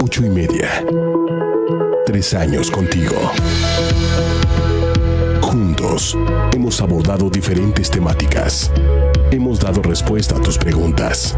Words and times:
Ocho 0.00 0.24
y 0.24 0.30
media. 0.30 0.68
Tres 2.06 2.34
años 2.34 2.70
contigo. 2.70 3.14
Juntos 5.40 6.16
hemos 6.52 6.80
abordado 6.80 7.30
diferentes 7.30 7.90
temáticas. 7.90 8.70
Hemos 9.30 9.60
dado 9.60 9.82
respuesta 9.82 10.36
a 10.36 10.40
tus 10.40 10.58
preguntas. 10.58 11.36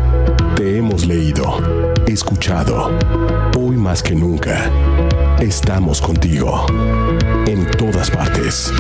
Te 0.57 0.79
hemos 0.79 1.07
leído, 1.07 1.59
escuchado. 2.07 2.91
Hoy 3.59 3.77
más 3.77 4.03
que 4.03 4.15
nunca, 4.15 4.71
estamos 5.41 6.01
contigo. 6.01 6.67
En 7.47 7.71
todas 7.79 8.11
partes. 8.11 8.73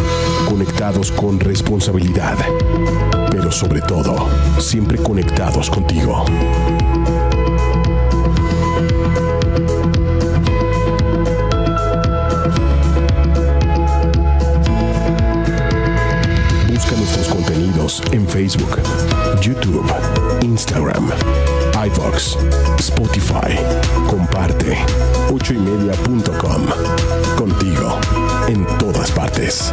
Conectados 0.49 1.13
con 1.13 1.41
responsabilidad. 1.41 2.37
Pero 3.31 3.51
sobre 3.51 3.81
todo, 3.81 4.29
siempre 4.59 4.99
conectados 4.99 5.71
contigo. 5.71 6.25
En 18.13 18.27
Facebook, 18.27 18.79
YouTube, 19.41 19.85
Instagram, 20.43 21.11
iVox, 21.87 22.37
Spotify. 22.79 23.57
Comparte. 24.09 24.77
ochoymedia.com. 25.33 26.67
Contigo. 27.37 27.99
En 28.49 28.67
todas 28.79 29.11
partes. 29.11 29.73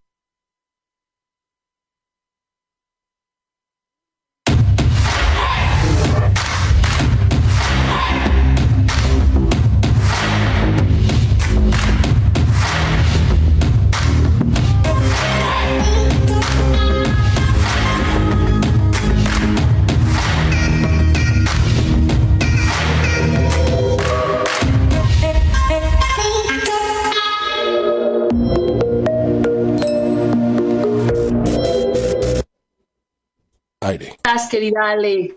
Querida 34.61 34.91
Ale? 34.91 35.35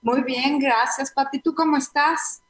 Muy 0.00 0.22
bien, 0.22 0.58
gracias, 0.58 1.10
Pati. 1.10 1.40
¿Tú 1.40 1.54
cómo 1.54 1.76
estás? 1.76 2.42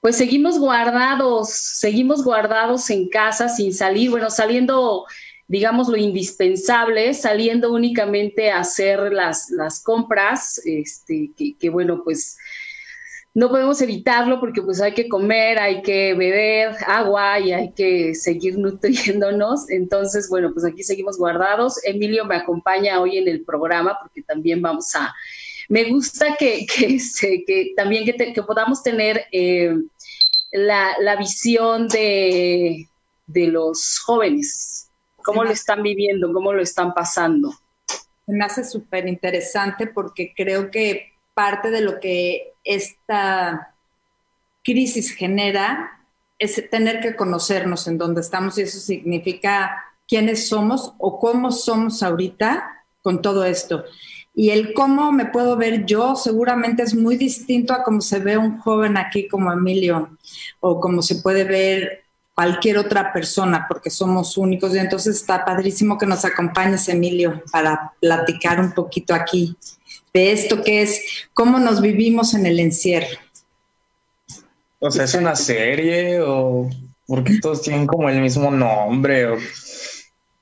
Pues 0.00 0.16
seguimos 0.16 0.58
guardados, 0.58 1.50
seguimos 1.50 2.22
guardados 2.22 2.90
en 2.90 3.08
casa 3.08 3.48
sin 3.48 3.74
salir, 3.74 4.10
bueno, 4.10 4.30
saliendo, 4.30 5.04
digamos, 5.48 5.88
lo 5.88 5.96
indispensable, 5.96 7.12
saliendo 7.12 7.72
únicamente 7.72 8.52
a 8.52 8.60
hacer 8.60 9.12
las, 9.12 9.50
las 9.50 9.82
compras, 9.82 10.60
este, 10.64 11.32
que, 11.36 11.56
que 11.56 11.70
bueno, 11.70 12.02
pues 12.04 12.38
no 13.36 13.50
podemos 13.50 13.82
evitarlo 13.82 14.40
porque 14.40 14.62
pues 14.62 14.80
hay 14.80 14.94
que 14.94 15.10
comer, 15.10 15.58
hay 15.58 15.82
que 15.82 16.14
beber 16.14 16.74
agua 16.86 17.38
y 17.38 17.52
hay 17.52 17.70
que 17.72 18.14
seguir 18.14 18.56
nutriéndonos. 18.58 19.68
Entonces, 19.68 20.30
bueno, 20.30 20.52
pues 20.54 20.64
aquí 20.64 20.82
seguimos 20.82 21.18
guardados. 21.18 21.78
Emilio 21.84 22.24
me 22.24 22.36
acompaña 22.36 22.98
hoy 22.98 23.18
en 23.18 23.28
el 23.28 23.44
programa 23.44 23.98
porque 24.00 24.22
también 24.22 24.62
vamos 24.62 24.94
a... 24.94 25.14
Me 25.68 25.84
gusta 25.84 26.34
que, 26.38 26.64
que, 27.20 27.44
que 27.46 27.72
también 27.76 28.06
que, 28.06 28.14
te- 28.14 28.32
que 28.32 28.42
podamos 28.42 28.82
tener 28.82 29.26
eh, 29.32 29.74
la, 30.52 30.96
la 31.00 31.16
visión 31.16 31.88
de, 31.88 32.88
de 33.26 33.46
los 33.48 33.98
jóvenes, 34.06 34.88
cómo 35.22 35.42
Sí. 35.42 35.48
lo 35.48 35.52
están 35.52 35.82
viviendo, 35.82 36.32
cómo 36.32 36.54
lo 36.54 36.62
están 36.62 36.94
pasando. 36.94 37.52
Me 38.26 38.42
hace 38.46 38.64
súper 38.64 39.06
interesante 39.06 39.86
porque 39.88 40.32
creo 40.34 40.70
que 40.70 41.12
parte 41.34 41.70
de 41.70 41.82
lo 41.82 42.00
que 42.00 42.54
esta 42.66 43.74
crisis 44.62 45.12
genera 45.12 46.02
es 46.38 46.68
tener 46.70 47.00
que 47.00 47.16
conocernos 47.16 47.86
en 47.88 47.96
dónde 47.96 48.20
estamos 48.20 48.58
y 48.58 48.62
eso 48.62 48.78
significa 48.78 49.84
quiénes 50.06 50.48
somos 50.48 50.92
o 50.98 51.18
cómo 51.18 51.50
somos 51.50 52.02
ahorita 52.02 52.84
con 53.02 53.22
todo 53.22 53.44
esto. 53.44 53.84
Y 54.34 54.50
el 54.50 54.74
cómo 54.74 55.12
me 55.12 55.26
puedo 55.26 55.56
ver 55.56 55.86
yo 55.86 56.14
seguramente 56.14 56.82
es 56.82 56.94
muy 56.94 57.16
distinto 57.16 57.72
a 57.72 57.82
cómo 57.82 58.02
se 58.02 58.18
ve 58.18 58.36
un 58.36 58.58
joven 58.58 58.98
aquí 58.98 59.28
como 59.28 59.50
Emilio 59.50 60.18
o 60.60 60.78
como 60.78 61.00
se 61.00 61.16
puede 61.16 61.44
ver 61.44 62.04
cualquier 62.34 62.76
otra 62.76 63.14
persona 63.14 63.64
porque 63.66 63.88
somos 63.88 64.36
únicos 64.36 64.74
y 64.74 64.78
entonces 64.78 65.16
está 65.16 65.42
padrísimo 65.42 65.96
que 65.96 66.04
nos 66.04 66.22
acompañes 66.26 66.86
Emilio 66.90 67.42
para 67.50 67.94
platicar 67.98 68.60
un 68.60 68.72
poquito 68.72 69.14
aquí 69.14 69.56
de 70.16 70.32
esto 70.32 70.62
que 70.64 70.80
es 70.80 71.28
cómo 71.34 71.58
nos 71.58 71.82
vivimos 71.82 72.32
en 72.32 72.46
el 72.46 72.58
encierro. 72.58 73.18
O 74.78 74.90
sea, 74.90 75.04
¿es 75.04 75.14
una 75.14 75.36
serie 75.36 76.20
o 76.22 76.70
porque 77.06 77.38
todos 77.38 77.60
tienen 77.60 77.86
como 77.86 78.08
el 78.08 78.22
mismo 78.22 78.50
nombre? 78.50 79.26
O, 79.26 79.36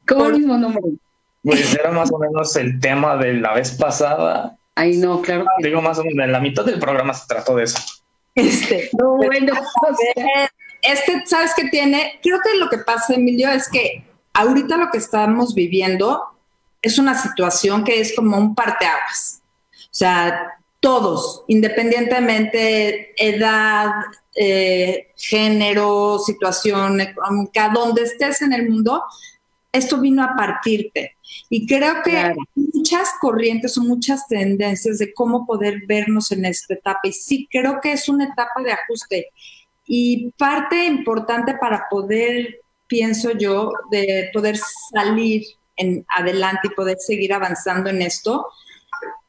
¿Cómo 0.06 0.26
el 0.26 0.34
mismo 0.34 0.56
nombre? 0.56 0.81
pues 1.43 1.75
era 1.75 1.90
más 1.90 2.10
o 2.12 2.19
menos 2.19 2.54
el 2.56 2.78
tema 2.78 3.16
de 3.16 3.34
la 3.34 3.52
vez 3.52 3.72
pasada. 3.72 4.56
Ay, 4.76 4.96
no, 4.96 5.20
claro 5.20 5.44
que 5.58 5.69
Digo, 5.69 5.82
más 5.82 5.99
o 5.99 6.04
menos, 6.04 6.25
en 6.25 6.32
la 6.32 6.40
mitad 6.40 6.64
del 6.64 6.78
programa 6.78 7.12
se 7.12 7.26
trató 7.26 7.56
de 7.56 7.64
eso. 7.64 7.78
Este, 8.37 8.90
no. 8.99 9.16
Bueno, 9.16 9.52
o 9.88 9.94
sea, 9.94 10.50
este, 10.82 11.26
¿sabes 11.26 11.52
qué 11.56 11.69
tiene? 11.69 12.20
Creo 12.22 12.38
que 12.40 12.56
lo 12.58 12.69
que 12.69 12.78
pasa, 12.78 13.14
Emilio, 13.14 13.50
es 13.50 13.69
que 13.69 14.04
ahorita 14.34 14.76
lo 14.76 14.90
que 14.90 14.99
estamos 14.99 15.52
viviendo 15.54 16.22
es 16.81 16.99
una 16.99 17.20
situación 17.20 17.82
que 17.82 18.00
es 18.00 18.14
como 18.14 18.38
un 18.38 18.54
parteaguas. 18.54 19.43
O 19.94 19.96
sea, 19.96 20.58
todos, 20.81 21.44
independientemente 21.46 23.14
edad, 23.17 23.93
eh, 24.35 25.12
género, 25.17 26.19
situación 26.19 27.00
económica, 27.00 27.70
donde 27.73 28.02
estés 28.02 28.43
en 28.43 28.52
el 28.52 28.69
mundo, 28.69 29.05
esto 29.70 29.99
vino 30.00 30.25
a 30.25 30.35
partirte. 30.37 31.17
Y 31.49 31.69
creo 31.69 32.02
que 32.02 32.11
Claro. 32.11 32.35
muchas 32.56 33.08
corrientes 33.20 33.79
o 33.79 33.82
muchas 33.82 34.26
tendencias 34.26 34.99
de 34.99 35.14
cómo 35.14 35.46
poder 35.46 35.82
vernos 35.87 36.32
en 36.32 36.44
esta 36.44 36.75
etapa. 36.75 37.00
Y 37.05 37.12
sí, 37.12 37.49
creo 37.49 37.81
que 37.81 37.93
es 37.93 38.08
una 38.08 38.25
etapa 38.25 38.61
de 38.64 38.73
ajuste. 38.73 39.29
Y 39.87 40.32
parte 40.32 40.87
importante 40.87 41.55
para 41.55 41.87
poder, 41.88 42.62
pienso 42.88 43.31
yo, 43.31 43.70
de 43.93 44.31
poder 44.32 44.58
salir 44.93 45.44
en 45.76 46.05
adelante 46.17 46.69
y 46.69 46.75
poder 46.75 46.99
seguir 46.99 47.32
avanzando 47.32 47.90
en 47.90 48.02
esto, 48.02 48.47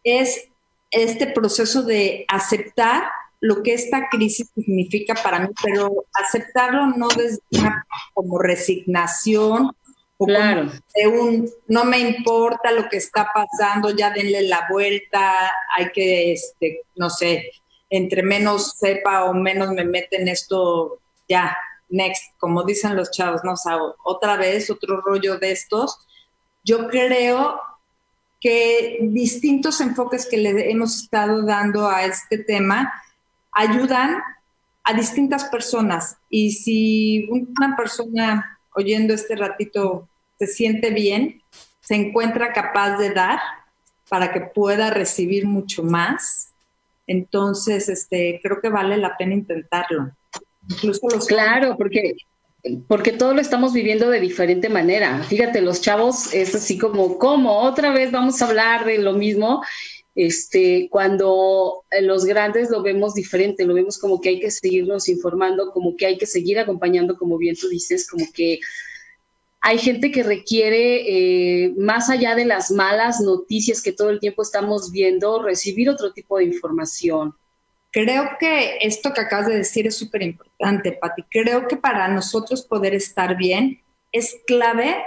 es 0.04 0.50
este 0.96 1.28
proceso 1.28 1.84
de 1.84 2.26
aceptar 2.28 3.04
lo 3.42 3.62
que 3.62 3.74
esta 3.74 4.10
crisis 4.10 4.50
significa 4.56 5.14
para 5.14 5.40
mí, 5.40 5.50
pero 5.62 6.06
aceptarlo 6.14 6.88
no 6.98 7.08
desde 7.10 7.40
una 7.52 7.86
como 8.14 8.40
resignación 8.40 9.72
o 10.18 10.26
claro. 10.26 10.72
de 10.96 11.08
un 11.08 11.50
no 11.68 11.84
me 11.84 12.00
importa 12.00 12.72
lo 12.72 12.88
que 12.90 12.98
está 12.98 13.30
pasando, 13.34 13.90
ya 13.92 14.12
denle 14.12 14.44
la 14.44 14.68
vuelta, 14.70 15.52
hay 15.76 15.92
que, 15.92 16.32
este, 16.32 16.84
no 16.96 17.10
sé, 17.10 17.52
entre 17.90 18.24
menos 18.24 18.72
sepa 18.78 19.26
o 19.26 19.34
menos 19.34 19.70
me 19.72 19.84
mete 19.84 20.22
en 20.22 20.30
esto, 20.30 21.00
ya, 21.28 21.58
next, 21.90 22.34
como 22.40 22.64
dicen 22.64 22.96
los 22.96 23.12
chavos, 23.12 23.42
no 23.44 23.56
sé, 23.58 23.70
otra 24.04 24.38
vez 24.38 24.70
otro 24.70 25.02
rollo 25.02 25.38
de 25.38 25.52
estos. 25.52 26.00
Yo 26.64 26.88
creo 26.88 27.60
que 28.46 29.00
distintos 29.02 29.82
enfoques 29.82 30.28
que 30.28 30.38
le 30.38 30.70
hemos 30.70 31.02
estado 31.02 31.42
dando 31.42 31.90
a 31.90 32.06
este 32.06 32.38
tema 32.38 32.94
ayudan 33.52 34.22
a 34.84 34.94
distintas 34.94 35.46
personas. 35.46 36.18
Y 36.30 36.52
si 36.52 37.28
una 37.32 37.76
persona 37.76 38.60
oyendo 38.76 39.16
este 39.16 39.36
ratito 39.36 40.08
se 40.38 40.46
siente 40.46 40.92
bien, 40.92 41.42
se 41.80 41.96
encuentra 41.96 42.54
capaz 42.54 42.98
de 42.98 43.10
dar 43.10 43.40
para 44.10 44.32
que 44.32 44.42
pueda 44.42 44.92
recibir 44.92 45.48
mucho 45.48 45.82
más, 45.82 46.52
entonces 47.08 47.90
este, 47.90 48.40
creo 48.44 48.62
que 48.62 48.70
vale 48.70 48.98
la 48.98 49.18
pena 49.18 49.34
intentarlo. 49.34 50.12
Incluso 50.70 51.10
los 51.10 51.26
claro, 51.26 51.76
porque 51.76 52.16
porque 52.88 53.12
todo 53.12 53.34
lo 53.34 53.42
estamos 53.42 53.74
viviendo 53.74 54.10
de 54.10 54.20
diferente 54.20 54.70
manera. 54.70 55.24
Fíjate, 55.24 55.62
los 55.62 55.82
chavos 55.82 56.34
es 56.34 56.56
así 56.56 56.78
como, 56.78 57.18
¿cómo? 57.18 57.60
Otra 57.60 57.92
vez 57.92 58.12
vamos 58.12 58.42
a 58.42 58.48
hablar 58.48 58.86
de 58.86 58.98
lo 58.98 59.14
mismo 59.14 59.62
este, 60.16 60.88
cuando 60.90 61.84
los 62.02 62.24
grandes 62.24 62.70
lo 62.70 62.82
vemos 62.82 63.14
diferente, 63.14 63.66
lo 63.66 63.74
vemos 63.74 64.00
como 64.00 64.22
que 64.22 64.30
hay 64.30 64.40
que 64.40 64.50
seguirnos 64.50 65.10
informando, 65.10 65.72
como 65.72 65.98
que 65.98 66.06
hay 66.06 66.18
que 66.18 66.26
seguir 66.26 66.58
acompañando, 66.58 67.18
como 67.18 67.38
bien 67.38 67.56
tú 67.60 67.68
dices, 67.68 68.10
como 68.10 68.26
que 68.34 68.60
hay 69.60 69.78
gente 69.78 70.12
que 70.12 70.24
requiere, 70.24 71.66
eh, 71.66 71.74
más 71.76 72.10
allá 72.10 72.34
de 72.36 72.46
las 72.46 72.72
malas 72.72 73.20
noticias 73.20 73.82
que 73.82 73.92
todo 73.92 74.10
el 74.10 74.20
tiempo 74.20 74.42
estamos 74.42 74.92
viendo, 74.92 75.44
recibir 75.44 75.90
otro 75.90 76.14
tipo 76.14 76.38
de 76.38 76.46
información. 76.46 77.34
Creo 77.96 78.32
que 78.38 78.80
esto 78.82 79.14
que 79.14 79.22
acabas 79.22 79.48
de 79.48 79.56
decir 79.56 79.88
es 79.88 79.96
súper 79.98 80.22
importante, 80.22 80.92
Pati. 80.92 81.24
Creo 81.32 81.66
que 81.66 81.78
para 81.78 82.10
nosotros 82.10 82.64
poder 82.64 82.94
estar 82.94 83.38
bien 83.38 83.82
es 84.12 84.36
clave 84.46 84.98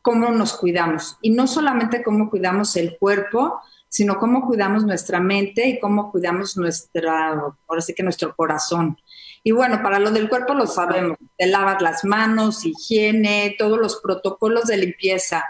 cómo 0.00 0.30
nos 0.30 0.54
cuidamos 0.54 1.18
y 1.20 1.28
no 1.28 1.46
solamente 1.46 2.02
cómo 2.02 2.30
cuidamos 2.30 2.74
el 2.76 2.96
cuerpo, 2.96 3.60
sino 3.90 4.18
cómo 4.18 4.46
cuidamos 4.46 4.86
nuestra 4.86 5.20
mente 5.20 5.68
y 5.68 5.78
cómo 5.78 6.10
cuidamos 6.10 6.56
nuestra, 6.56 7.52
ahora 7.68 7.82
sí 7.82 7.92
que 7.92 8.02
nuestro 8.02 8.34
corazón. 8.34 8.96
Y 9.44 9.50
bueno, 9.50 9.82
para 9.82 9.98
lo 9.98 10.10
del 10.10 10.30
cuerpo 10.30 10.54
lo 10.54 10.66
sabemos, 10.66 11.18
te 11.36 11.46
lavas 11.48 11.82
las 11.82 12.02
manos, 12.02 12.64
higiene, 12.64 13.56
todos 13.58 13.78
los 13.78 14.00
protocolos 14.00 14.64
de 14.68 14.78
limpieza. 14.78 15.44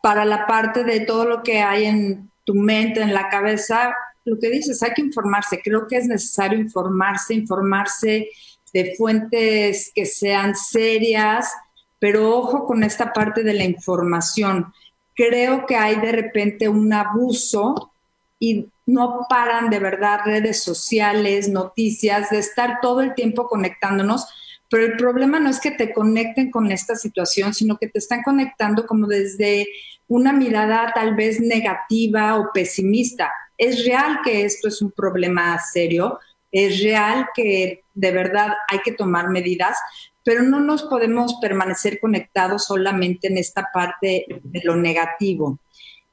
Para 0.00 0.24
la 0.24 0.46
parte 0.46 0.84
de 0.84 1.00
todo 1.00 1.24
lo 1.24 1.42
que 1.42 1.60
hay 1.60 1.86
en 1.86 2.30
tu 2.44 2.54
mente, 2.54 3.02
en 3.02 3.12
la 3.12 3.28
cabeza, 3.30 3.96
lo 4.24 4.38
que 4.38 4.50
dices, 4.50 4.82
hay 4.82 4.92
que 4.92 5.02
informarse. 5.02 5.60
Creo 5.62 5.86
que 5.86 5.96
es 5.96 6.06
necesario 6.06 6.58
informarse, 6.58 7.34
informarse 7.34 8.28
de 8.72 8.94
fuentes 8.96 9.92
que 9.94 10.06
sean 10.06 10.54
serias, 10.54 11.52
pero 11.98 12.36
ojo 12.36 12.66
con 12.66 12.82
esta 12.82 13.12
parte 13.12 13.42
de 13.42 13.54
la 13.54 13.64
información 13.64 14.72
creo 15.14 15.66
que 15.66 15.76
hay 15.76 15.96
de 15.96 16.12
repente 16.12 16.68
un 16.68 16.92
abuso 16.92 17.92
y 18.38 18.68
no 18.86 19.26
paran 19.28 19.70
de 19.70 19.78
verdad 19.78 20.20
redes 20.24 20.62
sociales, 20.62 21.48
noticias, 21.48 22.30
de 22.30 22.38
estar 22.38 22.80
todo 22.82 23.00
el 23.00 23.14
tiempo 23.14 23.48
conectándonos. 23.48 24.26
Pero 24.68 24.84
el 24.84 24.96
problema 24.96 25.40
no 25.40 25.48
es 25.48 25.60
que 25.60 25.70
te 25.70 25.94
conecten 25.94 26.50
con 26.50 26.70
esta 26.72 26.96
situación, 26.96 27.54
sino 27.54 27.78
que 27.78 27.88
te 27.88 27.98
están 27.98 28.22
conectando 28.22 28.86
como 28.86 29.06
desde 29.06 29.66
una 30.08 30.32
mirada 30.32 30.92
tal 30.94 31.14
vez 31.14 31.40
negativa 31.40 32.36
o 32.38 32.50
pesimista. 32.52 33.30
Es 33.56 33.84
real 33.84 34.20
que 34.24 34.44
esto 34.44 34.68
es 34.68 34.82
un 34.82 34.90
problema 34.90 35.58
serio, 35.58 36.18
es 36.50 36.82
real 36.82 37.28
que 37.34 37.82
de 37.94 38.10
verdad 38.12 38.52
hay 38.68 38.78
que 38.80 38.92
tomar 38.92 39.28
medidas, 39.28 39.76
pero 40.24 40.42
no 40.42 40.60
nos 40.60 40.84
podemos 40.84 41.34
permanecer 41.40 42.00
conectados 42.00 42.64
solamente 42.64 43.28
en 43.28 43.38
esta 43.38 43.70
parte 43.72 44.26
de 44.42 44.60
lo 44.64 44.76
negativo. 44.76 45.58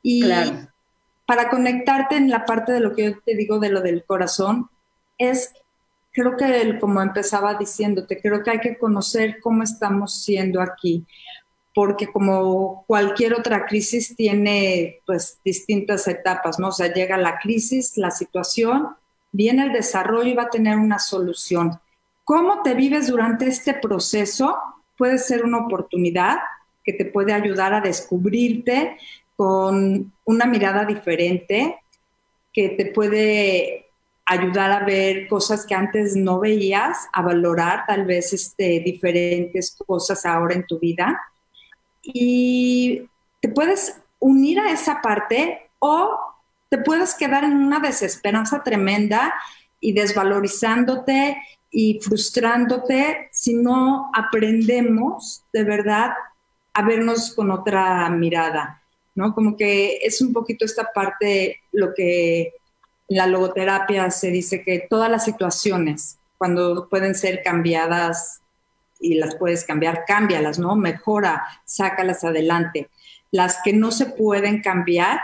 Y 0.04 0.24
para 1.26 1.50
conectarte 1.50 2.16
en 2.18 2.30
la 2.30 2.46
parte 2.46 2.72
de 2.74 2.80
lo 2.80 2.94
que 2.94 3.06
yo 3.06 3.20
te 3.24 3.36
digo 3.36 3.60
de 3.60 3.70
lo 3.70 3.82
del 3.82 4.04
corazón, 4.04 4.70
es, 5.18 5.54
creo 6.12 6.36
que 6.36 6.78
como 6.80 7.02
empezaba 7.02 7.54
diciéndote, 7.54 8.20
creo 8.20 8.44
que 8.44 8.52
hay 8.52 8.60
que 8.60 8.78
conocer 8.78 9.40
cómo 9.40 9.64
estamos 9.64 10.24
siendo 10.24 10.62
aquí, 10.62 11.06
porque 11.74 12.08
como 12.08 12.84
cualquier 12.88 13.34
otra 13.34 13.66
crisis 13.66 14.16
tiene 14.16 15.00
pues 15.06 15.40
distintas 15.44 16.08
etapas, 16.08 16.60
¿no? 16.60 16.70
O 16.70 16.72
sea, 16.72 16.94
llega 16.94 17.18
la 17.18 17.40
crisis, 17.40 17.98
la 17.98 18.12
situación, 18.12 18.90
viene 19.32 19.64
el 19.64 19.74
desarrollo 19.74 20.30
y 20.30 20.36
va 20.36 20.44
a 20.44 20.50
tener 20.50 20.78
una 20.78 21.00
solución 21.00 21.80
cómo 22.32 22.62
te 22.62 22.76
vives 22.76 23.08
durante 23.08 23.46
este 23.48 23.74
proceso 23.74 24.58
puede 24.98 25.18
ser 25.18 25.44
una 25.44 25.60
oportunidad 25.60 26.38
que 26.82 26.94
te 26.94 27.04
puede 27.04 27.34
ayudar 27.34 27.74
a 27.74 27.82
descubrirte 27.82 28.96
con 29.36 30.14
una 30.24 30.46
mirada 30.46 30.86
diferente, 30.86 31.78
que 32.54 32.70
te 32.70 32.86
puede 32.86 33.88
ayudar 34.26 34.72
a 34.72 34.86
ver 34.86 35.28
cosas 35.28 35.66
que 35.66 35.76
antes 35.76 36.16
no 36.16 36.40
veías, 36.40 37.08
a 37.12 37.22
valorar 37.22 37.84
tal 37.86 38.06
vez 38.06 38.32
este, 38.32 38.80
diferentes 38.80 39.76
cosas 39.86 40.26
ahora 40.26 40.54
en 40.54 40.66
tu 40.66 40.80
vida. 40.80 41.20
Y 42.04 43.10
te 43.40 43.50
puedes 43.50 44.02
unir 44.20 44.60
a 44.60 44.72
esa 44.72 45.02
parte 45.02 45.70
o 45.80 46.18
te 46.70 46.78
puedes 46.78 47.16
quedar 47.16 47.44
en 47.44 47.54
una 47.54 47.80
desesperanza 47.80 48.64
tremenda 48.64 49.34
y 49.80 49.94
desvalorizándote 49.94 51.38
y 51.72 52.00
frustrándote 52.02 53.30
si 53.32 53.56
no 53.56 54.12
aprendemos 54.14 55.44
de 55.52 55.64
verdad 55.64 56.12
a 56.74 56.84
vernos 56.84 57.34
con 57.34 57.52
otra 57.52 58.10
mirada, 58.10 58.82
¿no? 59.16 59.34
Como 59.34 59.58
que 59.58 59.98
es 60.04 60.22
un 60.22 60.32
poquito 60.32 60.66
esta 60.66 60.92
parte 60.94 61.62
lo 61.72 61.94
que 61.94 62.54
en 63.10 63.18
la 63.18 63.28
logoterapia 63.28 64.10
se 64.12 64.30
dice 64.30 64.64
que 64.64 64.88
todas 64.90 65.10
las 65.10 65.26
situaciones, 65.26 66.18
cuando 66.38 66.88
pueden 66.90 67.16
ser 67.16 67.42
cambiadas 67.44 68.42
y 69.02 69.16
las 69.16 69.36
puedes 69.36 69.66
cambiar, 69.66 70.06
cámbialas, 70.06 70.60
¿no? 70.60 70.76
Mejora, 70.76 71.44
sácalas 71.66 72.24
adelante. 72.24 72.90
Las 73.32 73.60
que 73.64 73.74
no 73.74 73.92
se 73.92 74.06
pueden 74.06 74.62
cambiar, 74.62 75.20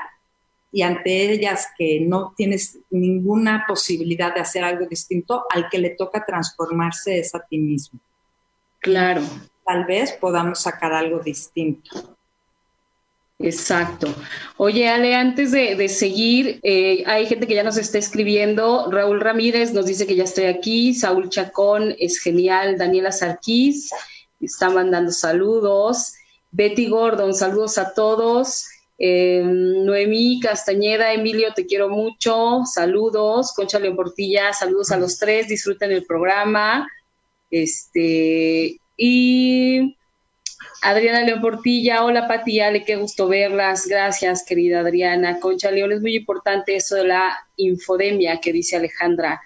y 0.72 0.82
ante 0.82 1.32
ellas 1.32 1.68
que 1.78 2.02
no 2.02 2.34
tienes 2.36 2.80
ninguna 2.90 3.66
posibilidad 3.68 4.34
de 4.34 4.42
hacer 4.42 4.64
algo 4.64 4.86
distinto, 4.86 5.46
al 5.54 5.70
que 5.70 5.78
le 5.78 5.92
toca 5.92 6.26
transformarse 6.26 7.20
es 7.20 7.34
a 7.36 7.40
ti 7.40 7.58
mismo. 7.58 8.00
Claro. 8.80 9.22
Tal 9.66 9.86
vez 9.86 10.14
podamos 10.14 10.62
sacar 10.62 10.94
algo 10.94 11.20
distinto. 11.20 12.17
Exacto. 13.40 14.08
Oye, 14.58 14.90
Ale, 14.90 15.14
antes 15.14 15.52
de, 15.52 15.88
seguir, 15.90 16.60
eh, 16.64 17.04
hay 17.06 17.28
gente 17.28 17.46
que 17.46 17.54
ya 17.54 17.64
nos 17.64 17.78
está 17.78 18.00
escribiendo. 18.00 18.90
Raúl 18.90 19.22
Ramírez 19.22 19.74
nos 19.74 19.86
dice 19.86 20.08
que 20.08 20.16
ya 20.16 20.24
estoy 20.24 20.46
aquí. 20.46 20.96
Saúl 20.96 21.30
Chacón 21.30 21.96
es 22.00 22.20
genial. 22.20 22.78
Daniela 22.78 23.12
Sarquís 23.12 23.92
está 24.42 24.72
mandando 24.72 25.12
saludos. 25.12 26.14
Betty 26.50 26.90
Gordon, 26.90 27.36
saludos 27.36 27.78
a 27.78 27.94
todos. 27.94 28.66
Eh, 28.98 29.44
Noemí 29.46 30.40
Castañeda, 30.40 31.14
Emilio, 31.14 31.54
te 31.54 31.68
quiero 31.68 31.90
mucho. 31.90 32.62
Saludos. 32.66 33.54
Concha 33.54 33.78
León 33.78 33.96
Portilla, 33.96 34.52
saludos 34.54 34.92
a 34.92 34.98
los 34.98 35.20
tres. 35.20 35.48
Disfruten 35.48 35.92
el 35.92 36.06
programa. 36.06 36.88
Este, 37.52 38.80
y 38.98 39.97
Adriana 40.82 41.24
León 41.24 41.42
Portilla, 41.42 42.04
hola 42.04 42.28
Pati, 42.28 42.60
Ale, 42.60 42.84
qué 42.86 42.96
gusto 42.96 43.28
verlas. 43.28 43.88
Gracias, 43.88 44.44
querida 44.46 44.82
Adriana. 44.82 45.40
Concha 45.40 45.72
León, 45.72 45.92
es 45.92 46.02
muy 46.02 46.16
importante 46.16 46.76
eso 46.76 46.96
de 46.96 47.08
la 47.08 47.38
infodemia 47.56 48.40
que 48.40 48.54
dice 48.54 48.76
Alejandra. 48.76 49.42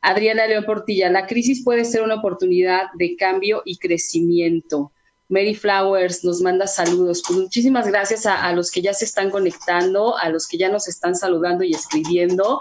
Adriana 0.00 0.46
León 0.46 0.64
Portilla, 0.64 1.10
la 1.10 1.26
crisis 1.26 1.62
puede 1.64 1.84
ser 1.84 2.02
una 2.02 2.16
oportunidad 2.16 2.86
de 2.94 3.16
cambio 3.16 3.62
y 3.64 3.78
crecimiento. 3.78 4.92
Mary 5.28 5.54
Flowers 5.54 6.24
nos 6.24 6.40
manda 6.40 6.66
saludos. 6.66 7.22
Pues 7.26 7.38
muchísimas 7.38 7.88
gracias 7.88 8.26
a, 8.26 8.52
los 8.52 8.70
que 8.70 8.82
ya 8.82 8.94
se 8.94 9.04
están 9.04 9.30
conectando, 9.30 10.16
a 10.18 10.28
los 10.28 10.46
que 10.46 10.58
ya 10.58 10.68
nos 10.68 10.86
están 10.88 11.16
saludando 11.16 11.64
y 11.64 11.72
escribiendo. 11.72 12.60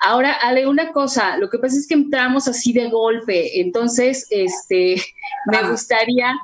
Ahora, 0.00 0.34
Ale, 0.34 0.66
una 0.66 0.92
cosa, 0.92 1.38
lo 1.38 1.48
que 1.48 1.58
pasa 1.58 1.76
es 1.76 1.86
que 1.86 1.94
entramos 1.94 2.48
así 2.48 2.72
de 2.72 2.90
golpe, 2.90 3.60
entonces, 3.60 4.26
este, 4.30 5.02
me 5.46 5.70
gustaría 5.70 6.34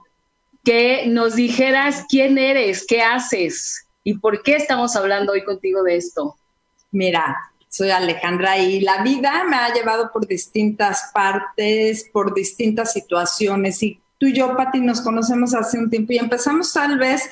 que 0.64 1.06
nos 1.06 1.36
dijeras 1.36 2.04
quién 2.08 2.38
eres, 2.38 2.86
qué 2.86 3.02
haces 3.02 3.86
y 4.04 4.18
por 4.18 4.42
qué 4.42 4.56
estamos 4.56 4.96
hablando 4.96 5.32
hoy 5.32 5.44
contigo 5.44 5.82
de 5.82 5.96
esto. 5.96 6.36
Mira, 6.90 7.36
soy 7.68 7.90
Alejandra 7.90 8.58
y 8.58 8.80
la 8.80 9.02
vida 9.02 9.44
me 9.44 9.56
ha 9.56 9.72
llevado 9.72 10.10
por 10.12 10.26
distintas 10.26 11.10
partes, 11.12 12.08
por 12.12 12.34
distintas 12.34 12.92
situaciones 12.92 13.82
y 13.82 14.00
tú 14.18 14.26
y 14.26 14.34
yo, 14.34 14.56
Pati, 14.56 14.80
nos 14.80 15.00
conocemos 15.00 15.54
hace 15.54 15.78
un 15.78 15.90
tiempo 15.90 16.12
y 16.12 16.18
empezamos 16.18 16.72
tal 16.72 16.98
vez 16.98 17.30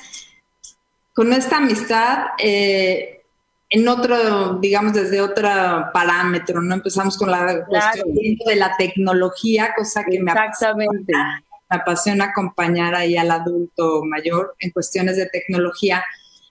con 1.13 1.33
esta 1.33 1.57
amistad 1.57 2.27
eh, 2.37 3.23
en 3.69 3.87
otro, 3.87 4.59
digamos, 4.59 4.93
desde 4.93 5.19
otro 5.19 5.49
parámetro, 5.93 6.61
¿no? 6.61 6.75
Empezamos 6.75 7.17
con 7.17 7.29
la 7.31 7.65
cuestión 7.65 8.07
de 8.45 8.55
la 8.55 8.77
tecnología, 8.77 9.73
cosa 9.75 10.05
que 10.09 10.21
me 10.21 10.31
apasiona, 10.31 11.43
me 11.69 11.77
apasiona 11.77 12.25
acompañar 12.25 12.95
ahí 12.95 13.17
al 13.17 13.31
adulto 13.31 14.03
mayor 14.05 14.55
en 14.59 14.71
cuestiones 14.71 15.17
de 15.17 15.27
tecnología. 15.27 16.03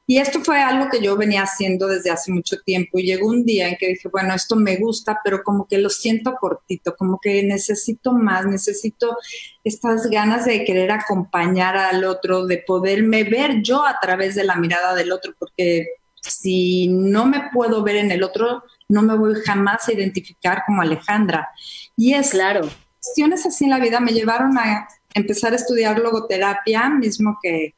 Y 0.08 0.18
esto 0.18 0.40
fue 0.40 0.60
algo 0.60 0.88
que 0.88 1.02
yo 1.02 1.16
venía 1.16 1.42
haciendo 1.42 1.88
desde 1.88 2.12
hace 2.12 2.30
mucho 2.30 2.56
tiempo 2.64 2.98
y 2.98 3.06
llegó 3.06 3.26
un 3.26 3.44
día 3.44 3.68
en 3.68 3.76
que 3.76 3.88
dije, 3.88 4.08
bueno, 4.08 4.34
esto 4.34 4.54
me 4.54 4.76
gusta, 4.76 5.18
pero 5.24 5.42
como 5.42 5.66
que 5.66 5.78
lo 5.78 5.90
siento 5.90 6.36
cortito, 6.40 6.94
como 6.96 7.18
que 7.20 7.42
necesito 7.42 8.12
más, 8.12 8.46
necesito 8.46 9.16
estas 9.64 10.08
ganas 10.08 10.44
de 10.44 10.64
querer 10.64 10.92
acompañar 10.92 11.76
al 11.76 12.04
otro, 12.04 12.46
de 12.46 12.58
poderme 12.58 13.24
ver 13.24 13.62
yo 13.62 13.84
a 13.84 13.98
través 14.00 14.36
de 14.36 14.44
la 14.44 14.54
mirada 14.54 14.94
del 14.94 15.10
otro, 15.10 15.34
porque 15.36 15.86
si 16.20 16.86
no 16.88 17.26
me 17.26 17.50
puedo 17.52 17.82
ver 17.82 17.96
en 17.96 18.12
el 18.12 18.22
otro, 18.22 18.62
no 18.88 19.02
me 19.02 19.16
voy 19.16 19.34
jamás 19.44 19.88
a 19.88 19.92
identificar 19.92 20.62
como 20.66 20.82
Alejandra. 20.82 21.48
Y 21.96 22.14
es 22.14 22.30
claro. 22.30 22.68
Cuestiones 23.00 23.44
así 23.46 23.64
en 23.64 23.70
la 23.70 23.80
vida 23.80 24.00
me 24.00 24.12
llevaron 24.12 24.56
a 24.58 24.88
empezar 25.16 25.52
a 25.52 25.56
estudiar 25.56 25.98
logoterapia, 25.98 26.90
mismo 26.90 27.38
que 27.42 27.74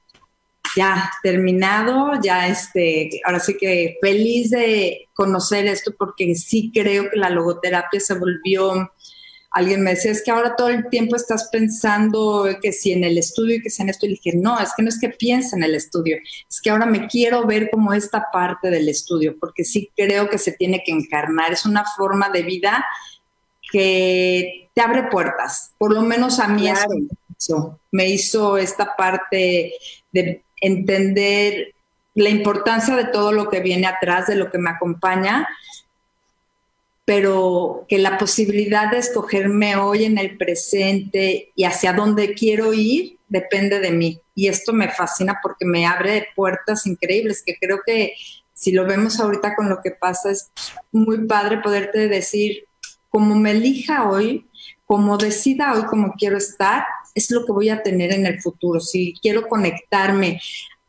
ya 0.77 1.11
terminado, 1.23 2.21
ya 2.23 2.49
este, 2.49 3.11
ahora 3.25 3.41
sí 3.41 3.57
que 3.59 3.97
feliz 4.01 4.51
de 4.51 5.09
conocer 5.15 5.67
esto 5.67 5.93
porque 5.99 6.35
sí 6.35 6.71
creo 6.75 7.11
que 7.11 7.17
la 7.19 7.31
logoterapia 7.31 8.01
se 8.01 8.15
volvió, 8.15 8.93
alguien 9.51 9.83
me 9.83 9.91
decía, 9.91 10.11
es 10.11 10.23
que 10.23 10.31
ahora 10.31 10.57
todo 10.57 10.69
el 10.69 10.89
tiempo 10.89 11.17
estás 11.17 11.49
pensando 11.51 12.47
que 12.61 12.73
si 12.73 12.93
en 12.93 13.05
el 13.05 13.17
estudio 13.19 13.57
y 13.57 13.63
que 13.63 13.71
si 13.71 13.83
en 13.83 13.89
esto, 13.89 14.07
y 14.07 14.11
dije, 14.11 14.33
no, 14.35 14.61
es 14.61 14.71
que 14.77 14.83
no 14.83 14.89
es 14.89 15.01
que 15.01 15.09
piense 15.09 15.57
en 15.57 15.63
el 15.63 15.75
estudio, 15.75 16.17
es 16.49 16.61
que 16.61 16.71
ahora 16.71 16.87
me 16.87 17.07
quiero 17.07 17.47
ver 17.47 17.71
como 17.71 17.93
esta 17.93 18.27
parte 18.33 18.71
del 18.71 18.89
estudio, 18.89 19.37
porque 19.41 19.65
sí 19.65 19.91
creo 19.97 20.29
que 20.29 20.39
se 20.39 20.53
tiene 20.53 20.83
que 20.85 20.93
encarnar, 20.93 21.53
es 21.53 21.65
una 21.65 21.85
forma 21.97 22.29
de 22.31 22.43
vida 22.43 22.85
que 23.71 24.71
te 24.75 24.81
abre 24.81 25.05
puertas, 25.05 25.73
por 25.79 25.93
lo 25.93 26.03
menos 26.03 26.39
a 26.39 26.49
mí 26.49 26.69
eso 27.39 27.79
me 27.93 28.09
hizo 28.09 28.59
esta 28.59 28.97
parte 28.97 29.75
de 30.13 30.43
entender 30.61 31.75
la 32.15 32.31
importancia 32.31 32.97
de 32.97 33.05
todo 33.05 33.31
lo 33.33 33.49
que 33.49 33.61
viene 33.61 33.87
atrás, 33.87 34.27
de 34.27 34.35
lo 34.35 34.51
que 34.51 34.59
me 34.59 34.71
acompaña, 34.71 35.49
pero 37.05 37.87
que 37.89 37.99
la 37.99 38.19
posibilidad 38.19 38.91
de 38.91 38.99
escogerme 38.99 39.77
hoy 39.77 40.05
en 40.05 40.19
el 40.19 40.37
presente 40.37 41.53
y 41.55 41.65
hacia 41.65 41.93
dónde 41.93 42.35
quiero 42.35 42.75
ir 42.75 43.19
depende 43.29 43.79
de 43.79 43.93
mí. 43.93 44.21
Y 44.35 44.49
esto 44.49 44.73
me 44.73 44.89
fascina 44.89 45.39
porque 45.43 45.65
me 45.65 45.87
abre 45.87 46.29
puertas 46.35 46.87
increíbles, 46.87 47.43
que 47.45 47.57
creo 47.57 47.81
que 47.87 48.15
si 48.53 48.73
lo 48.73 48.85
vemos 48.85 49.21
ahorita 49.21 49.55
con 49.55 49.69
lo 49.69 49.81
que 49.81 49.93
pasa, 49.93 50.33
es 50.33 50.51
muy 50.91 51.27
padre 51.27 51.59
poderte 51.59 52.09
decir, 52.09 52.65
como 53.09 53.37
me 53.37 53.53
elija 53.53 54.09
hoy, 54.09 54.47
como 54.85 55.17
decida 55.17 55.75
hoy 55.75 55.85
como 55.85 56.15
quiero 56.15 56.37
estar, 56.37 56.85
es 57.19 57.31
lo 57.31 57.45
que 57.45 57.53
voy 57.53 57.69
a 57.69 57.83
tener 57.83 58.13
en 58.13 58.27
el 58.27 58.41
futuro. 58.41 58.81
Si 58.81 59.15
quiero 59.21 59.49
conectarme 59.49 60.41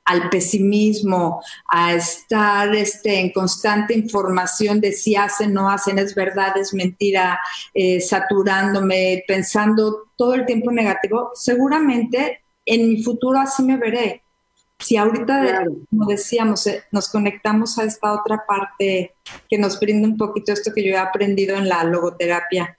al 0.10 0.28
pesimismo, 0.30 1.40
a 1.68 1.94
estar 1.94 2.74
este, 2.74 3.20
en 3.20 3.32
constante 3.32 3.94
información 3.94 4.82
de 4.82 4.92
si 4.92 5.16
hacen, 5.16 5.54
no 5.54 5.70
hacen, 5.70 6.00
es 6.00 6.16
verdad, 6.16 6.58
es 6.58 6.74
mentira, 6.74 7.40
eh, 7.76 8.02
saturándome, 8.02 9.24
pensando 9.28 10.10
todo 10.16 10.34
el 10.34 10.48
tiempo 10.48 10.72
negativo, 10.72 11.30
seguramente 11.36 12.42
en 12.66 12.90
mi 12.90 13.04
futuro 13.04 13.40
así 13.40 13.62
me 13.62 13.78
veré. 13.78 14.24
Si 14.80 14.98
ahorita, 14.98 15.66
como 15.90 16.06
decíamos, 16.08 16.66
eh, 16.66 16.84
nos 16.92 17.10
conectamos 17.10 17.78
a 17.78 17.84
esta 17.84 18.14
otra 18.14 18.44
parte 18.48 19.14
que 19.48 19.58
nos 19.60 19.80
brinda 19.80 20.08
un 20.08 20.18
poquito 20.18 20.54
esto 20.54 20.72
que 20.74 20.84
yo 20.84 20.96
he 20.96 20.98
aprendido 20.98 21.56
en 21.56 21.70
la 21.70 21.84
logoterapia, 21.84 22.79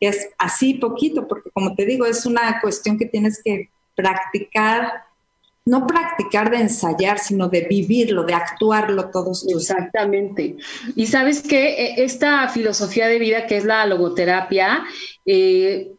es 0.00 0.28
así 0.38 0.74
poquito, 0.74 1.26
porque 1.26 1.50
como 1.50 1.74
te 1.74 1.84
digo, 1.84 2.06
es 2.06 2.24
una 2.26 2.60
cuestión 2.60 2.98
que 2.98 3.06
tienes 3.06 3.42
que 3.42 3.70
practicar, 3.94 5.04
no 5.64 5.86
practicar 5.86 6.50
de 6.50 6.58
ensayar, 6.58 7.18
sino 7.18 7.48
de 7.48 7.62
vivirlo, 7.62 8.24
de 8.24 8.34
actuarlo 8.34 9.10
todos 9.10 9.44
los 9.50 9.70
Exactamente. 9.70 10.56
Y 10.94 11.06
sabes 11.06 11.42
que 11.42 12.02
esta 12.02 12.48
filosofía 12.48 13.08
de 13.08 13.18
vida 13.18 13.46
que 13.46 13.56
es 13.56 13.64
la 13.64 13.84
logoterapia 13.86 14.84
eh, 15.26 15.92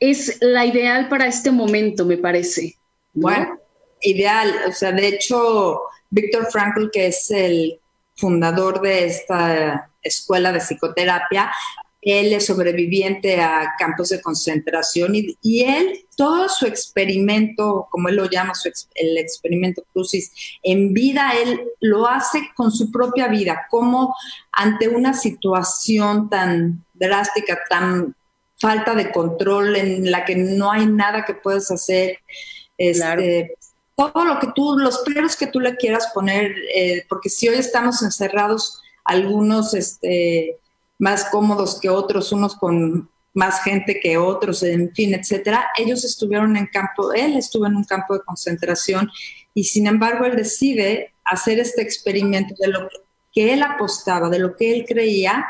es 0.00 0.38
la 0.40 0.66
ideal 0.66 1.08
para 1.08 1.26
este 1.26 1.50
momento, 1.50 2.04
me 2.04 2.18
parece. 2.18 2.76
Bueno, 3.14 3.58
ideal. 4.02 4.52
O 4.68 4.72
sea, 4.72 4.92
de 4.92 5.08
hecho, 5.08 5.80
Víctor 6.10 6.48
Frankl, 6.50 6.90
que 6.90 7.06
es 7.06 7.30
el 7.30 7.80
fundador 8.16 8.80
de 8.80 9.06
esta 9.06 9.90
escuela 10.02 10.52
de 10.52 10.60
psicoterapia, 10.60 11.50
él 12.00 12.32
es 12.32 12.46
sobreviviente 12.46 13.40
a 13.40 13.74
campos 13.78 14.10
de 14.10 14.22
concentración 14.22 15.12
y, 15.14 15.62
él, 15.62 16.06
todo 16.16 16.48
su 16.48 16.66
experimento, 16.66 17.88
como 17.90 18.08
él 18.08 18.16
lo 18.16 18.30
llama, 18.30 18.52
el 18.94 19.18
experimento 19.18 19.82
Crucis, 19.92 20.32
en 20.62 20.92
vida, 20.92 21.32
él 21.42 21.60
lo 21.80 22.06
hace 22.06 22.50
con 22.54 22.70
su 22.70 22.90
propia 22.90 23.28
vida, 23.28 23.66
como 23.70 24.14
ante 24.52 24.88
una 24.88 25.12
situación 25.12 26.30
tan 26.30 26.84
drástica, 26.94 27.58
tan 27.68 28.14
falta 28.60 28.94
de 28.94 29.10
control, 29.12 29.76
en 29.76 30.10
la 30.10 30.24
que 30.24 30.36
no 30.36 30.70
hay 30.70 30.86
nada 30.86 31.24
que 31.24 31.34
puedas 31.34 31.70
hacer. 31.70 32.18
Este, 32.76 33.56
todo 33.96 34.24
lo 34.24 34.38
que 34.38 34.48
tú, 34.54 34.78
los 34.78 34.98
peros 34.98 35.36
que 35.36 35.48
tú 35.48 35.58
le 35.58 35.76
quieras 35.76 36.10
poner, 36.14 36.54
eh, 36.74 37.04
porque 37.08 37.28
si 37.28 37.48
hoy 37.48 37.56
estamos 37.56 38.02
encerrados, 38.02 38.80
algunos, 39.04 39.74
este, 39.74 40.58
más 40.98 41.26
cómodos 41.26 41.80
que 41.80 41.88
otros, 41.88 42.32
unos 42.32 42.56
con 42.56 43.08
más 43.34 43.62
gente 43.62 44.00
que 44.00 44.18
otros, 44.18 44.62
en 44.62 44.92
fin, 44.94 45.14
etcétera. 45.14 45.68
Ellos 45.76 46.04
estuvieron 46.04 46.56
en 46.56 46.66
campo, 46.66 47.12
él 47.12 47.36
estuvo 47.36 47.66
en 47.66 47.76
un 47.76 47.84
campo 47.84 48.14
de 48.14 48.24
concentración 48.24 49.10
y 49.54 49.64
sin 49.64 49.86
embargo 49.86 50.24
él 50.24 50.36
decide 50.36 51.12
hacer 51.24 51.58
este 51.58 51.82
experimento 51.82 52.54
de 52.58 52.68
lo 52.68 52.88
que 53.32 53.52
él 53.52 53.62
apostaba, 53.62 54.28
de 54.28 54.40
lo 54.40 54.56
que 54.56 54.72
él 54.72 54.84
creía 54.86 55.46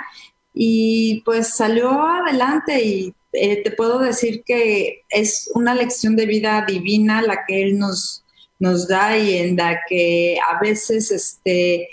y 0.53 1.23
pues 1.25 1.55
salió 1.55 2.03
adelante 2.03 2.85
y 2.85 3.15
eh, 3.33 3.63
te 3.63 3.71
puedo 3.71 3.99
decir 4.01 4.43
que 4.45 5.05
es 5.09 5.51
una 5.55 5.75
lección 5.75 6.17
de 6.17 6.27
vida 6.27 6.65
divina 6.67 7.23
la 7.23 7.45
que 7.47 7.63
él 7.63 7.79
nos, 7.79 8.25
nos 8.59 8.89
da 8.89 9.17
y 9.17 9.37
en 9.37 9.57
la 9.57 9.81
que 9.89 10.39
a 10.51 10.59
veces 10.61 11.11
este, 11.11 11.89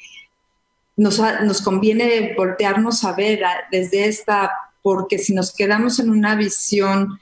nos, 0.98 1.62
conviene 1.62 2.34
voltearnos 2.36 3.04
a 3.04 3.14
ver 3.14 3.42
desde 3.72 4.06
esta, 4.06 4.52
porque 4.82 5.18
si 5.18 5.34
nos 5.34 5.54
quedamos 5.54 6.00
en 6.00 6.10
una 6.10 6.36
visión 6.36 7.20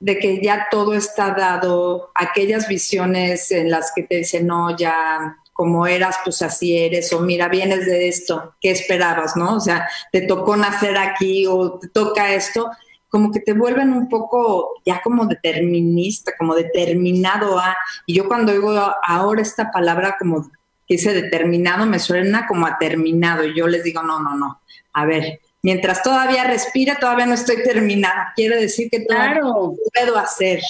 de 0.00 0.18
que 0.18 0.40
ya 0.42 0.68
todo 0.70 0.94
está 0.94 1.30
dado, 1.30 2.10
aquellas 2.14 2.68
visiones 2.68 3.50
en 3.50 3.70
las 3.70 3.92
que 3.94 4.04
te 4.04 4.16
dicen, 4.16 4.46
no, 4.46 4.76
ya 4.76 5.36
como 5.52 5.88
eras, 5.88 6.16
pues 6.24 6.40
así 6.42 6.78
eres, 6.78 7.12
o 7.12 7.20
mira, 7.20 7.48
vienes 7.48 7.84
de 7.86 8.08
esto, 8.08 8.54
¿qué 8.60 8.70
esperabas, 8.70 9.36
no? 9.36 9.56
O 9.56 9.60
sea, 9.60 9.88
te 10.12 10.20
tocó 10.20 10.56
nacer 10.56 10.96
aquí 10.96 11.46
o 11.48 11.80
te 11.80 11.88
toca 11.88 12.32
esto, 12.32 12.70
como 13.08 13.32
que 13.32 13.40
te 13.40 13.54
vuelven 13.54 13.92
un 13.92 14.08
poco 14.08 14.80
ya 14.84 15.00
como 15.02 15.26
determinista, 15.26 16.32
como 16.38 16.54
determinado 16.54 17.58
a, 17.58 17.76
y 18.06 18.14
yo 18.14 18.28
cuando 18.28 18.52
oigo 18.52 18.70
ahora 19.04 19.42
esta 19.42 19.72
palabra 19.72 20.16
como 20.18 20.48
que 20.88 20.94
ese 20.94 21.12
determinado 21.12 21.86
me 21.86 21.98
suena 21.98 22.46
como 22.46 22.66
a 22.66 22.78
terminado 22.78 23.44
y 23.44 23.56
yo 23.56 23.68
les 23.68 23.84
digo, 23.84 24.02
no, 24.02 24.20
no, 24.20 24.36
no, 24.36 24.60
a 24.92 25.04
ver, 25.04 25.40
mientras 25.62 26.02
todavía 26.02 26.44
respira, 26.44 26.98
todavía 26.98 27.26
no 27.26 27.34
estoy 27.34 27.62
terminada, 27.62 28.32
quiere 28.34 28.56
decir 28.60 28.88
que 28.90 29.04
claro. 29.04 29.74
puedo 29.94 30.16
hacer. 30.16 30.60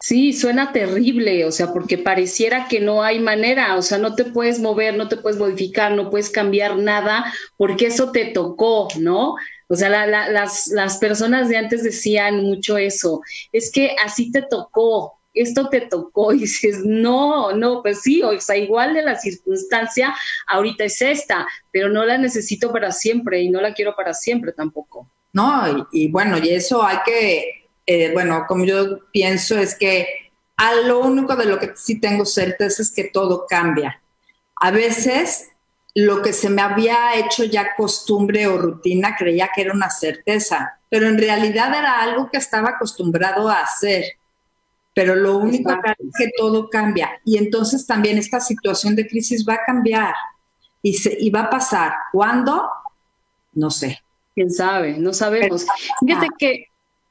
Sí, 0.00 0.32
suena 0.32 0.72
terrible, 0.72 1.44
o 1.44 1.50
sea, 1.50 1.72
porque 1.72 1.98
pareciera 1.98 2.68
que 2.68 2.78
no 2.78 3.02
hay 3.02 3.18
manera, 3.18 3.74
o 3.76 3.82
sea, 3.82 3.98
no 3.98 4.14
te 4.14 4.24
puedes 4.24 4.60
mover, 4.60 4.96
no 4.96 5.08
te 5.08 5.16
puedes 5.16 5.38
modificar, 5.38 5.92
no 5.92 6.08
puedes 6.08 6.30
cambiar 6.30 6.76
nada, 6.76 7.32
porque 7.56 7.86
eso 7.86 8.12
te 8.12 8.26
tocó, 8.26 8.88
¿no? 8.98 9.34
O 9.68 9.74
sea, 9.74 10.06
las, 10.06 10.68
las 10.68 10.96
personas 10.98 11.48
de 11.48 11.56
antes 11.56 11.82
decían 11.82 12.42
mucho 12.44 12.78
eso, 12.78 13.22
es 13.52 13.70
que 13.72 13.96
así 14.04 14.30
te 14.30 14.42
tocó, 14.42 15.17
esto 15.40 15.68
te 15.68 15.82
tocó 15.82 16.32
y 16.32 16.40
dices, 16.40 16.84
no, 16.84 17.52
no, 17.52 17.82
pues 17.82 18.02
sí, 18.02 18.22
o 18.22 18.38
sea, 18.40 18.56
igual 18.56 18.94
de 18.94 19.02
la 19.02 19.16
circunstancia, 19.16 20.14
ahorita 20.46 20.84
es 20.84 21.00
esta, 21.02 21.46
pero 21.72 21.88
no 21.88 22.04
la 22.04 22.18
necesito 22.18 22.72
para 22.72 22.92
siempre 22.92 23.40
y 23.40 23.50
no 23.50 23.60
la 23.60 23.74
quiero 23.74 23.94
para 23.96 24.14
siempre 24.14 24.52
tampoco. 24.52 25.08
No, 25.32 25.88
y, 25.92 26.10
bueno, 26.10 26.38
y 26.38 26.50
eso 26.50 26.82
hay 26.82 26.98
que, 27.04 27.68
eh, 27.86 28.10
bueno, 28.12 28.44
como 28.48 28.64
yo 28.64 29.10
pienso 29.12 29.58
es 29.58 29.74
que 29.74 30.06
a 30.56 30.74
lo 30.74 31.00
único 31.00 31.36
de 31.36 31.44
lo 31.44 31.58
que 31.58 31.72
sí 31.76 32.00
tengo 32.00 32.24
certeza 32.24 32.82
es 32.82 32.90
que 32.90 33.04
todo 33.04 33.46
cambia. 33.48 34.02
A 34.56 34.70
veces 34.70 35.50
lo 35.94 36.22
que 36.22 36.32
se 36.32 36.50
me 36.50 36.62
había 36.62 37.16
hecho 37.16 37.44
ya 37.44 37.74
costumbre 37.76 38.46
o 38.46 38.58
rutina 38.58 39.16
creía 39.16 39.50
que 39.54 39.62
era 39.62 39.72
una 39.72 39.90
certeza, 39.90 40.80
pero 40.88 41.08
en 41.08 41.18
realidad 41.18 41.74
era 41.74 42.00
algo 42.00 42.30
que 42.30 42.38
estaba 42.38 42.70
acostumbrado 42.70 43.48
a 43.48 43.60
hacer. 43.60 44.04
Pero 44.98 45.14
lo 45.14 45.38
único 45.38 45.70
es 45.70 46.10
que 46.18 46.32
todo 46.36 46.68
cambia. 46.68 47.20
Y 47.24 47.36
entonces 47.36 47.86
también 47.86 48.18
esta 48.18 48.40
situación 48.40 48.96
de 48.96 49.06
crisis 49.06 49.46
va 49.48 49.54
a 49.54 49.64
cambiar 49.64 50.12
y, 50.82 50.94
se, 50.94 51.16
y 51.20 51.30
va 51.30 51.42
a 51.42 51.50
pasar. 51.50 51.92
¿Cuándo? 52.10 52.68
No 53.52 53.70
sé. 53.70 54.02
¿Quién 54.34 54.50
sabe? 54.50 54.98
No 54.98 55.12
sabemos. 55.12 55.66
Fíjate 56.04 56.26
que 56.36 56.64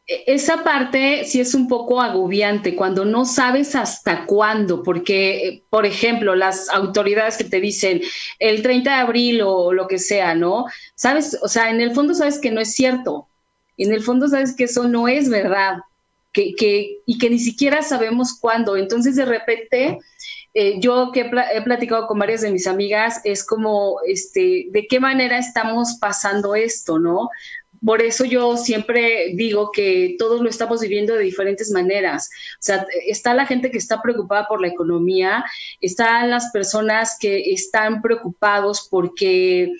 esa 0.05 0.65
parte 0.65 1.23
sí 1.23 1.39
es 1.39 1.55
un 1.55 1.69
poco 1.69 2.01
agobiante 2.01 2.75
cuando 2.75 3.05
no 3.05 3.23
sabes 3.23 3.73
hasta 3.73 4.25
cuándo, 4.25 4.83
porque, 4.83 5.63
por 5.69 5.85
ejemplo, 5.85 6.35
las 6.35 6.67
autoridades 6.67 7.37
que 7.37 7.45
te 7.45 7.61
dicen 7.61 8.01
el 8.39 8.63
30 8.63 8.89
de 8.89 8.97
abril 8.97 9.41
o 9.45 9.71
lo 9.71 9.87
que 9.87 9.97
sea, 9.97 10.35
¿no? 10.35 10.65
Sabes, 10.95 11.39
o 11.41 11.47
sea, 11.47 11.69
en 11.69 11.79
el 11.79 11.91
fondo 11.95 12.13
sabes 12.13 12.37
que 12.37 12.51
no 12.51 12.59
es 12.59 12.73
cierto, 12.73 13.29
en 13.77 13.93
el 13.93 14.03
fondo 14.03 14.27
sabes 14.27 14.53
que 14.53 14.65
eso 14.65 14.89
no 14.89 15.07
es 15.07 15.29
verdad, 15.29 15.77
que, 16.37 16.53
que, 16.53 16.99
y 17.07 17.17
que 17.17 17.31
ni 17.31 17.39
siquiera 17.39 17.81
sabemos 17.81 18.37
cuándo. 18.39 18.77
Entonces, 18.77 19.15
de 19.15 19.25
repente, 19.25 19.97
eh, 20.53 20.79
yo 20.79 21.11
que 21.11 21.21
he, 21.21 21.61
platicado 21.63 22.05
con 22.05 22.19
varias 22.19 22.41
de 22.41 22.51
mis 22.51 22.67
amigas, 22.67 23.21
es 23.23 23.43
como, 23.43 23.97
este, 24.05 24.67
¿de 24.69 24.85
qué 24.87 24.99
manera 24.99 25.39
estamos 25.39 25.97
pasando 25.99 26.53
esto, 26.53 26.99
no? 26.99 27.29
Por 27.83 28.03
eso 28.03 28.23
yo 28.23 28.55
siempre 28.55 29.33
digo 29.33 29.71
que 29.71 30.15
todos 30.19 30.41
lo 30.41 30.49
estamos 30.49 30.81
viviendo 30.81 31.15
de 31.15 31.23
diferentes 31.23 31.71
maneras. 31.71 32.29
O 32.59 32.61
sea, 32.61 32.85
está 33.07 33.33
la 33.33 33.47
gente 33.47 33.71
que 33.71 33.79
está 33.79 33.99
preocupada 34.03 34.47
por 34.47 34.61
la 34.61 34.67
economía, 34.67 35.43
están 35.81 36.29
las 36.29 36.51
personas 36.51 37.17
que 37.19 37.51
están 37.51 38.03
preocupados 38.03 38.87
porque 38.91 39.71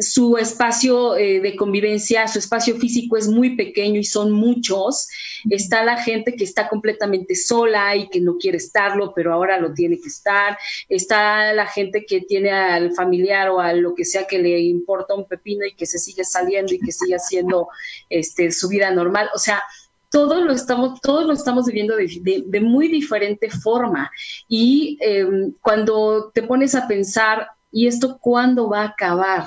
su 0.00 0.36
espacio 0.36 1.16
eh, 1.16 1.40
de 1.40 1.56
convivencia, 1.56 2.28
su 2.28 2.38
espacio 2.38 2.76
físico 2.76 3.16
es 3.16 3.28
muy 3.28 3.56
pequeño 3.56 4.00
y 4.00 4.04
son 4.04 4.32
muchos. 4.32 5.08
Está 5.48 5.84
la 5.84 6.02
gente 6.02 6.34
que 6.34 6.44
está 6.44 6.68
completamente 6.68 7.34
sola 7.34 7.96
y 7.96 8.08
que 8.08 8.20
no 8.20 8.36
quiere 8.36 8.58
estarlo, 8.58 9.12
pero 9.14 9.32
ahora 9.32 9.58
lo 9.58 9.72
tiene 9.72 10.00
que 10.00 10.08
estar. 10.08 10.58
Está 10.88 11.52
la 11.52 11.66
gente 11.66 12.04
que 12.06 12.20
tiene 12.22 12.50
al 12.50 12.92
familiar 12.92 13.50
o 13.50 13.60
a 13.60 13.72
lo 13.72 13.94
que 13.94 14.04
sea 14.04 14.26
que 14.26 14.38
le 14.38 14.60
importa 14.60 15.14
un 15.14 15.26
pepino 15.26 15.64
y 15.66 15.74
que 15.74 15.86
se 15.86 15.98
sigue 15.98 16.24
saliendo 16.24 16.74
y 16.74 16.80
que 16.80 16.92
sigue 16.92 17.14
haciendo 17.14 17.68
este, 18.08 18.50
su 18.50 18.68
vida 18.68 18.90
normal. 18.90 19.28
O 19.34 19.38
sea, 19.38 19.62
todos 20.10 20.42
lo 20.42 20.52
estamos, 20.52 21.00
todos 21.00 21.26
lo 21.26 21.32
estamos 21.32 21.66
viviendo 21.66 21.94
de, 21.96 22.60
muy 22.60 22.88
diferente 22.88 23.50
forma. 23.50 24.10
Y 24.48 24.98
em, 25.00 25.52
cuando 25.60 26.30
te 26.32 26.42
pones 26.42 26.74
a 26.74 26.88
pensar, 26.88 27.48
¿y 27.70 27.86
esto 27.86 28.18
cuándo 28.18 28.68
va 28.68 28.82
a 28.82 28.88
acabar? 28.88 29.46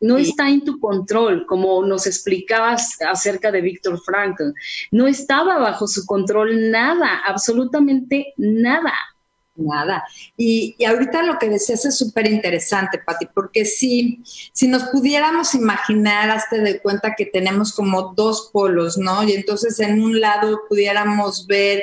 No 0.00 0.16
está 0.16 0.48
en 0.48 0.64
tu 0.64 0.80
control, 0.80 1.46
como 1.46 1.84
nos 1.84 2.06
explicabas 2.06 2.96
acerca 3.02 3.52
de 3.52 3.60
Víctor 3.60 4.00
Frankl. 4.02 4.50
No 4.90 5.06
estaba 5.06 5.58
bajo 5.58 5.86
su 5.86 6.06
control 6.06 6.70
nada, 6.70 7.20
absolutamente 7.26 8.32
nada. 8.36 8.94
Nada. 9.56 10.04
Y, 10.38 10.82
ahorita 10.84 11.22
lo 11.22 11.38
que 11.38 11.50
decías 11.50 11.84
es 11.84 11.98
súper 11.98 12.30
interesante, 12.30 12.98
Pati, 12.98 13.26
porque 13.34 13.66
si, 13.66 14.22
si 14.24 14.68
nos 14.68 14.84
pudiéramos 14.84 15.54
imaginar, 15.54 16.30
hazte 16.30 16.60
de 16.60 16.80
cuenta 16.80 17.14
que 17.14 17.26
tenemos 17.26 17.74
como 17.74 18.14
dos 18.14 18.48
polos, 18.54 18.96
¿no? 18.96 19.22
Y 19.24 19.32
entonces 19.32 19.78
en 19.80 20.02
un 20.02 20.18
lado 20.18 20.60
pudiéramos 20.66 21.46
ver 21.46 21.82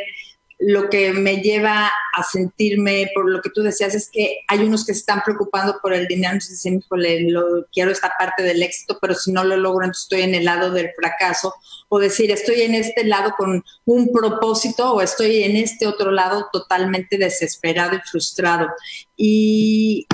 lo 0.60 0.90
que 0.90 1.14
me 1.14 1.38
lleva 1.38 1.92
a 2.14 2.24
sentirme, 2.24 3.12
por 3.14 3.30
lo 3.30 3.42
que 3.42 3.52
tú 3.52 3.62
decías, 3.62 3.94
es 3.94 4.10
que 4.10 4.40
hay 4.48 4.60
unos 4.60 4.86
que 4.86 4.92
están 4.92 5.22
preocupando 5.24 5.80
por 5.82 5.94
el 5.94 6.08
dinero, 6.08 6.34
entonces 6.34 6.64
dicen, 6.64 6.80
híjole, 6.80 7.30
lo, 7.30 7.68
quiero 7.72 7.92
esta 7.92 8.12
parte 8.18 8.42
del 8.42 8.64
éxito, 8.64 8.98
pero 9.00 9.14
si 9.14 9.32
no 9.32 9.44
lo 9.44 9.56
logro, 9.56 9.86
entonces 9.86 10.04
estoy 10.04 10.22
en 10.22 10.34
el 10.34 10.46
lado 10.46 10.72
del 10.72 10.90
fracaso, 10.96 11.54
o 11.90 12.00
decir, 12.00 12.32
estoy 12.32 12.62
en 12.62 12.74
este 12.74 13.04
lado 13.04 13.36
con 13.38 13.64
un 13.86 14.12
propósito, 14.12 14.94
o 14.94 15.02
estoy 15.02 15.44
en 15.44 15.58
este 15.58 15.86
otro 15.86 16.12
lado 16.12 16.48
totalmente 16.52 17.18
desesperado 17.18 17.96
y 17.96 18.10
frustrado. 18.10 18.68
Y 19.16 20.08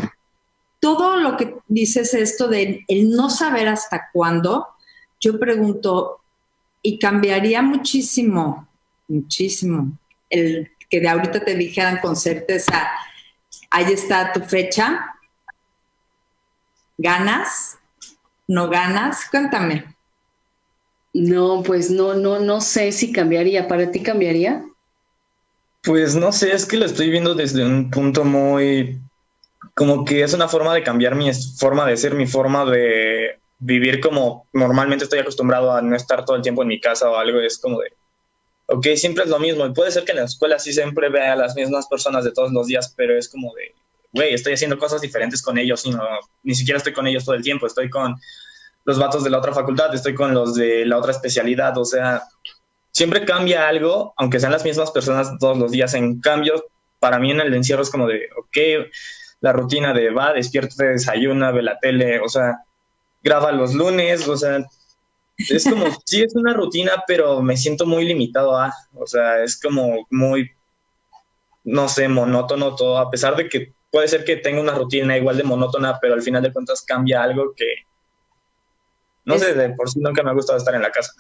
todo 0.82 1.16
lo 1.18 1.38
que 1.38 1.56
dices 1.70 2.14
esto 2.14 2.50
de 2.50 2.84
el 2.90 3.12
no 3.12 3.30
saber 3.30 3.70
hasta 3.70 4.10
cuándo, 4.12 4.68
yo 5.22 5.40
pregunto, 5.40 6.20
y 6.82 7.00
cambiaría 7.00 7.62
muchísimo, 7.62 8.68
muchísimo 9.08 9.98
el 10.34 10.72
que 10.90 11.00
de 11.00 11.10
ahorita 11.10 11.44
te 11.44 11.56
dijeran 11.56 12.00
con 12.00 12.16
certeza, 12.16 12.90
ahí 13.70 13.92
está 13.92 14.34
tu 14.34 14.42
fecha, 14.42 15.16
¿ganas? 16.98 17.78
¿No 18.48 18.70
ganas? 18.70 19.26
Cuéntame. 19.30 19.96
No, 21.14 21.64
pues 21.64 21.92
no, 21.92 22.16
no, 22.16 22.40
no 22.40 22.60
sé 22.60 22.92
si 22.92 23.12
cambiaría. 23.12 23.68
¿Para 23.68 23.92
ti 23.92 24.02
cambiaría? 24.02 24.64
Pues 25.84 26.16
no 26.16 26.32
sé, 26.32 26.54
es 26.54 26.66
que 26.66 26.78
lo 26.78 26.86
estoy 26.86 27.10
viendo 27.10 27.36
desde 27.36 27.66
un 27.66 27.92
punto 27.92 28.24
muy, 28.24 29.00
como 29.76 30.06
que 30.06 30.24
es 30.24 30.34
una 30.34 30.48
forma 30.48 30.74
de 30.74 30.84
cambiar 30.84 31.16
mi 31.16 31.32
forma 31.34 31.86
de 31.86 31.98
ser, 31.98 32.16
mi 32.16 32.26
forma 32.26 32.66
de 32.66 33.40
vivir 33.60 34.00
como 34.00 34.48
normalmente 34.54 35.04
estoy 35.04 35.20
acostumbrado 35.20 35.74
a 35.74 35.82
no 35.82 35.96
estar 35.96 36.26
todo 36.26 36.36
el 36.36 36.42
tiempo 36.42 36.62
en 36.62 36.70
mi 36.70 36.80
casa 36.80 37.10
o 37.10 37.18
algo, 37.18 37.40
es 37.42 37.60
como 37.60 37.80
de, 37.80 37.94
ok, 38.68 38.88
siempre 38.96 39.24
es 39.24 39.30
lo 39.30 39.40
mismo. 39.40 39.66
Y 39.66 39.74
puede 39.74 39.92
ser 39.92 40.04
que 40.04 40.12
en 40.12 40.20
la 40.20 40.26
escuela 40.26 40.60
sí 40.60 40.74
siempre 40.74 41.10
vea 41.10 41.34
a 41.34 41.36
las 41.36 41.56
mismas 41.56 41.88
personas 41.88 42.24
de 42.24 42.32
todos 42.32 42.52
los 42.52 42.68
días, 42.68 42.94
pero 42.96 43.18
es 43.18 43.30
como 43.30 43.54
de, 43.56 43.74
güey, 44.12 44.34
estoy 44.34 44.54
haciendo 44.54 44.78
cosas 44.78 45.02
diferentes 45.02 45.42
con 45.42 45.58
ellos 45.58 45.86
y 45.86 45.92
no, 45.92 46.04
ni 46.44 46.56
siquiera 46.56 46.78
estoy 46.78 46.94
con 46.94 47.08
ellos 47.08 47.26
todo 47.26 47.36
el 47.36 47.44
tiempo, 47.44 47.68
estoy 47.68 47.90
con 47.90 48.16
los 48.86 49.00
vatos 49.00 49.24
de 49.24 49.30
la 49.30 49.40
otra 49.40 49.54
facultad, 49.54 49.94
estoy 49.94 50.14
con 50.14 50.34
los 50.34 50.56
de 50.56 50.86
la 50.86 50.98
otra 50.98 51.12
especialidad, 51.12 51.78
o 51.78 51.86
sea, 51.86 52.24
siempre 52.92 53.26
cambia 53.26 53.68
algo, 53.68 54.14
aunque 54.18 54.40
sean 54.40 54.52
las 54.52 54.64
mismas 54.64 54.92
personas 54.92 55.32
todos 55.40 55.58
los 55.58 55.72
días. 55.72 55.94
En 55.94 56.20
cambio, 56.20 56.66
para 57.00 57.20
mí 57.20 57.32
en 57.32 57.42
el 57.42 57.54
encierro 57.54 57.82
es 57.82 57.90
como 57.90 58.08
de, 58.08 58.30
ok, 58.38 58.88
la 59.42 59.52
rutina 59.52 59.94
de 59.94 60.10
va, 60.10 60.34
despierta, 60.34 60.86
desayuna, 60.86 61.52
ve 61.52 61.64
la 61.64 61.80
tele, 61.80 62.20
o 62.20 62.30
sea, 62.30 62.60
graba 63.22 63.52
los 63.52 63.74
lunes, 63.74 64.28
o 64.28 64.38
sea, 64.38 64.66
es 65.50 65.64
como, 65.64 65.86
sí 66.06 66.22
es 66.22 66.36
una 66.36 66.54
rutina, 66.54 67.04
pero 67.08 67.42
me 67.42 67.58
siento 67.58 67.86
muy 67.86 68.06
limitado 68.06 68.58
a, 68.58 68.74
o 68.96 69.08
sea, 69.08 69.44
es 69.44 69.60
como 69.60 70.08
muy, 70.10 70.50
no 71.64 71.88
sé, 71.88 72.08
monótono 72.08 72.76
todo, 72.76 72.98
a 72.98 73.10
pesar 73.10 73.36
de 73.36 73.50
que 73.50 73.74
puede 73.92 74.08
ser 74.08 74.26
que 74.26 74.38
tenga 74.38 74.62
una 74.62 74.74
rutina 74.74 75.18
igual 75.18 75.38
de 75.38 75.44
monótona, 75.44 76.00
pero 76.02 76.16
al 76.16 76.22
final 76.22 76.42
de 76.42 76.52
cuentas 76.52 76.82
cambia 76.82 77.22
algo 77.24 77.54
que, 77.56 77.68
no 79.26 79.38
sé, 79.38 79.54
de 79.54 79.70
por 79.70 79.90
sí 79.90 80.00
nunca 80.00 80.24
me 80.24 80.32
ha 80.32 80.34
gustado 80.34 80.58
estar 80.58 80.76
en 80.76 80.82
la 80.82 80.92
casa. 80.92 81.12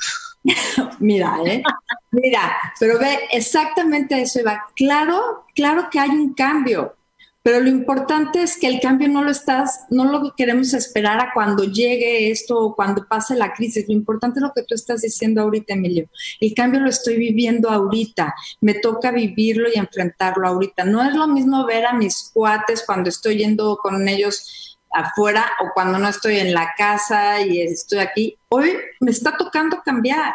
Mira, 0.99 1.37
¿eh? 1.45 1.63
Mira, 2.11 2.57
pero 2.79 2.99
ve, 2.99 3.19
exactamente 3.31 4.21
eso, 4.21 4.39
Eva. 4.39 4.65
Claro, 4.75 5.45
claro 5.55 5.87
que 5.89 5.99
hay 5.99 6.09
un 6.09 6.33
cambio, 6.33 6.95
pero 7.43 7.59
lo 7.59 7.67
importante 7.67 8.41
es 8.41 8.57
que 8.57 8.67
el 8.67 8.79
cambio 8.79 9.09
no 9.09 9.21
lo 9.21 9.29
estás, 9.29 9.81
no 9.89 10.05
lo 10.05 10.33
queremos 10.33 10.73
esperar 10.73 11.19
a 11.19 11.31
cuando 11.33 11.65
llegue 11.65 12.31
esto 12.31 12.57
o 12.57 12.73
cuando 12.73 13.05
pase 13.05 13.35
la 13.35 13.53
crisis. 13.53 13.85
Lo 13.85 13.93
importante 13.93 14.39
es 14.39 14.43
lo 14.43 14.53
que 14.53 14.63
tú 14.63 14.73
estás 14.73 15.01
diciendo 15.01 15.41
ahorita, 15.41 15.73
Emilio. 15.73 16.07
El 16.39 16.53
cambio 16.53 16.79
lo 16.79 16.89
estoy 16.89 17.17
viviendo 17.17 17.69
ahorita. 17.69 18.33
Me 18.61 18.75
toca 18.75 19.11
vivirlo 19.11 19.67
y 19.67 19.77
enfrentarlo 19.77 20.47
ahorita. 20.47 20.85
No 20.85 21.03
es 21.03 21.13
lo 21.13 21.27
mismo 21.27 21.65
ver 21.65 21.85
a 21.85 21.91
mis 21.93 22.31
cuates 22.33 22.83
cuando 22.85 23.09
estoy 23.09 23.39
yendo 23.39 23.75
con 23.75 24.07
ellos 24.07 24.79
afuera 24.93 25.45
o 25.59 25.73
cuando 25.73 25.99
no 25.99 26.07
estoy 26.07 26.37
en 26.37 26.53
la 26.53 26.71
casa 26.77 27.41
y 27.41 27.61
estoy 27.61 27.99
aquí. 27.99 28.37
Hoy 28.47 28.71
me 29.01 29.11
está 29.11 29.35
tocando 29.35 29.81
cambiar. 29.83 30.33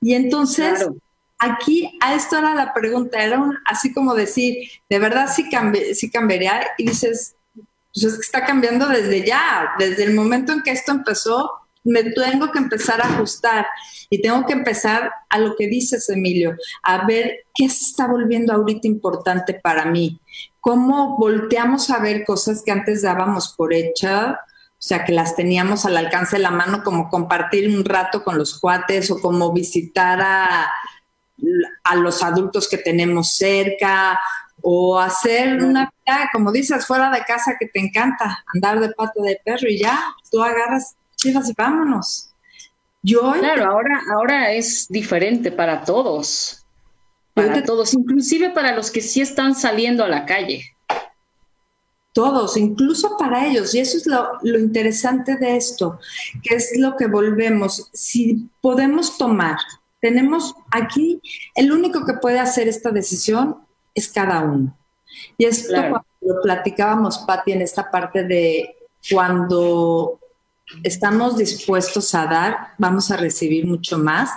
Y 0.00 0.14
entonces 0.14 0.86
aquí 1.44 1.96
a 2.00 2.14
esto 2.14 2.38
era 2.38 2.54
la 2.54 2.72
pregunta, 2.72 3.22
era 3.22 3.38
un, 3.38 3.56
así 3.66 3.92
como 3.92 4.14
decir, 4.14 4.68
de 4.88 4.98
verdad 4.98 5.28
sí, 5.34 5.48
sí 5.94 6.10
cambiaría 6.10 6.66
y 6.78 6.86
dices, 6.88 7.36
pues 7.92 8.04
es 8.04 8.14
que 8.14 8.20
está 8.22 8.44
cambiando 8.44 8.88
desde 8.88 9.24
ya, 9.24 9.70
desde 9.78 10.04
el 10.04 10.14
momento 10.14 10.52
en 10.52 10.62
que 10.62 10.72
esto 10.72 10.92
empezó, 10.92 11.50
me 11.84 12.02
tengo 12.02 12.50
que 12.50 12.58
empezar 12.58 13.00
a 13.00 13.08
ajustar 13.08 13.66
y 14.10 14.20
tengo 14.22 14.46
que 14.46 14.54
empezar 14.54 15.10
a 15.28 15.38
lo 15.38 15.54
que 15.54 15.68
dices, 15.68 16.08
Emilio, 16.08 16.56
a 16.82 17.06
ver 17.06 17.44
qué 17.54 17.68
se 17.68 17.84
está 17.84 18.06
volviendo 18.06 18.52
ahorita 18.52 18.88
importante 18.88 19.54
para 19.54 19.84
mí, 19.84 20.20
cómo 20.60 21.16
volteamos 21.18 21.90
a 21.90 21.98
ver 21.98 22.24
cosas 22.24 22.62
que 22.64 22.72
antes 22.72 23.02
dábamos 23.02 23.54
por 23.56 23.74
hecha, 23.74 24.40
o 24.84 24.86
sea, 24.86 25.04
que 25.04 25.12
las 25.12 25.36
teníamos 25.36 25.84
al 25.86 25.96
alcance 25.96 26.36
de 26.36 26.42
la 26.42 26.50
mano, 26.50 26.82
como 26.82 27.08
compartir 27.08 27.74
un 27.74 27.84
rato 27.84 28.24
con 28.24 28.36
los 28.36 28.58
cuates 28.58 29.10
o 29.10 29.20
como 29.20 29.52
visitar 29.52 30.20
a 30.20 30.72
a 31.82 31.96
los 31.96 32.22
adultos 32.22 32.68
que 32.68 32.78
tenemos 32.78 33.36
cerca 33.36 34.18
o 34.62 34.98
hacer 34.98 35.62
una 35.62 35.92
vida, 36.06 36.30
como 36.32 36.50
dices, 36.50 36.86
fuera 36.86 37.10
de 37.10 37.22
casa 37.24 37.56
que 37.58 37.66
te 37.66 37.80
encanta, 37.80 38.44
andar 38.54 38.80
de 38.80 38.90
pata 38.90 39.22
de 39.22 39.38
perro 39.44 39.68
y 39.68 39.78
ya, 39.78 40.02
tú 40.30 40.42
agarras 40.42 40.96
chivas 41.16 41.50
y 41.50 41.54
vámonos. 41.56 42.30
Yo 43.02 43.32
claro, 43.32 43.70
ahora, 43.70 44.00
ahora 44.14 44.52
es 44.52 44.88
diferente 44.88 45.52
para 45.52 45.84
todos, 45.84 46.64
para 47.34 47.62
todos, 47.62 47.92
inclusive 47.92 48.50
para 48.50 48.74
los 48.74 48.90
que 48.90 49.02
sí 49.02 49.20
están 49.20 49.54
saliendo 49.54 50.02
a 50.02 50.08
la 50.08 50.24
calle. 50.24 50.64
Todos, 52.14 52.56
incluso 52.56 53.16
para 53.18 53.44
ellos. 53.46 53.74
Y 53.74 53.80
eso 53.80 53.98
es 53.98 54.06
lo, 54.06 54.38
lo 54.42 54.58
interesante 54.58 55.36
de 55.36 55.56
esto, 55.56 55.98
que 56.42 56.54
es 56.54 56.78
lo 56.78 56.96
que 56.96 57.08
volvemos. 57.08 57.90
Si 57.92 58.48
podemos 58.62 59.18
tomar, 59.18 59.58
tenemos 60.04 60.54
aquí, 60.70 61.18
el 61.54 61.72
único 61.72 62.04
que 62.04 62.12
puede 62.20 62.38
hacer 62.38 62.68
esta 62.68 62.90
decisión 62.90 63.56
es 63.94 64.06
cada 64.06 64.42
uno. 64.42 64.76
Y 65.38 65.46
esto 65.46 65.72
cuando 65.72 66.04
lo 66.20 66.42
platicábamos, 66.42 67.20
Patti, 67.20 67.52
en 67.52 67.62
esta 67.62 67.90
parte 67.90 68.22
de 68.24 68.76
cuando 69.10 70.20
estamos 70.82 71.38
dispuestos 71.38 72.14
a 72.14 72.26
dar, 72.26 72.56
vamos 72.76 73.10
a 73.10 73.16
recibir 73.16 73.66
mucho 73.66 73.96
más. 73.96 74.28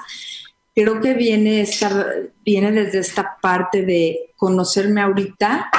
Creo 0.73 1.01
que 1.01 1.13
viene, 1.15 1.59
esta, 1.59 2.13
viene 2.45 2.71
desde 2.71 2.99
esta 2.99 3.37
parte 3.41 3.81
de 3.81 4.31
conocerme 4.37 5.01
ahorita 5.01 5.69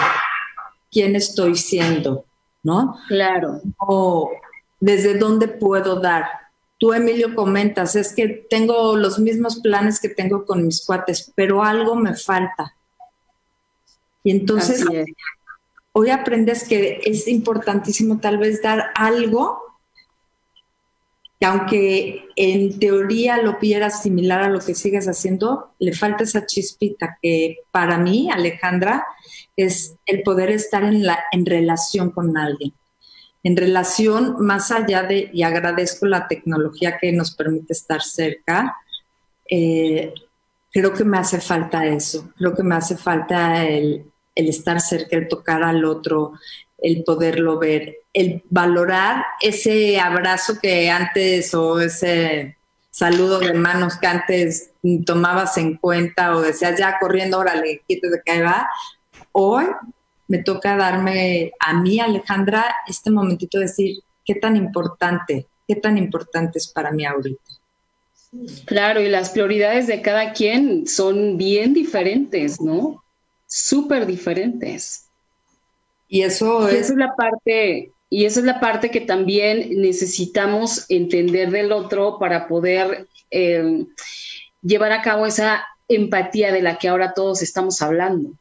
quién 0.90 1.16
estoy 1.16 1.56
siendo, 1.56 2.26
¿no? 2.62 2.98
Claro. 3.08 3.62
O 3.78 4.32
desde 4.80 5.16
dónde 5.16 5.48
puedo 5.48 5.98
dar. 5.98 6.26
Tú, 6.78 6.92
Emilio, 6.92 7.34
comentas, 7.34 7.96
es 7.96 8.14
que 8.14 8.46
tengo 8.48 8.96
los 8.96 9.18
mismos 9.18 9.60
planes 9.60 9.98
que 9.98 10.08
tengo 10.08 10.44
con 10.44 10.64
mis 10.64 10.84
cuates, 10.84 11.32
pero 11.34 11.64
algo 11.64 11.96
me 11.96 12.14
falta. 12.14 12.76
Y 14.22 14.30
entonces, 14.30 14.84
hoy 15.92 16.10
aprendes 16.10 16.68
que 16.68 17.00
es 17.04 17.26
importantísimo 17.26 18.20
tal 18.20 18.38
vez 18.38 18.62
dar 18.62 18.90
algo 18.94 19.68
que 21.40 21.46
aunque 21.46 22.24
en 22.34 22.78
teoría 22.80 23.40
lo 23.40 23.58
vieras 23.58 24.02
similar 24.02 24.42
a 24.42 24.48
lo 24.48 24.58
que 24.58 24.74
sigues 24.74 25.06
haciendo, 25.06 25.72
le 25.78 25.92
falta 25.92 26.24
esa 26.24 26.46
chispita 26.46 27.18
que 27.22 27.58
para 27.70 27.96
mí, 27.96 28.28
Alejandra, 28.30 29.06
es 29.56 29.94
el 30.06 30.22
poder 30.22 30.50
estar 30.50 30.82
en, 30.82 31.04
la, 31.04 31.18
en 31.30 31.46
relación 31.46 32.10
con 32.10 32.36
alguien. 32.36 32.72
En 33.48 33.56
relación 33.56 34.36
más 34.40 34.70
allá 34.70 35.04
de, 35.04 35.30
y 35.32 35.42
agradezco 35.42 36.04
la 36.04 36.28
tecnología 36.28 36.98
que 37.00 37.12
nos 37.12 37.34
permite 37.34 37.72
estar 37.72 38.02
cerca, 38.02 38.76
eh, 39.50 40.12
creo 40.70 40.92
que 40.92 41.02
me 41.02 41.16
hace 41.16 41.40
falta 41.40 41.86
eso, 41.86 42.30
creo 42.36 42.54
que 42.54 42.62
me 42.62 42.74
hace 42.74 42.98
falta 42.98 43.64
el, 43.64 44.04
el 44.34 44.48
estar 44.50 44.82
cerca, 44.82 45.16
el 45.16 45.28
tocar 45.28 45.62
al 45.62 45.82
otro, 45.86 46.34
el 46.76 47.04
poderlo 47.04 47.58
ver, 47.58 48.00
el 48.12 48.42
valorar 48.50 49.24
ese 49.40 49.98
abrazo 49.98 50.58
que 50.60 50.90
antes 50.90 51.54
o 51.54 51.80
ese 51.80 52.58
saludo 52.90 53.38
de 53.38 53.54
manos 53.54 53.96
que 53.96 54.08
antes 54.08 54.72
tomabas 55.06 55.56
en 55.56 55.78
cuenta 55.78 56.36
o 56.36 56.42
decías 56.42 56.78
ya 56.78 56.98
corriendo, 56.98 57.38
órale, 57.38 57.80
quítate 57.88 58.10
de 58.10 58.22
que 58.22 58.42
va. 58.42 58.68
Hoy 59.32 59.64
me 60.28 60.42
toca 60.42 60.76
darme 60.76 61.52
a 61.58 61.80
mí, 61.80 61.98
Alejandra, 61.98 62.76
este 62.86 63.10
momentito 63.10 63.58
de 63.58 63.64
decir 63.64 63.98
qué 64.24 64.34
tan 64.34 64.56
importante, 64.56 65.46
qué 65.66 65.74
tan 65.74 65.96
importante 65.96 66.58
es 66.58 66.68
para 66.68 66.92
mí 66.92 67.04
ahorita. 67.04 67.40
Claro, 68.66 69.00
y 69.00 69.08
las 69.08 69.30
prioridades 69.30 69.86
de 69.86 70.02
cada 70.02 70.32
quien 70.34 70.86
son 70.86 71.38
bien 71.38 71.72
diferentes, 71.72 72.60
¿no? 72.60 73.02
Súper 73.46 74.04
diferentes. 74.04 75.06
Y 76.08 76.22
eso 76.22 76.68
es... 76.68 76.74
esa 76.74 76.92
es 76.92 76.98
la 76.98 77.16
parte, 77.16 77.92
y 78.10 78.26
esa 78.26 78.40
es 78.40 78.46
la 78.46 78.60
parte 78.60 78.90
que 78.90 79.00
también 79.00 79.80
necesitamos 79.80 80.84
entender 80.90 81.50
del 81.50 81.72
otro 81.72 82.18
para 82.18 82.48
poder 82.48 83.08
eh, 83.30 83.86
llevar 84.60 84.92
a 84.92 85.00
cabo 85.00 85.24
esa 85.24 85.64
empatía 85.88 86.52
de 86.52 86.60
la 86.60 86.76
que 86.76 86.88
ahora 86.88 87.14
todos 87.14 87.40
estamos 87.40 87.80
hablando. 87.80 88.32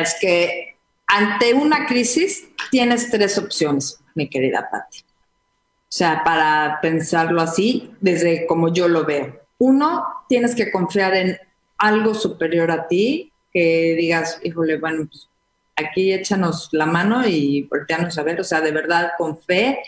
Es 0.00 0.16
que 0.20 0.76
ante 1.06 1.54
una 1.54 1.86
crisis 1.86 2.48
tienes 2.70 3.10
tres 3.10 3.38
opciones, 3.38 4.00
mi 4.14 4.28
querida 4.28 4.68
Patti. 4.70 5.00
O 5.00 5.92
sea, 5.96 6.22
para 6.24 6.80
pensarlo 6.82 7.40
así, 7.40 7.92
desde 8.00 8.46
como 8.46 8.72
yo 8.72 8.88
lo 8.88 9.04
veo. 9.04 9.40
Uno, 9.58 10.04
tienes 10.28 10.54
que 10.54 10.70
confiar 10.70 11.14
en 11.14 11.38
algo 11.78 12.14
superior 12.14 12.70
a 12.70 12.88
ti, 12.88 13.32
que 13.52 13.94
digas, 13.96 14.38
híjole, 14.42 14.78
bueno, 14.78 15.06
pues 15.06 15.28
aquí 15.76 16.12
échanos 16.12 16.68
la 16.72 16.86
mano 16.86 17.26
y 17.26 17.62
volteanos 17.62 18.18
a 18.18 18.22
ver, 18.22 18.40
o 18.40 18.44
sea, 18.44 18.60
de 18.60 18.72
verdad 18.72 19.12
con 19.16 19.38
fe, 19.38 19.78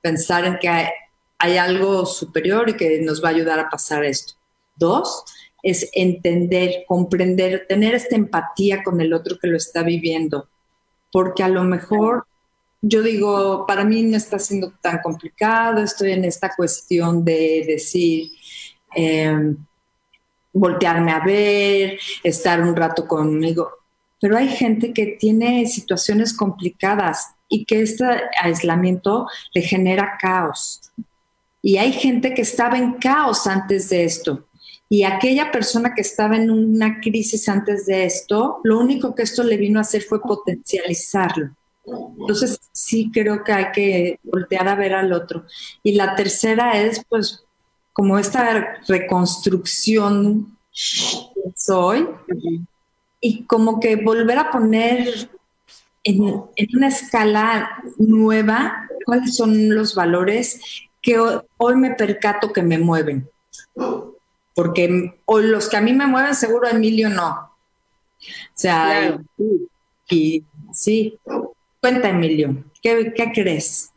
pensar 0.00 0.44
en 0.44 0.58
que 0.58 0.68
hay, 0.68 1.56
algo 1.58 2.06
superior 2.06 2.68
y 2.68 2.76
que 2.76 3.00
nos 3.00 3.22
va 3.22 3.28
a 3.28 3.32
ayudar 3.32 3.58
a 3.58 3.68
pasar 3.68 4.04
esto. 4.04 4.34
Dos, 4.74 5.24
es 5.66 5.90
entender, 5.92 6.84
comprender, 6.86 7.66
tener 7.68 7.94
esta 7.94 8.16
empatía 8.16 8.82
con 8.82 9.00
el 9.00 9.12
otro 9.12 9.38
que 9.38 9.48
lo 9.48 9.56
está 9.56 9.82
viviendo, 9.82 10.48
porque 11.12 11.42
a 11.42 11.48
lo 11.48 11.64
mejor 11.64 12.26
yo 12.82 13.02
digo, 13.02 13.66
para 13.66 13.84
mí 13.84 14.02
no 14.02 14.16
está 14.16 14.38
siendo 14.38 14.72
tan 14.80 15.00
complicado, 15.02 15.82
estoy 15.82 16.12
en 16.12 16.24
esta 16.24 16.54
cuestión 16.54 17.24
de 17.24 17.64
decir, 17.66 18.30
em, 18.94 19.56
voltearme 20.52 21.12
a 21.12 21.20
ver, 21.20 21.98
estar 22.22 22.62
un 22.62 22.76
rato 22.76 23.06
conmigo 23.06 23.70
pero 24.20 24.36
hay 24.36 24.48
gente 24.48 24.92
que 24.92 25.16
tiene 25.18 25.66
situaciones 25.66 26.32
complicadas 26.32 27.34
y 27.48 27.64
que 27.64 27.82
este 27.82 28.04
aislamiento 28.42 29.28
le 29.54 29.62
genera 29.62 30.16
caos. 30.20 30.80
Y 31.62 31.76
hay 31.78 31.92
gente 31.92 32.34
que 32.34 32.42
estaba 32.42 32.78
en 32.78 32.94
caos 32.94 33.46
antes 33.46 33.88
de 33.88 34.04
esto. 34.04 34.46
Y 34.88 35.02
aquella 35.02 35.50
persona 35.50 35.94
que 35.94 36.02
estaba 36.02 36.36
en 36.36 36.50
una 36.50 37.00
crisis 37.00 37.48
antes 37.48 37.86
de 37.86 38.04
esto, 38.04 38.60
lo 38.62 38.78
único 38.78 39.14
que 39.14 39.22
esto 39.22 39.42
le 39.42 39.56
vino 39.56 39.78
a 39.78 39.82
hacer 39.82 40.02
fue 40.02 40.20
potencializarlo. 40.20 41.50
Entonces, 42.18 42.60
sí 42.72 43.10
creo 43.12 43.44
que 43.44 43.52
hay 43.52 43.72
que 43.72 44.20
voltear 44.22 44.68
a 44.68 44.74
ver 44.74 44.94
al 44.94 45.12
otro. 45.12 45.44
Y 45.82 45.92
la 45.92 46.14
tercera 46.14 46.80
es, 46.80 47.02
pues, 47.08 47.44
como 47.92 48.18
esta 48.18 48.76
reconstrucción 48.86 50.56
soy, 51.54 52.06
y 53.20 53.44
como 53.44 53.80
que 53.80 53.96
volver 53.96 54.38
a 54.38 54.50
poner 54.50 55.30
en, 56.04 56.44
una 56.74 56.88
escala 56.88 57.82
nueva 57.98 58.88
cuáles 59.04 59.36
son 59.36 59.74
los 59.74 59.94
valores 59.94 60.60
que 61.02 61.18
hoy, 61.18 61.76
me 61.76 61.94
percato 61.94 62.52
que 62.52 62.62
me 62.62 62.78
mueven. 62.78 63.28
Porque 64.56 65.20
o 65.26 65.38
los 65.38 65.68
que 65.68 65.76
a 65.76 65.82
mí 65.82 65.92
me 65.92 66.06
mueven, 66.06 66.34
seguro 66.34 66.66
Emilio 66.66 67.10
no. 67.10 67.28
O 67.28 68.54
sea, 68.54 69.18
y, 70.08 70.42
sí. 70.72 71.18
Cuenta, 71.78 72.08
Emilio, 72.08 72.64
¿qué, 72.82 73.12
¿qué, 73.14 73.32
crees? 73.34 73.92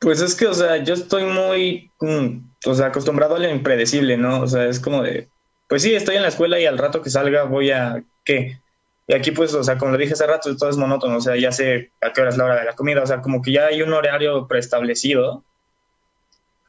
Pues 0.00 0.22
es 0.22 0.34
que, 0.34 0.46
o 0.46 0.54
sea, 0.54 0.82
yo 0.82 0.94
estoy 0.94 1.24
muy, 1.24 1.90
mm, 2.00 2.38
o 2.64 2.74
sea, 2.74 2.86
acostumbrado 2.86 3.36
a 3.36 3.38
lo 3.38 3.50
impredecible, 3.50 4.16
¿no? 4.16 4.40
O 4.40 4.46
sea, 4.46 4.64
es 4.64 4.80
como 4.80 5.02
de, 5.02 5.28
pues 5.68 5.82
sí, 5.82 5.94
estoy 5.94 6.16
en 6.16 6.22
la 6.22 6.28
escuela 6.28 6.58
y 6.58 6.64
al 6.64 6.78
rato 6.78 7.02
que 7.02 7.10
salga 7.10 7.44
voy 7.44 7.70
a, 7.70 8.02
¿qué? 8.24 8.58
Y 9.06 9.14
aquí, 9.14 9.30
pues, 9.30 9.52
o 9.52 9.62
sea, 9.62 9.76
como 9.76 9.92
lo 9.92 9.98
dije 9.98 10.14
hace 10.14 10.26
rato, 10.26 10.56
todo 10.56 10.70
es 10.70 10.78
monótono, 10.78 11.18
o 11.18 11.20
sea, 11.20 11.36
ya 11.36 11.52
sé 11.52 11.92
a 12.00 12.14
qué 12.14 12.22
hora 12.22 12.30
es 12.30 12.38
la 12.38 12.46
hora 12.46 12.60
de 12.60 12.64
la 12.64 12.74
comida, 12.74 13.02
o 13.02 13.06
sea, 13.06 13.20
como 13.20 13.42
que 13.42 13.52
ya 13.52 13.66
hay 13.66 13.82
un 13.82 13.92
horario 13.92 14.48
preestablecido, 14.48 15.44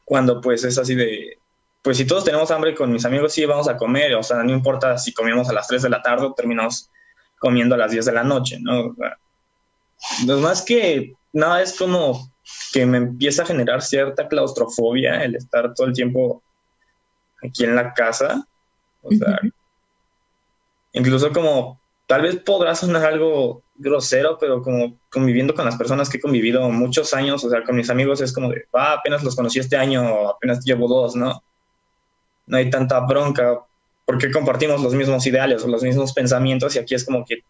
cuando 0.04 0.42
pues 0.42 0.66
es 0.66 0.78
así 0.78 0.94
de, 0.94 1.40
pues 1.86 1.98
si 1.98 2.08
todos 2.08 2.26
tenemos 2.26 2.50
hambre 2.50 2.74
con 2.74 2.92
mis 2.92 3.06
amigos, 3.06 3.32
sí 3.32 3.46
vamos 3.46 3.70
a 3.70 3.78
comer, 3.78 4.16
o 4.16 4.24
sea, 4.24 4.42
no 4.42 4.52
importa 4.52 4.98
si 4.98 5.14
comemos 5.14 5.48
a 5.50 5.54
las 5.54 5.68
3 5.68 5.84
de 5.84 5.90
la 5.92 6.02
tarde 6.02 6.26
o 6.26 6.34
terminamos 6.34 6.90
comiendo 7.38 7.76
a 7.76 7.78
las 7.78 7.92
10 7.92 8.06
de 8.06 8.12
la 8.12 8.24
noche, 8.24 8.58
¿no? 8.60 8.96
Sea, 8.96 10.36
más 10.38 10.64
que 10.64 11.14
nada 11.32 11.62
es 11.62 11.78
como 11.78 12.34
que 12.74 12.88
me 12.88 12.98
empieza 12.98 13.44
a 13.44 13.46
generar 13.46 13.84
cierta 13.84 14.28
claustrofobia 14.28 15.24
el 15.24 15.36
estar 15.36 15.76
todo 15.76 15.86
el 15.86 15.94
tiempo 15.94 16.42
aquí 17.44 17.66
en 17.66 17.76
la 17.76 17.94
casa. 17.94 18.48
O 19.04 19.12
sea, 19.12 19.40
incluso 20.92 21.32
como 21.32 21.80
tal 22.08 22.24
vez 22.24 22.38
podrá 22.38 22.74
sonar 22.74 23.06
algo 23.06 23.62
grosero, 23.76 24.40
pero 24.40 24.64
como 24.64 24.98
conviviendo 25.12 25.54
con 25.54 25.66
las 25.66 25.78
personas 25.78 26.10
que 26.10 26.18
he 26.18 26.22
convivido 26.22 26.68
muchos 26.72 27.14
años, 27.14 27.44
o 27.44 27.50
sea, 27.52 27.64
con 27.64 27.76
mis 27.76 27.92
amigos 27.92 28.22
es 28.22 28.34
como 28.34 28.50
de, 28.50 28.66
ah, 28.74 28.94
apenas 28.94 29.24
los 29.24 29.36
conocí 29.36 29.60
este 29.60 29.78
año, 29.78 30.30
apenas 30.30 30.66
llevo 30.66 30.88
dos, 30.88 31.16
¿no? 31.16 31.44
No 32.48 32.58
hay 32.58 32.70
tanta 32.70 33.00
bronca 33.02 33.62
porque 34.06 34.32
compartimos 34.32 34.82
los 34.82 34.94
mismos 34.94 35.26
ideales 35.26 35.64
o 35.64 35.68
los 35.68 35.84
mismos 35.84 36.14
pensamientos 36.14 36.76
y 36.76 36.80
aquí 36.80 36.96
es 36.96 37.04
como 37.04 37.26
que 37.26 37.44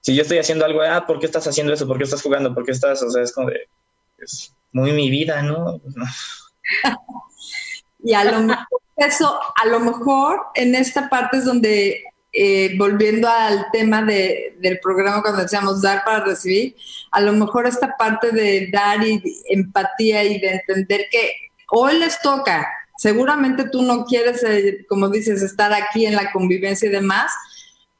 si 0.00 0.14
yo 0.14 0.22
estoy 0.22 0.38
haciendo 0.38 0.64
algo, 0.64 0.80
ah, 0.80 1.04
¿por 1.06 1.18
qué 1.18 1.26
estás 1.26 1.46
haciendo 1.46 1.72
eso? 1.72 1.86
¿Por 1.86 1.98
qué 1.98 2.04
estás 2.04 2.22
jugando? 2.22 2.54
¿Por 2.54 2.64
qué 2.64 2.72
estás? 2.72 3.02
O 3.02 3.10
sea, 3.10 3.22
es 3.22 3.32
como 3.32 3.50
de, 3.50 3.68
es 4.18 4.54
muy 4.72 4.92
mi 4.92 5.10
vida, 5.10 5.42
¿no? 5.42 5.80
y 8.04 8.14
a 8.14 8.24
lo 8.24 8.40
mejor 8.40 8.66
eso, 8.96 9.38
a 9.54 9.66
lo 9.66 9.80
mejor 9.80 10.40
en 10.54 10.74
esta 10.74 11.08
parte 11.08 11.38
es 11.38 11.44
donde, 11.44 12.04
eh, 12.32 12.74
volviendo 12.76 13.28
al 13.28 13.66
tema 13.72 14.02
de, 14.02 14.56
del 14.60 14.80
programa 14.80 15.22
cuando 15.22 15.42
decíamos 15.42 15.82
dar 15.82 16.04
para 16.04 16.24
recibir, 16.24 16.76
a 17.12 17.20
lo 17.20 17.32
mejor 17.32 17.66
esta 17.66 17.96
parte 17.96 18.32
de 18.32 18.68
dar 18.72 19.04
y 19.06 19.22
empatía 19.48 20.24
y 20.24 20.40
de 20.40 20.50
entender 20.50 21.06
que 21.10 21.32
hoy 21.70 21.98
les 21.98 22.20
toca, 22.20 22.66
seguramente 22.98 23.68
tú 23.70 23.82
no 23.82 24.04
quieres, 24.04 24.42
eh, 24.42 24.84
como 24.88 25.08
dices, 25.08 25.40
estar 25.40 25.72
aquí 25.72 26.04
en 26.04 26.16
la 26.16 26.32
convivencia 26.32 26.88
y 26.88 26.92
demás, 26.92 27.32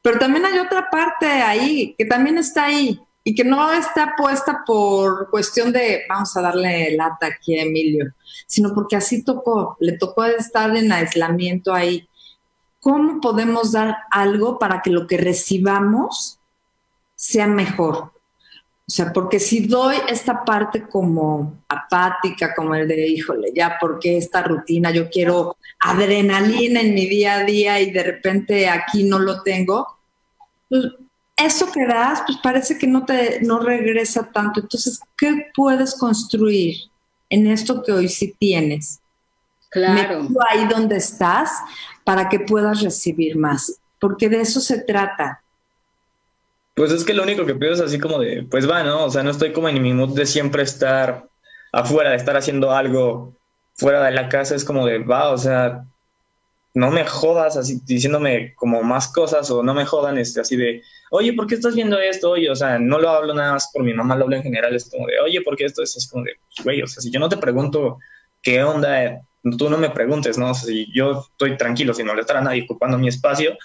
pero 0.01 0.19
también 0.19 0.45
hay 0.45 0.59
otra 0.59 0.89
parte 0.91 1.25
ahí, 1.25 1.95
que 1.97 2.03
también 2.03 2.37
está 2.37 2.65
ahí 2.65 2.99
y 3.23 3.33
que 3.33 3.45
no 3.45 3.71
está 3.71 4.13
puesta 4.17 4.63
por 4.65 5.29
cuestión 5.29 5.71
de 5.71 6.01
vamos 6.09 6.35
a 6.35 6.41
darle 6.41 6.95
lata 6.97 7.27
aquí 7.27 7.57
a 7.57 7.63
Emilio, 7.63 8.13
sino 8.45 8.73
porque 8.73 8.97
así 8.97 9.23
tocó, 9.23 9.77
le 9.79 9.93
tocó 9.93 10.25
estar 10.25 10.75
en 10.75 10.91
aislamiento 10.91 11.73
ahí. 11.73 12.07
¿Cómo 12.81 13.21
podemos 13.21 13.71
dar 13.71 13.95
algo 14.11 14.59
para 14.59 14.81
que 14.81 14.89
lo 14.89 15.07
que 15.07 15.17
recibamos 15.17 16.39
sea 17.15 17.47
mejor? 17.47 18.11
O 18.89 18.91
sea, 18.91 19.13
porque 19.13 19.39
si 19.39 19.67
doy 19.67 19.97
esta 20.07 20.43
parte 20.43 20.81
como 20.81 21.59
apática, 21.67 22.55
como 22.55 22.73
el 22.73 22.87
de, 22.87 23.07
híjole, 23.07 23.51
ya, 23.53 23.77
porque 23.79 24.17
esta 24.17 24.41
rutina? 24.41 24.89
Yo 24.89 25.11
quiero 25.11 25.57
adrenalina 25.79 26.81
en 26.81 26.95
mi 26.95 27.05
día 27.05 27.35
a 27.35 27.43
día 27.43 27.79
y 27.79 27.91
de 27.91 28.01
repente 28.01 28.67
aquí 28.67 29.03
no 29.03 29.19
lo 29.19 29.43
tengo. 29.43 29.99
Pues, 30.67 30.85
eso 31.37 31.71
que 31.71 31.85
das, 31.85 32.23
pues 32.25 32.39
parece 32.41 32.79
que 32.79 32.87
no 32.87 33.05
te 33.05 33.41
no 33.41 33.59
regresa 33.59 34.31
tanto. 34.31 34.61
Entonces, 34.61 34.99
¿qué 35.15 35.51
puedes 35.53 35.93
construir 35.93 36.75
en 37.29 37.45
esto 37.45 37.83
que 37.83 37.91
hoy 37.91 38.09
sí 38.09 38.33
tienes? 38.39 39.01
Claro. 39.69 40.27
ahí 40.49 40.65
donde 40.67 40.97
estás 40.97 41.51
para 42.03 42.27
que 42.27 42.39
puedas 42.39 42.81
recibir 42.81 43.37
más, 43.37 43.79
porque 43.99 44.29
de 44.29 44.41
eso 44.41 44.59
se 44.59 44.79
trata. 44.81 45.43
Pues 46.79 46.93
es 46.93 47.03
que 47.03 47.13
lo 47.13 47.23
único 47.23 47.45
que 47.45 47.55
pido 47.55 47.73
es 47.73 47.81
así 47.81 47.99
como 47.99 48.19
de, 48.19 48.47
pues 48.49 48.69
va, 48.69 48.83
¿no? 48.83 49.03
O 49.03 49.09
sea, 49.09 49.21
no 49.21 49.31
estoy 49.31 49.51
como 49.51 49.67
en 49.67 49.81
mi 49.81 49.91
mood 49.91 50.15
de 50.15 50.25
siempre 50.25 50.63
estar 50.63 51.27
afuera, 51.73 52.11
de 52.11 52.15
estar 52.15 52.37
haciendo 52.37 52.71
algo 52.71 53.35
fuera 53.73 54.01
de 54.05 54.11
la 54.11 54.29
casa, 54.29 54.55
es 54.55 54.63
como 54.63 54.85
de, 54.85 54.99
va, 54.99 55.31
o 55.31 55.37
sea, 55.37 55.83
no 56.73 56.89
me 56.89 57.03
jodas 57.03 57.57
así 57.57 57.81
diciéndome 57.85 58.53
como 58.55 58.81
más 58.81 59.09
cosas 59.09 59.51
o 59.51 59.61
no 59.61 59.73
me 59.73 59.83
jodan 59.83 60.17
este, 60.17 60.39
así 60.39 60.55
de, 60.55 60.81
oye, 61.11 61.33
¿por 61.33 61.47
qué 61.47 61.55
estás 61.55 61.75
viendo 61.75 61.99
esto? 61.99 62.29
Oye, 62.31 62.49
o 62.49 62.55
sea, 62.55 62.79
no 62.79 62.97
lo 62.97 63.09
hablo 63.09 63.33
nada 63.33 63.51
más 63.51 63.69
por 63.73 63.83
mi 63.83 63.93
mamá, 63.93 64.15
lo 64.15 64.23
hablo 64.23 64.37
en 64.37 64.43
general, 64.43 64.73
es 64.73 64.89
como 64.89 65.05
de, 65.05 65.19
oye, 65.19 65.41
¿por 65.41 65.57
qué 65.57 65.65
esto? 65.65 65.83
Es, 65.83 66.07
como 66.09 66.23
de, 66.23 66.31
güey, 66.63 66.81
o 66.81 66.87
sea, 66.87 67.01
si 67.01 67.11
yo 67.11 67.19
no 67.19 67.27
te 67.27 67.35
pregunto 67.35 67.97
qué 68.41 68.63
onda, 68.63 69.19
tú 69.57 69.69
no 69.69 69.77
me 69.77 69.89
preguntes, 69.89 70.37
¿no? 70.37 70.51
O 70.51 70.53
sea, 70.53 70.67
si 70.67 70.89
yo 70.93 71.25
estoy 71.29 71.57
tranquilo, 71.57 71.93
sin 71.93 72.07
molestar 72.07 72.37
a 72.37 72.41
nadie, 72.41 72.63
ocupando 72.63 72.97
mi 72.97 73.09
espacio, 73.09 73.57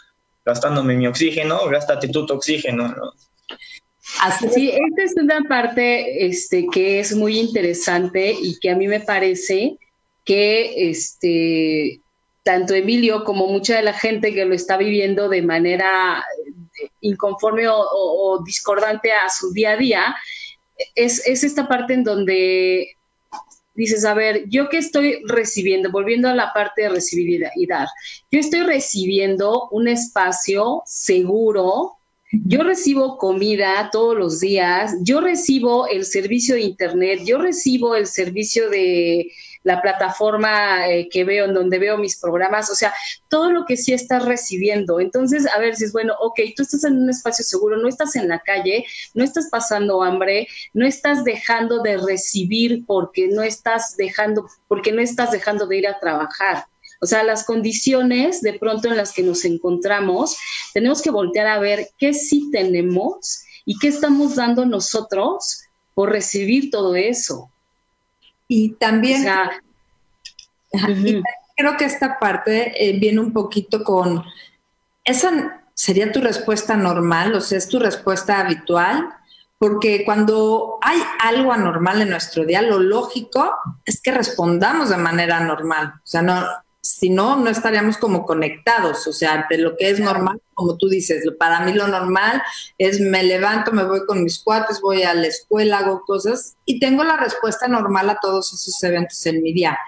gastándome 0.44 0.96
mi 0.96 1.07
oxígeno, 1.07 1.66
gástate 1.68 2.09
tu 2.09 2.20
oxígeno, 2.20 2.88
¿no? 2.88 3.12
Así, 4.20 4.48
sí, 4.48 4.70
esta 4.70 5.02
es 5.02 5.14
una 5.16 5.42
parte 5.48 6.26
este, 6.26 6.66
que 6.72 7.00
es 7.00 7.16
muy 7.16 7.38
interesante 7.38 8.37
y 8.38 8.59
que 8.61 8.70
a 8.70 8.76
mí 8.76 8.87
me 8.87 9.00
parece 9.00 9.76
que 10.24 10.90
este, 10.90 12.00
tanto 12.42 12.74
Emilio 12.74 13.24
como 13.24 13.46
mucha 13.46 13.76
de 13.76 13.83
la 13.83 13.92
gente 13.92 14.33
que 14.33 14.44
lo 14.44 14.54
está 14.54 14.76
viviendo 14.76 15.28
de 15.28 15.42
manera 15.42 16.24
eh, 16.80 16.88
inconforme 17.00 17.64
o, 17.68 18.42
discordante 18.44 19.12
a 19.12 19.28
su 19.30 19.52
día 19.52 19.72
a 19.72 19.76
día, 19.76 20.16
es, 20.94 21.26
es, 21.26 21.42
esta 21.44 21.66
parte 21.66 21.94
en 21.94 22.04
donde 22.04 22.96
dices, 23.74 24.04
a 24.04 24.14
ver, 24.14 24.44
yo 24.48 24.68
que 24.68 24.78
estoy 24.78 25.18
recibiendo, 25.26 25.90
volviendo 25.90 26.28
a 26.28 26.34
la 26.34 26.52
parte 26.52 26.82
de 26.82 26.88
recibir 26.90 27.42
y 27.56 27.66
dar, 27.66 27.88
yo 28.30 28.40
estoy 28.40 28.60
recibiendo 28.60 29.68
un 29.70 29.88
espacio 29.88 30.82
seguro, 30.87 31.92
yo 32.46 32.62
recibo 32.62 33.16
comida 33.18 33.90
todos 33.92 34.16
los 34.16 34.40
días, 34.40 34.96
yo 35.02 35.20
recibo 35.20 35.87
el 35.87 36.04
servicio 36.04 36.56
de 36.56 36.62
internet, 36.62 37.20
yo 37.24 37.38
recibo 37.38 37.94
el 37.94 38.06
servicio 38.06 38.70
de 38.70 39.30
la 39.64 39.83
plataforma 39.83 40.88
eh, 40.88 41.09
que 41.11 41.24
veo, 41.24 41.46
en 41.46 41.55
donde 41.55 41.79
veo 41.79 41.98
mis 41.98 42.20
programas, 42.20 42.70
o 42.70 42.74
sea, 42.74 42.94
todo 43.29 43.50
lo 43.50 43.64
que 43.64 43.77
sí 43.77 43.92
estás 43.92 44.24
recibiendo. 44.24 45.00
Entonces, 45.00 45.46
a 45.53 45.59
ver, 45.59 45.74
si 45.74 45.85
es 45.85 45.92
bueno, 45.92 46.14
ok, 46.20 46.38
tú 46.55 46.62
estás 46.62 46.85
en 46.85 47.03
un 47.03 47.11
espacio 47.11 47.44
seguro, 47.44 47.77
no 47.79 47.88
estás 47.88 48.14
en 48.14 48.29
la 48.29 48.40
calle, 48.40 48.85
no 49.14 49.24
estás 49.24 49.48
pasando 49.50 50.03
hambre, 50.03 50.46
no 50.74 50.87
estás 50.87 51.24
dejando 51.24 51.83
de 51.83 51.96
recibir 51.96 52.85
porque 52.87 53.29
no 53.29 53.42
estás 53.42 53.96
dejando, 53.96 54.46
porque 54.68 54.92
no 54.92 55.00
estás 55.00 55.33
dejando 55.33 55.66
de 55.66 55.79
ir 55.79 55.88
a 55.88 55.98
trabajar. 55.98 56.66
O 57.00 57.07
sea, 57.07 57.22
las 57.22 57.44
condiciones 57.44 58.40
de 58.42 58.55
pronto 58.55 58.88
en 58.88 58.96
las 58.96 59.12
que 59.12 59.22
nos 59.22 59.44
encontramos, 59.44 60.37
tenemos 60.72 61.03
que 61.03 61.11
voltear 61.11 61.46
a 61.46 61.59
ver 61.59 61.88
qué 61.98 62.12
sí 62.14 62.50
tenemos 62.53 63.44
y 63.64 63.79
qué 63.79 63.88
estamos 63.88 64.37
dando 64.37 64.66
nosotros 64.66 65.64
por 65.94 66.11
recibir 66.11 66.70
todo 66.70 66.94
eso. 66.96 67.50
Y 68.48 68.74
también, 68.74 69.26
creo 71.57 71.76
que 71.76 71.85
esta 71.85 72.18
parte 72.18 72.72
eh, 72.76 72.98
viene 72.98 73.20
un 73.20 73.33
poquito 73.33 73.85
con, 73.85 74.24
esa 75.04 75.62
sería 75.74 76.12
tu 76.12 76.20
respuesta 76.20 76.76
normal, 76.76 77.35
o 77.35 77.40
sea, 77.40 77.59
es 77.59 77.68
tu 77.68 77.78
respuesta 77.78 78.40
habitual, 78.40 79.09
porque 79.59 80.04
cuando 80.04 80.78
hay 80.83 80.98
algo 81.20 81.52
anormal 81.52 82.02
en 82.02 82.11
nuestro 82.11 82.44
día, 82.44 82.62
lo 82.62 82.78
lógico 82.78 83.54
es 83.85 84.00
que 84.00 84.12
respondamos 84.12 84.90
de 84.90 84.96
manera 84.96 85.40
normal, 85.40 85.94
o 85.96 86.07
sea, 86.07 86.22
no, 86.22 86.44
si 86.84 87.08
no, 87.08 87.36
no 87.36 87.48
estaríamos 87.48 87.96
como 87.96 88.26
conectados, 88.26 89.06
o 89.06 89.12
sea, 89.14 89.46
de 89.48 89.56
lo 89.56 89.74
que 89.74 89.88
es 89.88 90.00
normal, 90.00 90.38
como 90.52 90.76
tú 90.76 90.90
dices, 90.90 91.24
para 91.38 91.60
mí 91.60 91.72
lo 91.72 91.88
normal 91.88 92.42
es 92.76 93.00
me 93.00 93.22
levanto, 93.22 93.72
me 93.72 93.84
voy 93.84 94.04
con 94.04 94.22
mis 94.22 94.38
cuates, 94.38 94.82
voy 94.82 95.02
a 95.02 95.14
la 95.14 95.26
escuela, 95.26 95.78
hago 95.78 96.02
cosas 96.06 96.56
y 96.66 96.78
tengo 96.78 97.02
la 97.02 97.16
respuesta 97.16 97.68
normal 97.68 98.10
a 98.10 98.18
todos 98.20 98.52
esos 98.52 98.82
eventos 98.84 99.24
en 99.24 99.42
mi 99.42 99.54
día. 99.54 99.78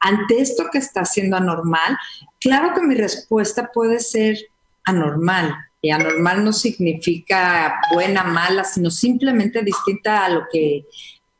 Ante 0.00 0.40
esto 0.40 0.68
que 0.72 0.78
está 0.78 1.04
siendo 1.04 1.36
anormal, 1.36 1.98
claro 2.40 2.72
que 2.74 2.80
mi 2.80 2.94
respuesta 2.94 3.70
puede 3.70 4.00
ser 4.00 4.38
anormal. 4.84 5.54
Y 5.82 5.90
anormal 5.90 6.42
no 6.42 6.54
significa 6.54 7.80
buena, 7.92 8.24
mala, 8.24 8.64
sino 8.64 8.90
simplemente 8.90 9.62
distinta 9.62 10.24
a 10.24 10.30
lo 10.30 10.44
que, 10.50 10.86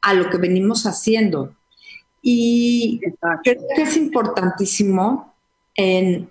a 0.02 0.12
lo 0.12 0.29
que 0.29 0.37
venimos 0.37 0.85
haciendo. 0.85 1.57
Y 2.29 2.99
creo 3.45 3.62
que 3.77 3.83
es 3.83 3.97
importantísimo 3.97 5.33
en 5.77 6.29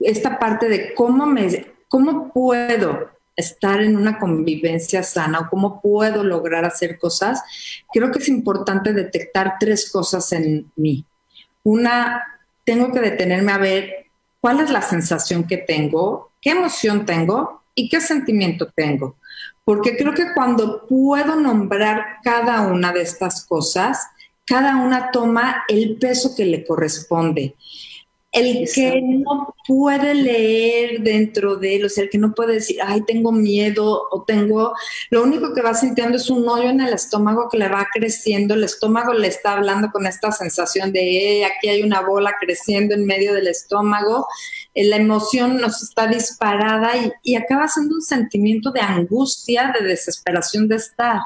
esta 0.00 0.36
parte 0.36 0.68
de 0.68 0.94
cómo, 0.94 1.26
me, 1.26 1.64
cómo 1.86 2.32
puedo 2.32 3.08
estar 3.36 3.80
en 3.80 3.96
una 3.96 4.18
convivencia 4.18 5.04
sana 5.04 5.38
o 5.38 5.48
cómo 5.48 5.80
puedo 5.80 6.24
lograr 6.24 6.64
hacer 6.64 6.98
cosas, 6.98 7.40
creo 7.92 8.10
que 8.10 8.18
es 8.18 8.28
importante 8.28 8.92
detectar 8.92 9.58
tres 9.60 9.92
cosas 9.92 10.32
en 10.32 10.72
mí. 10.74 11.06
Una, 11.62 12.40
tengo 12.64 12.90
que 12.90 12.98
detenerme 12.98 13.52
a 13.52 13.58
ver 13.58 14.06
cuál 14.40 14.58
es 14.58 14.70
la 14.70 14.82
sensación 14.82 15.44
que 15.44 15.58
tengo, 15.58 16.32
qué 16.40 16.50
emoción 16.50 17.06
tengo 17.06 17.62
y 17.76 17.88
qué 17.88 18.00
sentimiento 18.00 18.72
tengo. 18.74 19.18
Porque 19.64 19.96
creo 19.96 20.14
que 20.14 20.34
cuando 20.34 20.84
puedo 20.88 21.36
nombrar 21.36 22.16
cada 22.24 22.62
una 22.62 22.92
de 22.92 23.02
estas 23.02 23.46
cosas, 23.46 24.04
cada 24.52 24.76
una 24.76 25.10
toma 25.10 25.64
el 25.66 25.96
peso 25.96 26.34
que 26.36 26.44
le 26.44 26.62
corresponde. 26.62 27.54
El 28.30 28.68
que 28.70 29.00
no 29.00 29.54
puede 29.66 30.14
leer 30.14 31.00
dentro 31.00 31.56
de 31.56 31.76
él, 31.76 31.84
o 31.84 31.88
sea, 31.88 32.04
el 32.04 32.10
que 32.10 32.18
no 32.18 32.34
puede 32.34 32.54
decir, 32.54 32.78
ay, 32.84 33.02
tengo 33.06 33.32
miedo 33.32 34.02
o 34.10 34.24
tengo, 34.24 34.72
lo 35.10 35.22
único 35.22 35.54
que 35.54 35.62
va 35.62 35.74
sintiendo 35.74 36.16
es 36.16 36.30
un 36.30 36.48
hoyo 36.48 36.70
en 36.70 36.80
el 36.80 36.92
estómago 36.92 37.48
que 37.50 37.58
le 37.58 37.68
va 37.68 37.86
creciendo, 37.92 38.54
el 38.54 38.64
estómago 38.64 39.12
le 39.12 39.28
está 39.28 39.52
hablando 39.52 39.90
con 39.92 40.06
esta 40.06 40.32
sensación 40.32 40.92
de, 40.92 41.40
eh, 41.40 41.44
aquí 41.44 41.68
hay 41.68 41.82
una 41.82 42.00
bola 42.00 42.34
creciendo 42.40 42.94
en 42.94 43.06
medio 43.06 43.34
del 43.34 43.48
estómago, 43.48 44.26
eh, 44.74 44.84
la 44.84 44.96
emoción 44.96 45.58
nos 45.58 45.82
está 45.82 46.06
disparada 46.06 46.96
y, 46.96 47.12
y 47.22 47.34
acaba 47.36 47.68
siendo 47.68 47.94
un 47.94 48.02
sentimiento 48.02 48.70
de 48.70 48.80
angustia, 48.80 49.72
de 49.78 49.86
desesperación 49.86 50.68
de 50.68 50.76
estar 50.76 51.20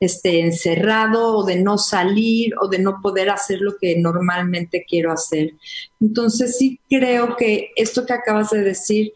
este, 0.00 0.40
encerrado 0.40 1.38
o 1.38 1.44
de 1.44 1.56
no 1.56 1.78
salir 1.78 2.52
o 2.60 2.68
de 2.68 2.78
no 2.78 3.00
poder 3.02 3.30
hacer 3.30 3.60
lo 3.60 3.76
que 3.78 3.96
normalmente 3.98 4.84
quiero 4.88 5.12
hacer. 5.12 5.54
Entonces 6.00 6.58
sí 6.58 6.80
creo 6.88 7.36
que 7.36 7.70
esto 7.76 8.04
que 8.04 8.12
acabas 8.12 8.50
de 8.50 8.62
decir 8.62 9.12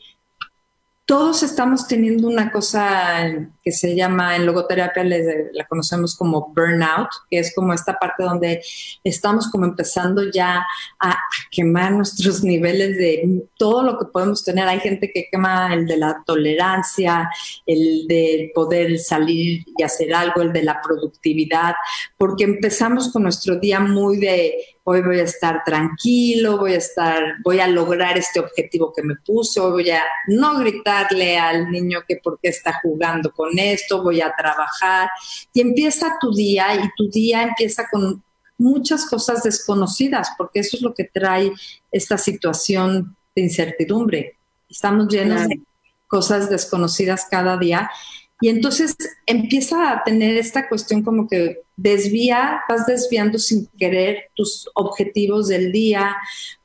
todos 1.11 1.43
estamos 1.43 1.89
teniendo 1.89 2.29
una 2.29 2.53
cosa 2.53 3.51
que 3.65 3.73
se 3.73 3.97
llama 3.97 4.37
en 4.37 4.47
logoterapia, 4.47 5.03
la 5.03 5.67
conocemos 5.69 6.15
como 6.17 6.53
burnout, 6.55 7.09
que 7.29 7.41
es 7.41 7.53
como 7.53 7.73
esta 7.73 7.99
parte 7.99 8.23
donde 8.23 8.63
estamos 9.03 9.51
como 9.51 9.65
empezando 9.65 10.31
ya 10.31 10.65
a, 11.01 11.19
quemar 11.51 11.91
nuestros 11.95 12.45
niveles 12.45 12.97
de 12.97 13.43
todo 13.59 13.83
lo 13.83 13.99
que 13.99 14.05
podemos 14.05 14.45
tener. 14.45 14.69
Hay 14.69 14.79
gente 14.79 15.11
que 15.13 15.27
quema 15.33 15.75
el 15.75 15.85
de 15.85 15.97
la 15.97 16.23
tolerancia, 16.25 17.29
el 17.67 18.07
de 18.07 18.53
poder 18.55 18.97
salir 19.01 19.65
y 19.77 19.83
hacer 19.83 20.15
algo, 20.15 20.43
el 20.43 20.53
de 20.53 20.63
la 20.63 20.81
productividad, 20.81 21.75
porque 22.17 22.45
empezamos 22.45 23.13
con 23.13 23.25
nuestro 23.25 23.57
día 23.59 23.81
muy 23.81 24.19
de 24.19 24.55
hoy 24.91 25.03
voy 25.03 25.21
a 25.21 25.23
estar 25.23 25.63
tranquilo, 25.65 26.59
voy 26.59 26.75
a 26.75 26.79
estar, 26.79 27.37
voy 27.45 27.61
a 27.61 27.69
lograr 27.69 28.19
este 28.19 28.41
objetivo 28.41 28.93
que 28.93 29.05
me 29.05 29.15
puso, 29.25 29.71
voy 29.71 29.89
a 29.91 30.03
no 30.27 30.59
gritarle 30.59 31.39
al 31.39 31.71
niño 31.71 32.01
que 32.09 32.17
por 32.17 32.41
qué 32.43 32.49
está 32.49 32.81
jugando 32.83 33.31
con 33.31 33.57
esto, 33.57 34.03
voy 34.03 34.21
a 34.21 34.35
trabajar. 34.37 35.09
Y 35.53 35.61
empieza 35.61 36.17
tu 36.21 36.33
día 36.33 36.75
y 36.75 36.91
tu 36.97 37.09
día 37.09 37.45
empieza 37.45 37.87
con 37.89 38.21
muchas 38.59 39.07
cosas 39.07 39.45
desconocidas, 39.45 40.31
porque 40.37 40.59
eso 40.59 40.77
es 40.77 40.83
lo 40.83 40.93
que 40.93 41.05
trae 41.05 41.53
esta 41.93 42.19
situación 42.19 43.17
de 43.37 43.43
incertidumbre. 43.43 44.39
Estamos 44.69 45.07
llenos 45.07 45.47
de 45.47 45.61
cosas 46.09 46.51
desconocidas 46.51 47.29
cada 47.31 47.57
día. 47.57 47.89
Y 48.41 48.49
entonces 48.49 48.97
empieza 49.25 49.93
a 49.93 50.03
tener 50.03 50.37
esta 50.37 50.69
cuestión 50.69 51.05
como 51.05 51.29
que 51.29 51.61
desvía, 51.81 52.63
vas 52.69 52.87
desviando 52.87 53.39
sin 53.39 53.67
querer 53.79 54.31
tus 54.35 54.69
objetivos 54.75 55.49
del 55.49 55.73
día, 55.73 56.17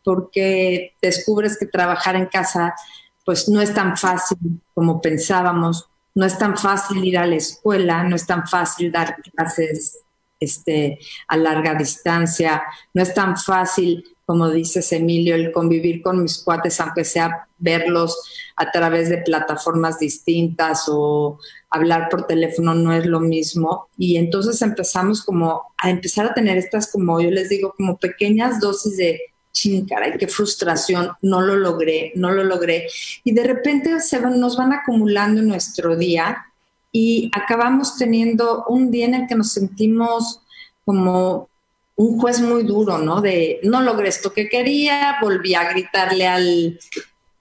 porque 0.04 0.94
descubres 1.02 1.58
que 1.58 1.66
trabajar 1.66 2.16
en 2.16 2.26
casa 2.26 2.76
pues 3.24 3.50
no 3.50 3.60
es 3.62 3.74
tan 3.74 3.98
fácil 3.98 4.38
como 4.74 5.02
pensábamos, 5.02 5.88
no 6.14 6.26
es 6.26 6.38
tan 6.38 6.58
fácil 6.58 7.04
ir 7.04 7.18
a 7.18 7.26
la 7.26 7.36
escuela, 7.36 8.04
no 8.04 8.16
es 8.16 8.28
tan 8.28 8.46
fácil 8.48 8.92
dar 8.92 9.16
clases 9.22 10.00
este, 10.40 11.00
a 11.28 11.38
larga 11.38 11.74
distancia, 11.76 12.62
no 12.94 13.02
es 13.02 13.14
tan 13.14 13.36
fácil, 13.38 14.04
como 14.26 14.50
dices 14.50 14.92
Emilio, 14.92 15.36
el 15.36 15.52
convivir 15.52 16.02
con 16.02 16.22
mis 16.22 16.44
cuates, 16.44 16.80
aunque 16.82 17.04
sea 17.04 17.48
verlos 17.58 18.16
a 18.58 18.70
través 18.70 19.10
de 19.10 19.20
plataformas 19.20 19.98
distintas 19.98 20.86
o 20.88 21.40
hablar 21.76 22.10
por 22.10 22.28
teléfono 22.28 22.74
no 22.74 22.94
es 22.94 23.06
lo 23.06 23.20
mismo. 23.20 23.88
Y 23.98 24.18
entonces 24.18 24.62
empezamos 24.62 25.24
como 25.24 25.64
a 25.78 25.90
empezar 25.90 26.26
a 26.26 26.34
tener 26.34 26.58
estas, 26.58 26.92
como 26.92 27.20
yo 27.22 27.32
les 27.32 27.50
digo, 27.50 27.74
como 27.78 27.98
pequeñas 27.98 28.60
dosis 28.60 28.98
de 28.98 29.22
ching, 29.52 29.86
caray, 29.88 30.18
qué 30.18 30.28
frustración, 30.28 31.12
no 31.22 31.42
lo 31.42 31.56
logré, 31.56 32.12
no 32.16 32.32
lo 32.32 32.44
logré. 32.44 32.88
Y 33.24 33.34
de 33.34 33.44
repente 33.44 34.00
se 34.02 34.20
nos 34.20 34.58
van 34.58 34.74
acumulando 34.74 35.42
en 35.42 35.48
nuestro 35.48 35.96
día 35.96 36.46
y 36.92 37.32
acabamos 37.34 37.98
teniendo 37.98 38.66
un 38.68 38.92
día 38.92 39.06
en 39.06 39.14
el 39.16 39.28
que 39.28 39.36
nos 39.36 39.54
sentimos 39.54 40.42
como 40.84 41.50
un 41.96 42.20
juez 42.20 42.42
muy 42.42 42.64
duro, 42.64 42.98
¿no? 42.98 43.22
De 43.22 43.60
no 43.64 43.82
logré 43.82 44.10
esto 44.10 44.34
que 44.34 44.50
quería, 44.50 45.18
volví 45.22 45.56
a 45.56 45.70
gritarle 45.70 46.28
al 46.28 46.80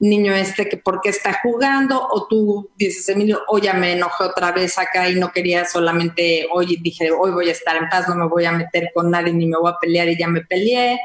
niño 0.09 0.35
este 0.35 0.69
que 0.69 0.77
por 0.77 1.01
qué 1.01 1.11
está 1.11 1.41
jugando, 1.43 2.07
o 2.11 2.27
tú 2.27 2.71
dices, 2.77 3.09
Emilio, 3.09 3.43
hoy 3.49 3.63
ya 3.63 3.75
me 3.75 3.93
enojé 3.93 4.25
otra 4.25 4.53
vez 4.53 4.79
acá 4.79 5.09
y 5.09 5.17
no 5.17 5.33
quería 5.33 5.65
solamente, 5.65 6.47
hoy 6.53 6.77
dije, 6.81 7.11
hoy 7.11 7.31
voy 7.33 7.49
a 7.49 7.53
estar 7.53 7.77
en 7.77 7.89
paz, 7.89 8.09
no 8.09 8.15
me 8.15 8.27
voy 8.27 8.45
a 8.45 8.53
meter 8.53 8.91
con 8.95 9.11
nadie 9.11 9.33
ni 9.33 9.47
me 9.47 9.59
voy 9.59 9.71
a 9.71 9.79
pelear 9.81 10.09
y 10.09 10.19
ya 10.19 10.29
me 10.29 10.43
peleé. 10.43 11.01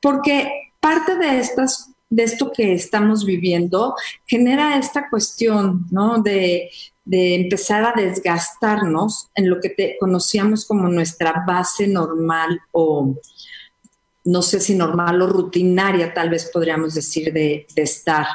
Porque 0.00 0.72
parte 0.80 1.16
de 1.16 1.38
estas 1.40 1.90
de 2.10 2.24
esto 2.24 2.50
que 2.52 2.72
estamos 2.72 3.24
viviendo 3.24 3.94
genera 4.26 4.76
esta 4.76 5.08
cuestión, 5.08 5.86
¿no? 5.90 6.20
De, 6.20 6.70
empezar 7.12 7.84
a 7.84 8.00
desgastarnos 8.00 9.30
en 9.34 9.50
lo 9.50 9.58
que 9.60 9.96
conocíamos 9.98 10.64
como 10.64 10.86
nuestra 10.86 11.42
base 11.44 11.88
normal 11.88 12.60
o 12.70 13.16
no 14.24 14.42
sé 14.42 14.60
si 14.60 14.74
normal 14.74 15.22
o 15.22 15.26
rutinaria, 15.26 16.12
tal 16.12 16.30
vez 16.30 16.50
podríamos 16.52 16.94
decir, 16.94 17.32
de, 17.32 17.66
estar. 17.76 18.26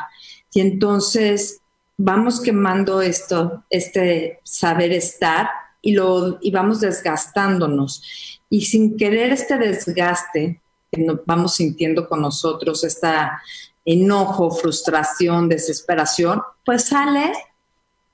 Y 0.54 0.62
entonces 0.62 1.62
vamos 1.98 2.42
quemando 2.42 3.02
esto, 3.02 3.64
este 3.70 4.40
saber 4.44 4.92
estar 4.92 5.50
y, 5.82 5.94
lo, 5.94 6.40
y 6.42 6.52
vamos 6.52 6.82
desgastándonos. 6.82 8.02
Y 8.50 8.62
sin 8.62 8.98
querer 8.98 9.34
este 9.34 9.58
desgaste 9.58 10.62
que 10.92 11.06
vamos 11.26 11.56
sintiendo 11.56 12.08
con 12.08 12.22
nosotros, 12.22 12.84
esta 12.84 13.42
enojo, 13.84 14.50
frustración, 14.52 15.48
desesperación, 15.48 16.42
pues 16.66 16.86
sale, 16.86 17.32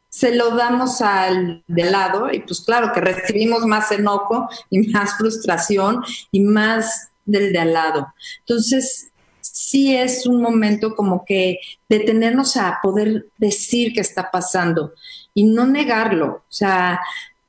se 0.10 0.36
lo 0.36 0.56
damos 0.56 1.02
al 1.02 1.64
de 1.68 1.90
lado 1.90 2.30
y 2.32 2.42
pues 2.42 2.60
claro 2.62 2.92
que 2.92 3.00
recibimos 3.00 3.66
más 3.66 3.92
enojo 3.94 4.50
y 4.70 4.90
más 4.90 5.18
frustración 5.18 6.04
y 6.32 6.42
más 6.42 7.11
del 7.26 7.54
de 7.54 7.60
al 7.60 7.74
lado. 7.74 8.14
Entonces, 8.40 9.12
sí 9.42 9.96
es 9.96 10.26
un 10.26 10.42
momento 10.42 10.96
como 10.96 11.26
que 11.26 11.60
detenernos 11.90 12.58
a 12.58 12.80
poder 12.82 13.28
decir 13.38 13.94
qué 13.94 14.02
está 14.02 14.32
pasando 14.32 14.94
y 15.34 15.44
no 15.46 15.66
negarlo. 15.66 16.28
O 16.28 16.52
sea, 16.52 17.00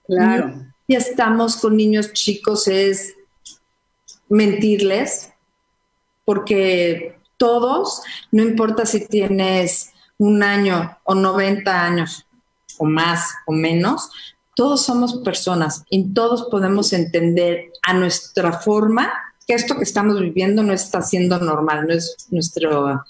claro. 0.06 0.66
Si 0.86 0.96
estamos 0.96 1.56
con 1.56 1.76
niños 1.76 2.12
chicos 2.12 2.68
es 2.68 3.14
mentirles, 4.28 5.32
porque 6.24 7.18
todos, 7.36 8.02
no 8.30 8.42
importa 8.42 8.86
si 8.86 9.06
tienes 9.06 9.92
un 10.18 10.42
año 10.42 10.98
o 11.04 11.14
90 11.14 11.84
años 11.84 12.26
o 12.78 12.84
más 12.84 13.30
o 13.46 13.52
menos, 13.52 14.10
todos 14.54 14.84
somos 14.84 15.14
personas 15.22 15.84
y 15.90 16.12
todos 16.12 16.48
podemos 16.50 16.92
entender 16.92 17.72
a 17.82 17.94
nuestra 17.94 18.52
forma 18.52 19.12
que 19.46 19.54
esto 19.54 19.76
que 19.76 19.84
estamos 19.84 20.20
viviendo 20.20 20.62
no 20.62 20.72
está 20.72 21.02
siendo 21.02 21.38
normal, 21.38 21.86
no 21.86 21.94
es 21.94 22.28
nuestra 22.30 23.04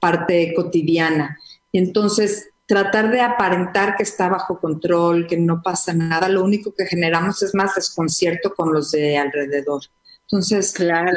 parte 0.00 0.52
cotidiana. 0.54 1.38
Y 1.70 1.78
entonces 1.78 2.48
tratar 2.66 3.10
de 3.10 3.20
aparentar 3.20 3.96
que 3.96 4.02
está 4.02 4.28
bajo 4.28 4.58
control, 4.58 5.26
que 5.26 5.36
no 5.36 5.62
pasa 5.62 5.92
nada, 5.92 6.28
lo 6.28 6.42
único 6.42 6.74
que 6.74 6.86
generamos 6.86 7.42
es 7.42 7.54
más 7.54 7.74
desconcierto 7.74 8.54
con 8.54 8.72
los 8.72 8.90
de 8.92 9.18
alrededor. 9.18 9.82
Entonces, 10.22 10.72
claro, 10.72 11.12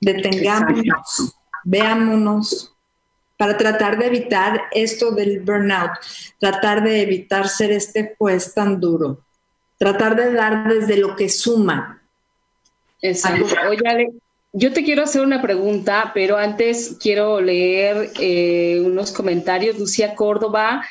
detengámonos, 0.00 1.34
veámonos 1.64 2.74
para 3.36 3.56
tratar 3.56 3.98
de 3.98 4.06
evitar 4.06 4.62
esto 4.72 5.12
del 5.12 5.40
burnout, 5.40 5.92
tratar 6.38 6.82
de 6.82 7.02
evitar 7.02 7.48
ser 7.48 7.72
este 7.72 8.14
juez 8.18 8.54
tan 8.54 8.80
duro, 8.80 9.24
tratar 9.78 10.16
de 10.16 10.32
dar 10.32 10.68
desde 10.68 10.96
lo 10.96 11.16
que 11.16 11.28
suma. 11.28 11.99
Exacto. 13.02 13.54
Oye, 13.68 14.10
yo 14.52 14.72
te 14.72 14.82
quiero 14.82 15.04
hacer 15.04 15.22
una 15.22 15.40
pregunta, 15.40 16.10
pero 16.12 16.36
antes 16.36 16.96
quiero 17.00 17.40
leer 17.40 18.10
eh, 18.18 18.82
unos 18.84 19.12
comentarios. 19.12 19.78
Lucía 19.78 20.14
Córdoba, 20.14 20.84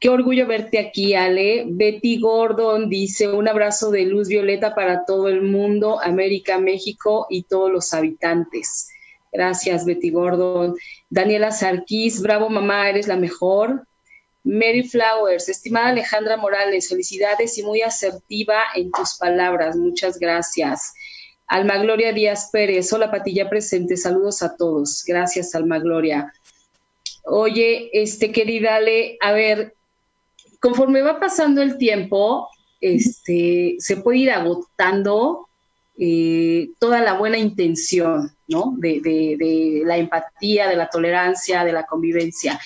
qué 0.00 0.08
orgullo 0.08 0.46
verte 0.46 0.78
aquí, 0.78 1.14
Ale. 1.14 1.64
Betty 1.68 2.18
Gordon 2.18 2.88
dice, 2.88 3.28
un 3.28 3.48
abrazo 3.48 3.90
de 3.90 4.04
luz 4.04 4.28
violeta 4.28 4.74
para 4.74 5.04
todo 5.04 5.28
el 5.28 5.42
mundo, 5.42 6.00
América, 6.02 6.58
México 6.58 7.26
y 7.30 7.44
todos 7.44 7.70
los 7.70 7.94
habitantes. 7.94 8.88
Gracias, 9.32 9.84
Betty 9.84 10.10
Gordon. 10.10 10.76
Daniela 11.08 11.52
Sarquís, 11.52 12.20
bravo 12.20 12.48
mamá, 12.48 12.88
eres 12.88 13.06
la 13.06 13.16
mejor. 13.16 13.86
Mary 14.44 14.82
Flowers, 14.82 15.48
estimada 15.48 15.88
Alejandra 15.88 16.36
Morales, 16.36 16.88
felicidades 16.88 17.56
y 17.56 17.62
muy 17.62 17.80
asertiva 17.80 18.58
en 18.74 18.90
tus 18.90 19.14
palabras. 19.14 19.74
Muchas 19.76 20.18
gracias. 20.18 20.92
Alma 21.46 21.78
Gloria 21.78 22.12
Díaz 22.12 22.50
Pérez, 22.50 22.92
hola 22.92 23.10
Patilla 23.10 23.48
presente, 23.48 23.96
saludos 23.96 24.42
a 24.42 24.56
todos. 24.56 25.04
Gracias, 25.06 25.54
Alma 25.54 25.78
Gloria. 25.78 26.32
Oye, 27.24 27.90
este 27.92 28.32
querida 28.32 28.76
Ale, 28.76 29.16
a 29.20 29.32
ver, 29.32 29.74
conforme 30.60 31.02
va 31.02 31.20
pasando 31.20 31.62
el 31.62 31.78
tiempo, 31.78 32.48
este, 32.80 33.76
se 33.78 33.96
puede 33.98 34.18
ir 34.18 34.30
agotando 34.30 35.48
eh, 35.98 36.70
toda 36.78 37.00
la 37.00 37.14
buena 37.14 37.38
intención, 37.38 38.30
¿no? 38.48 38.74
De, 38.78 39.00
de, 39.00 39.82
la 39.84 39.96
empatía, 39.96 40.68
de 40.68 40.76
la 40.76 40.88
tolerancia, 40.88 41.64
de 41.64 41.72
la 41.72 41.86
convivencia. 41.86 42.60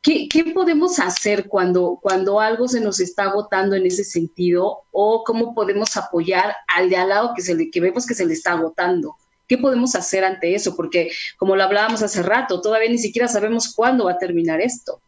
¿Qué, 0.00 0.28
¿Qué, 0.28 0.44
podemos 0.44 0.98
hacer 1.00 1.48
cuando, 1.48 1.98
cuando 2.00 2.40
algo 2.40 2.68
se 2.68 2.80
nos 2.80 3.00
está 3.00 3.24
agotando 3.24 3.74
en 3.74 3.86
ese 3.86 4.04
sentido? 4.04 4.82
¿O 4.92 5.24
cómo 5.24 5.54
podemos 5.54 5.96
apoyar 5.96 6.54
al 6.74 6.88
de 6.88 6.96
al 6.96 7.08
lado 7.08 7.32
que, 7.34 7.42
se 7.42 7.54
le, 7.54 7.70
que 7.70 7.80
vemos 7.80 8.06
que 8.06 8.14
se 8.14 8.24
le 8.24 8.32
está 8.32 8.52
agotando? 8.52 9.16
¿Qué 9.48 9.58
podemos 9.58 9.94
hacer 9.94 10.24
ante 10.24 10.54
eso? 10.54 10.76
Porque 10.76 11.10
como 11.36 11.56
lo 11.56 11.64
hablábamos 11.64 12.02
hace 12.02 12.22
rato, 12.22 12.60
todavía 12.60 12.90
ni 12.90 12.98
siquiera 12.98 13.28
sabemos 13.28 13.74
cuándo 13.74 14.04
va 14.04 14.12
a 14.12 14.18
terminar 14.18 14.60
esto. 14.60 15.00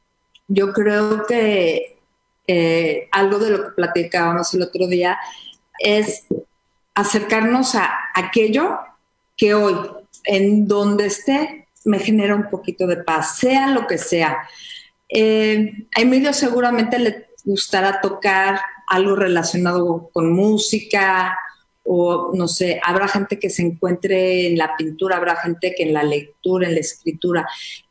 Yo 0.48 0.72
creo 0.72 1.24
que 1.26 1.98
eh, 2.46 3.08
algo 3.12 3.38
de 3.38 3.50
lo 3.50 3.64
que 3.64 3.70
platicábamos 3.70 4.52
el 4.54 4.62
otro 4.62 4.88
día 4.88 5.18
es 5.78 6.26
acercarnos 6.94 7.74
a 7.76 7.90
aquello 8.14 8.78
que 9.36 9.54
hoy, 9.54 9.74
en 10.24 10.66
donde 10.66 11.06
esté, 11.06 11.68
me 11.84 11.98
genera 11.98 12.34
un 12.34 12.50
poquito 12.50 12.86
de 12.86 12.96
paz, 12.96 13.38
sea 13.38 13.68
lo 13.68 13.86
que 13.86 13.98
sea. 13.98 14.48
Eh, 15.12 15.86
a 15.96 16.00
Emilio 16.00 16.32
seguramente 16.32 16.98
le 16.98 17.30
gustará 17.44 18.00
tocar 18.00 18.60
algo 18.86 19.16
relacionado 19.16 20.10
con 20.12 20.32
música 20.32 21.36
o 21.82 22.30
no 22.34 22.46
sé, 22.46 22.80
habrá 22.84 23.08
gente 23.08 23.38
que 23.38 23.50
se 23.50 23.62
encuentre 23.62 24.48
en 24.48 24.58
la 24.58 24.76
pintura, 24.76 25.16
habrá 25.16 25.36
gente 25.36 25.74
que 25.76 25.84
en 25.84 25.94
la 25.94 26.02
lectura, 26.02 26.68
en 26.68 26.74
la 26.74 26.80
escritura. 26.80 27.48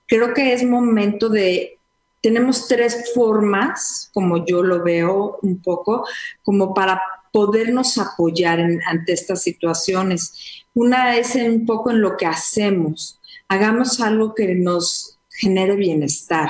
Creo 0.08 0.34
que 0.34 0.54
es 0.54 0.64
momento 0.64 1.30
de 1.30 1.80
tenemos 2.22 2.68
tres 2.68 3.12
formas, 3.14 4.10
como 4.14 4.46
yo 4.46 4.62
lo 4.62 4.84
veo 4.84 5.40
un 5.42 5.62
poco, 5.62 6.06
como 6.44 6.74
para 6.74 7.02
podernos 7.32 7.98
apoyar 7.98 8.60
ante 8.88 9.14
estas 9.14 9.42
situaciones. 9.42 10.66
Una 10.74 11.16
es 11.16 11.36
un 11.36 11.66
poco 11.66 11.92
en 11.92 12.02
lo 12.02 12.18
que 12.18 12.26
hacemos. 12.26 13.20
Hagamos 13.48 14.02
algo 14.02 14.36
que 14.36 14.54
nos 14.56 15.20
genere 15.30 15.76
bienestar. 15.76 16.50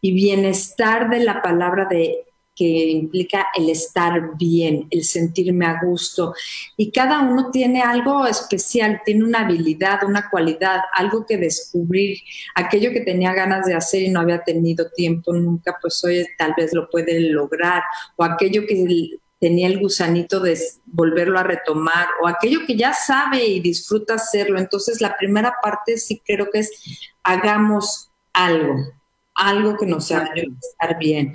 Y 0.00 0.12
bienestar 0.12 1.10
de 1.10 1.20
la 1.20 1.42
palabra 1.42 1.86
de 1.86 2.24
que 2.58 2.90
implica 2.90 3.46
el 3.54 3.70
estar 3.70 4.36
bien, 4.36 4.88
el 4.90 5.04
sentirme 5.04 5.64
a 5.64 5.78
gusto. 5.80 6.34
Y 6.76 6.90
cada 6.90 7.20
uno 7.20 7.52
tiene 7.52 7.82
algo 7.82 8.26
especial, 8.26 9.00
tiene 9.04 9.22
una 9.22 9.42
habilidad, 9.42 10.02
una 10.04 10.28
cualidad, 10.28 10.80
algo 10.94 11.24
que 11.24 11.36
descubrir, 11.36 12.18
aquello 12.56 12.90
que 12.90 13.02
tenía 13.02 13.32
ganas 13.32 13.64
de 13.64 13.74
hacer 13.74 14.02
y 14.02 14.08
no 14.08 14.18
había 14.18 14.42
tenido 14.42 14.90
tiempo 14.90 15.32
nunca, 15.32 15.76
pues 15.80 16.02
hoy 16.04 16.26
tal 16.36 16.54
vez 16.56 16.74
lo 16.74 16.90
puede 16.90 17.20
lograr, 17.30 17.84
o 18.16 18.24
aquello 18.24 18.62
que 18.66 19.10
tenía 19.38 19.68
el 19.68 19.78
gusanito 19.78 20.40
de 20.40 20.58
volverlo 20.86 21.38
a 21.38 21.44
retomar, 21.44 22.08
o 22.20 22.26
aquello 22.26 22.66
que 22.66 22.76
ya 22.76 22.92
sabe 22.92 23.46
y 23.46 23.60
disfruta 23.60 24.14
hacerlo. 24.14 24.58
Entonces 24.58 25.00
la 25.00 25.16
primera 25.16 25.54
parte 25.62 25.96
sí 25.96 26.20
creo 26.26 26.50
que 26.50 26.58
es 26.58 26.72
hagamos 27.22 28.10
algo, 28.32 28.74
algo 29.38 29.76
que 29.76 29.86
nos 29.86 30.10
haga 30.10 30.32
estar 30.34 30.98
bien. 30.98 31.32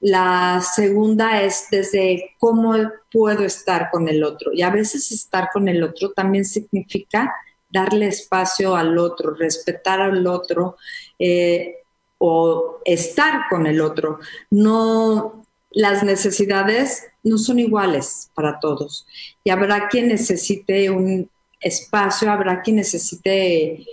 La 0.00 0.60
segunda 0.60 1.42
es 1.42 1.68
desde 1.70 2.34
cómo 2.38 2.74
puedo 3.10 3.44
estar 3.44 3.88
con 3.90 4.08
el 4.08 4.22
otro. 4.22 4.52
Y 4.52 4.62
a 4.62 4.70
veces 4.70 5.10
estar 5.10 5.48
con 5.52 5.68
el 5.68 5.82
otro 5.82 6.12
también 6.12 6.44
significa 6.44 7.34
darle 7.70 8.08
espacio 8.08 8.76
al 8.76 8.98
otro, 8.98 9.34
respetar 9.34 10.00
al 10.00 10.26
otro 10.26 10.76
eh, 11.18 11.76
o 12.18 12.80
estar 12.84 13.42
con 13.48 13.66
el 13.66 13.80
otro. 13.80 14.18
No, 14.50 15.44
las 15.70 16.02
necesidades 16.02 17.04
no 17.22 17.38
son 17.38 17.58
iguales 17.58 18.30
para 18.34 18.58
todos. 18.60 19.06
Y 19.44 19.50
habrá 19.50 19.88
quien 19.88 20.08
necesite 20.08 20.90
un 20.90 21.30
espacio, 21.60 22.30
habrá 22.30 22.60
quien 22.62 22.76
necesite 22.76 23.86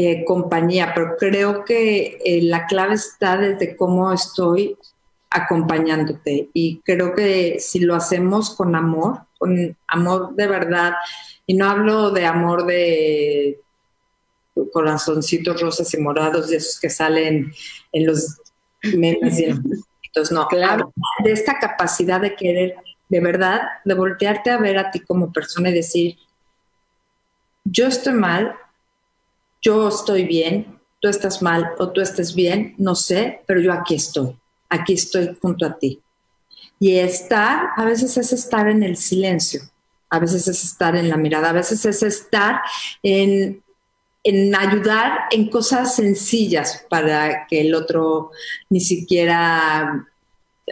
eh, 0.00 0.24
compañía, 0.24 0.92
pero 0.94 1.16
creo 1.16 1.64
que 1.64 2.20
eh, 2.24 2.40
la 2.42 2.66
clave 2.66 2.94
está 2.94 3.36
desde 3.36 3.74
cómo 3.74 4.12
estoy 4.12 4.78
acompañándote. 5.28 6.50
Y 6.54 6.80
creo 6.82 7.16
que 7.16 7.58
si 7.58 7.80
lo 7.80 7.96
hacemos 7.96 8.54
con 8.54 8.76
amor, 8.76 9.22
con 9.40 9.76
amor 9.88 10.36
de 10.36 10.46
verdad, 10.46 10.92
y 11.48 11.54
no 11.54 11.68
hablo 11.68 12.12
de 12.12 12.26
amor 12.26 12.64
de 12.66 13.58
corazoncitos 14.72 15.60
rosas 15.60 15.92
y 15.92 15.98
morados, 15.98 16.48
de 16.48 16.58
esos 16.58 16.78
que 16.78 16.90
salen 16.90 17.52
en 17.90 18.06
los 18.06 18.40
memes 18.94 19.36
y 19.40 19.46
en 19.46 19.64
los 20.14 20.30
no, 20.30 20.46
claro. 20.46 20.92
de 21.24 21.32
esta 21.32 21.58
capacidad 21.58 22.20
de 22.20 22.36
querer, 22.36 22.76
de 23.08 23.18
verdad, 23.18 23.62
de 23.84 23.94
voltearte 23.94 24.50
a 24.50 24.58
ver 24.58 24.78
a 24.78 24.92
ti 24.92 25.00
como 25.00 25.32
persona 25.32 25.70
y 25.70 25.74
decir, 25.74 26.18
yo 27.64 27.88
estoy 27.88 28.12
mal, 28.14 28.54
yo 29.62 29.88
estoy 29.88 30.24
bien, 30.24 30.78
tú 31.00 31.08
estás 31.08 31.42
mal 31.42 31.72
o 31.78 31.90
tú 31.90 32.00
estés 32.00 32.34
bien, 32.34 32.74
no 32.78 32.94
sé, 32.94 33.42
pero 33.46 33.60
yo 33.60 33.72
aquí 33.72 33.94
estoy 33.94 34.36
aquí 34.68 34.94
estoy 34.94 35.36
junto 35.40 35.66
a 35.66 35.78
ti. 35.78 36.00
Y 36.78 36.96
estar, 36.98 37.70
a 37.76 37.84
veces 37.84 38.16
es 38.16 38.32
estar 38.32 38.68
en 38.68 38.82
el 38.82 38.96
silencio, 38.96 39.62
a 40.10 40.18
veces 40.18 40.46
es 40.46 40.64
estar 40.64 40.94
en 40.96 41.08
la 41.08 41.16
mirada, 41.16 41.50
a 41.50 41.54
veces 41.54 41.84
es 41.84 42.02
estar 42.02 42.60
en, 43.02 43.62
ayudar 44.56 45.22
en 45.30 45.48
cosas 45.48 45.96
sencillas 45.96 46.84
para 46.88 47.46
que 47.46 47.62
el 47.62 47.74
otro 47.74 48.30
ni 48.68 48.80
siquiera, 48.80 50.06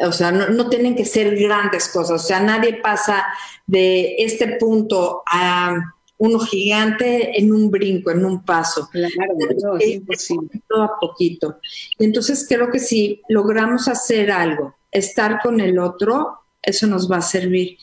o 0.00 0.12
sea, 0.12 0.30
no, 0.30 0.48
no 0.48 0.68
tienen 0.68 0.94
que 0.94 1.04
ser 1.04 1.36
grandes 1.36 1.88
cosas, 1.88 2.22
o 2.22 2.26
sea, 2.26 2.40
nadie 2.40 2.74
pasa 2.74 3.26
de 3.66 4.16
este 4.18 4.58
punto 4.58 5.22
a 5.26 5.95
uno 6.18 6.38
gigante 6.38 7.38
en 7.38 7.52
un 7.52 7.70
brinco, 7.70 8.10
en 8.10 8.24
un 8.24 8.44
paso. 8.44 8.88
Claro, 8.90 9.76
es 9.78 9.88
imposible. 9.88 10.62
A 10.74 10.98
poquito. 11.00 11.58
Y 11.98 12.04
entonces 12.04 12.46
creo 12.48 12.70
que 12.70 12.78
si 12.78 13.22
logramos 13.28 13.88
hacer 13.88 14.30
algo, 14.30 14.74
estar 14.90 15.40
con 15.42 15.60
el 15.60 15.78
otro, 15.78 16.38
eso 16.62 16.86
nos 16.86 17.10
va 17.10 17.18
a 17.18 17.22
servir. 17.22 17.78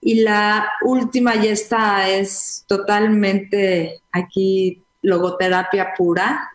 Y 0.00 0.20
la 0.20 0.68
última, 0.82 1.36
y 1.36 1.48
esta 1.48 2.08
es 2.08 2.64
totalmente 2.66 4.00
aquí 4.12 4.82
logoterapia 5.02 5.94
pura, 5.96 6.50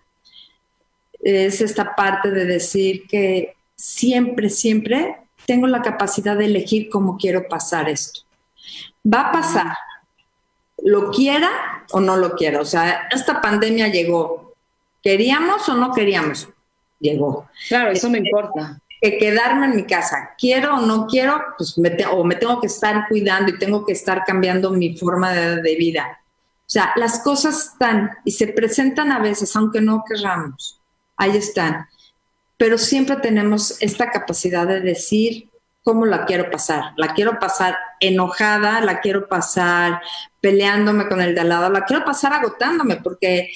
es 1.20 1.62
esta 1.62 1.96
parte 1.96 2.32
de 2.32 2.46
decir 2.46 3.06
que 3.08 3.56
siempre, 3.76 4.50
siempre 4.50 5.18
tengo 5.46 5.68
la 5.68 5.82
capacidad 5.82 6.38
de 6.38 6.46
elegir 6.46 6.90
cómo 6.90 7.18
quiero 7.18 7.48
pasar 7.48 7.90
esto. 7.90 8.22
Va 9.06 9.30
a 9.30 9.32
pasar, 9.32 9.76
lo 10.84 11.12
quiera 11.12 11.86
o 11.92 12.00
no 12.00 12.18
lo 12.18 12.36
quiera. 12.36 12.62
O 12.62 12.66
sea, 12.66 13.08
esta 13.12 13.42
pandemia 13.42 13.88
llegó. 13.88 14.54
¿Queríamos 15.02 15.68
o 15.70 15.76
no 15.76 15.92
queríamos? 15.92 16.50
Llegó. 17.00 17.50
Claro, 17.68 17.92
eso 17.92 18.10
me 18.10 18.20
importa. 18.20 18.80
Que 19.02 19.18
quedarme 19.18 19.66
en 19.66 19.76
mi 19.76 19.84
casa, 19.84 20.36
quiero 20.38 20.76
o 20.76 20.82
no 20.82 21.08
quiero, 21.08 21.44
pues 21.58 21.76
me 21.80 21.92
o 22.12 22.24
me 22.24 22.36
tengo 22.36 22.62
que 22.62 22.68
estar 22.68 23.08
cuidando 23.10 23.50
y 23.52 23.58
tengo 23.58 23.84
que 23.84 23.94
estar 23.94 24.24
cambiando 24.24 24.70
mi 24.70 24.96
forma 24.96 25.32
de, 25.32 25.62
de 25.62 25.76
vida. 25.76 26.20
O 26.60 26.70
sea, 26.72 26.94
las 26.96 27.20
cosas 27.24 27.72
están 27.72 28.12
y 28.24 28.32
se 28.32 28.48
presentan 28.48 29.12
a 29.12 29.20
veces, 29.20 29.56
aunque 29.56 29.82
no 29.82 30.04
querramos. 30.08 30.80
Ahí 31.18 31.36
están. 31.36 31.88
Pero 32.58 32.78
siempre 32.78 33.16
tenemos 33.16 33.82
esta 33.82 34.12
capacidad 34.12 34.68
de 34.68 34.82
decir, 34.82 35.52
cómo 35.84 36.06
la 36.06 36.26
quiero 36.26 36.50
pasar. 36.50 36.94
La 36.96 37.14
quiero 37.14 37.40
pasar 37.40 37.78
enojada, 38.00 38.82
la 38.82 39.00
quiero 39.00 39.28
pasar 39.28 40.02
peleándome 40.42 41.08
con 41.08 41.22
el 41.22 41.34
de 41.36 41.42
al 41.42 41.50
lado, 41.50 41.70
la 41.70 41.86
quiero 41.86 42.04
pasar 42.04 42.34
agotándome, 42.34 42.98
porque 42.98 43.50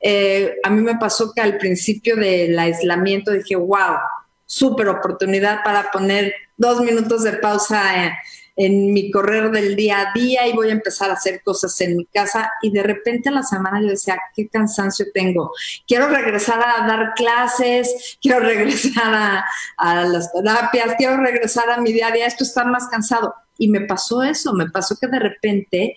eh, 0.00 0.54
a 0.64 0.70
mí 0.70 0.80
me 0.80 0.96
pasó 0.96 1.32
que 1.32 1.42
al 1.42 1.58
principio 1.58 2.16
del 2.16 2.58
aislamiento 2.58 3.30
dije, 3.30 3.54
wow, 3.54 3.98
súper 4.46 4.88
oportunidad 4.88 5.62
para 5.62 5.90
poner 5.92 6.34
dos 6.56 6.80
minutos 6.80 7.22
de 7.22 7.34
pausa. 7.34 8.12
En 8.56 8.92
mi 8.92 9.10
correr 9.10 9.50
del 9.52 9.74
día 9.74 10.00
a 10.00 10.12
día 10.12 10.46
y 10.46 10.52
voy 10.52 10.68
a 10.68 10.72
empezar 10.72 11.08
a 11.08 11.14
hacer 11.14 11.40
cosas 11.42 11.80
en 11.80 11.96
mi 11.96 12.04
casa 12.04 12.50
y 12.60 12.70
de 12.70 12.82
repente 12.82 13.30
en 13.30 13.36
la 13.36 13.42
semana 13.42 13.80
yo 13.80 13.86
decía, 13.86 14.20
qué 14.36 14.48
cansancio 14.48 15.06
tengo. 15.14 15.52
Quiero 15.86 16.08
regresar 16.08 16.60
a 16.60 16.86
dar 16.86 17.14
clases, 17.14 18.18
quiero 18.20 18.40
regresar 18.46 19.44
a, 19.78 20.04
las 20.04 20.30
terapias, 20.30 20.94
quiero 20.98 21.16
regresar 21.16 21.70
a 21.70 21.80
mi 21.80 21.90
día 21.90 22.08
a 22.08 22.10
día, 22.10 22.26
esto 22.26 22.44
está 22.44 22.64
más 22.64 22.88
cansado. 22.88 23.34
Y 23.56 23.68
me 23.68 23.82
pasó 23.82 24.22
eso, 24.22 24.52
me 24.52 24.68
pasó 24.68 24.96
que 25.00 25.06
de 25.06 25.20
repente 25.20 25.96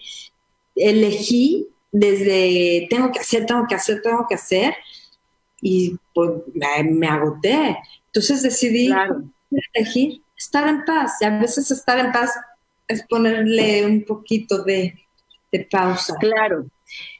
elegí 0.75 1.67
desde 1.91 2.87
tengo 2.89 3.11
que 3.11 3.19
hacer, 3.19 3.45
tengo 3.45 3.67
que 3.67 3.75
hacer, 3.75 4.01
tengo 4.01 4.25
que 4.27 4.35
hacer 4.35 4.75
y 5.61 5.95
pues 6.13 6.31
me, 6.83 7.07
agoté. 7.07 7.77
Entonces 8.07 8.41
decidí 8.41 8.91
elegir 9.73 10.21
estar 10.37 10.67
en 10.67 10.83
paz. 10.83 11.13
Y 11.21 11.25
a 11.25 11.39
veces 11.39 11.71
estar 11.71 11.97
en 11.99 12.11
paz 12.11 12.31
es 12.87 13.03
ponerle 13.07 13.85
un 13.85 14.03
poquito 14.03 14.63
de, 14.63 14.93
pausa. 15.71 16.15
Claro. 16.19 16.65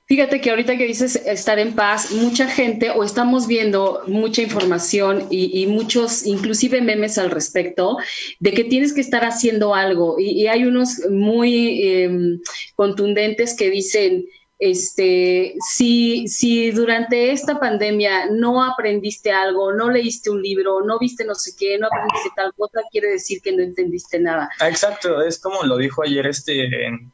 Fíjate 0.05 0.41
que 0.41 0.49
ahorita 0.49 0.77
que 0.77 0.85
dices 0.85 1.15
estar 1.15 1.59
en 1.59 1.75
paz, 1.75 2.11
mucha 2.11 2.47
gente 2.47 2.89
o 2.89 3.05
estamos 3.05 3.47
viendo 3.47 4.03
mucha 4.05 4.41
información 4.41 5.27
y, 5.29 5.65
muchos, 5.67 6.25
inclusive 6.25 6.81
memes 6.81 7.17
al 7.17 7.31
respecto, 7.31 7.97
de 8.39 8.51
que 8.51 8.65
tienes 8.65 8.93
que 8.93 8.99
estar 8.99 9.23
haciendo 9.23 9.73
algo. 9.73 10.17
Y, 10.19 10.47
hay 10.47 10.65
unos 10.65 10.99
muy 11.09 11.81
em, 11.87 12.39
contundentes 12.75 13.55
que 13.55 13.69
dicen, 13.69 14.25
este, 14.65 15.55
si, 15.59 16.25
si 16.29 16.71
durante 16.71 17.33
esta 17.33 17.59
pandemia 17.59 18.27
no 18.31 18.63
aprendiste 18.63 19.29
algo, 19.29 19.73
no 19.73 19.91
leíste 19.91 20.29
un 20.29 20.41
libro, 20.41 20.79
no 20.85 20.97
viste 20.99 21.25
no 21.25 21.35
sé 21.35 21.51
qué, 21.59 21.77
no 21.77 21.87
aprendiste 21.87 22.29
tal 22.33 22.53
cosa, 22.53 22.79
quiere 22.89 23.09
decir 23.09 23.41
que 23.41 23.51
no 23.51 23.61
entendiste 23.61 24.19
nada. 24.19 24.49
Ah, 24.61 24.69
exacto, 24.69 25.21
es 25.21 25.37
como 25.41 25.63
lo 25.63 25.75
dijo 25.75 26.01
ayer 26.01 26.25
este, 26.27 26.69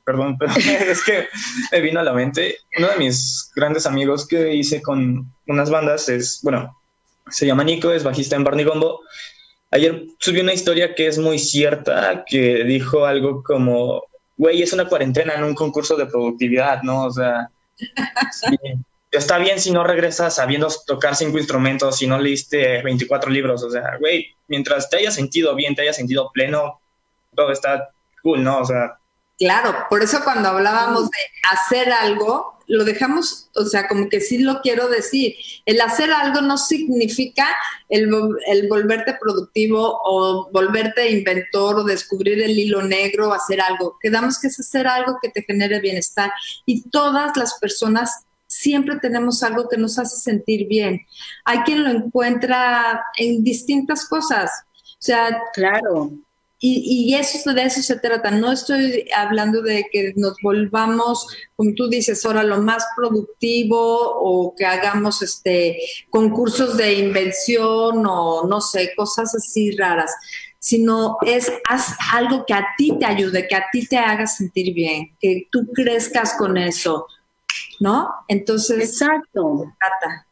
perdón, 0.06 0.38
pero 0.38 0.52
es 0.92 1.04
que 1.04 1.28
me 1.72 1.82
vino 1.82 2.00
a 2.00 2.04
la 2.04 2.14
mente, 2.14 2.58
uno 2.78 2.88
de 2.90 2.98
mis 2.98 3.52
grandes 3.56 3.88
amigos 3.88 4.28
que 4.28 4.54
hice 4.54 4.84
con 4.84 5.34
unas 5.48 5.72
bandas 5.72 6.08
es, 6.08 6.42
bueno, 6.44 6.78
se 7.30 7.48
llama 7.48 7.64
Nico, 7.64 7.92
es 7.92 8.04
bajista 8.04 8.36
en 8.36 8.44
Barney 8.44 8.66
Gombo. 8.66 9.02
Ayer 9.72 10.04
subió 10.20 10.44
una 10.44 10.54
historia 10.54 10.94
que 10.94 11.08
es 11.08 11.18
muy 11.18 11.40
cierta, 11.40 12.24
que 12.28 12.64
dijo 12.64 13.08
algo 13.08 13.42
como, 13.42 14.04
güey, 14.40 14.64
es 14.64 14.72
una 14.72 14.88
cuarentena 14.88 15.34
en 15.34 15.44
un 15.44 15.54
concurso 15.54 15.98
de 15.98 16.06
productividad, 16.06 16.82
¿no? 16.82 17.04
O 17.04 17.12
sea, 17.12 17.52
está 19.12 19.38
bien 19.38 19.60
si 19.60 19.70
no 19.70 19.84
regresas 19.84 20.38
sabiendo 20.38 20.70
tocar 20.88 21.14
cinco 21.14 21.38
instrumentos, 21.38 21.98
si 21.98 22.08
no 22.08 22.18
leíste 22.18 22.82
24 22.82 23.30
libros, 23.30 23.62
o 23.64 23.70
sea, 23.70 23.98
güey, 24.00 24.28
mientras 24.48 24.90
te 24.90 24.96
hayas 24.96 25.16
sentido 25.16 25.54
bien, 25.56 25.76
te 25.76 25.82
hayas 25.82 25.98
sentido 25.98 26.32
pleno, 26.34 26.80
todo 27.36 27.52
está 27.52 27.90
cool, 28.24 28.42
¿no? 28.42 28.60
O 28.60 28.66
sea, 28.66 28.98
Claro, 29.40 29.86
por 29.90 30.04
eso 30.04 30.22
cuando 30.26 30.50
hablábamos 30.50 31.06
de 31.06 31.18
hacer 31.50 31.94
algo, 31.94 32.60
lo 32.68 32.84
dejamos, 32.84 33.50
o 33.56 33.64
sea, 33.64 33.88
como 33.88 34.10
que 34.10 34.20
sí 34.20 34.40
lo 34.40 34.60
quiero 34.62 34.90
decir. 34.90 35.34
El 35.66 35.80
hacer 35.80 36.12
algo 36.12 36.42
no 36.42 36.58
significa 36.58 37.48
el, 37.88 38.12
volverte 38.70 39.18
productivo 39.20 40.02
o 40.04 40.50
volverte 40.52 41.10
inventor 41.10 41.78
o 41.78 41.84
descubrir 41.86 42.44
el 42.44 42.60
hilo 42.60 42.84
negro 42.84 43.30
o 43.30 43.34
hacer 43.34 43.62
algo. 43.62 43.98
Quedamos 44.02 44.40
que 44.40 44.48
es 44.48 44.60
hacer 44.60 44.88
algo 44.88 45.18
que 45.22 45.30
te 45.30 45.42
genere 45.42 45.80
bienestar. 45.80 46.32
Y 46.66 46.90
todas 46.90 47.36
las 47.38 47.58
personas 47.60 48.26
siempre 48.46 49.00
tenemos 49.02 49.42
algo 49.42 49.70
que 49.70 49.78
nos 49.78 49.98
hace 49.98 50.18
sentir 50.18 50.68
bien. 50.68 51.00
Hay 51.46 51.60
quien 51.60 51.86
lo 51.86 51.90
encuentra 51.90 53.04
en 53.18 53.44
distintas 53.44 54.06
cosas. 54.06 54.52
O 54.76 55.02
sea, 55.02 55.42
claro. 55.54 56.12
Y, 56.62 57.12
y, 57.12 57.16
eso 57.16 57.54
de 57.54 57.64
eso 57.64 57.82
se 57.82 57.98
trata. 58.00 58.32
No 58.32 58.52
estoy 58.52 59.06
hablando 59.16 59.62
de 59.62 59.86
que 59.92 60.14
nos 60.18 60.36
volvamos, 60.44 61.26
como 61.56 61.72
tú 61.74 61.88
dices, 61.88 62.26
ahora 62.26 62.44
lo 62.44 62.62
más 62.62 62.86
productivo 62.98 63.78
o 63.78 64.54
que 64.56 64.66
hagamos 64.66 65.22
este 65.22 65.78
concursos 66.10 66.76
de 66.76 66.96
invención 66.96 68.06
o 68.06 68.46
no 68.46 68.60
sé, 68.60 68.92
cosas 68.96 69.34
así 69.36 69.72
raras, 69.72 70.14
sino 70.60 71.18
es 71.26 71.50
haz 71.70 71.96
algo 72.12 72.46
que 72.46 72.54
a 72.54 72.66
ti 72.78 72.94
te 73.00 73.06
ayude, 73.06 73.48
que 73.48 73.56
a 73.56 73.66
ti 73.72 73.88
te 73.88 73.98
haga 73.98 74.28
sentir 74.28 74.74
bien, 74.74 75.16
que 75.20 75.48
tú 75.50 75.66
crezcas 75.74 76.34
con 76.38 76.58
eso, 76.58 77.08
¿no? 77.80 78.10
Entonces, 78.28 78.80
exacto. 78.80 79.74
Trata. 79.80 80.29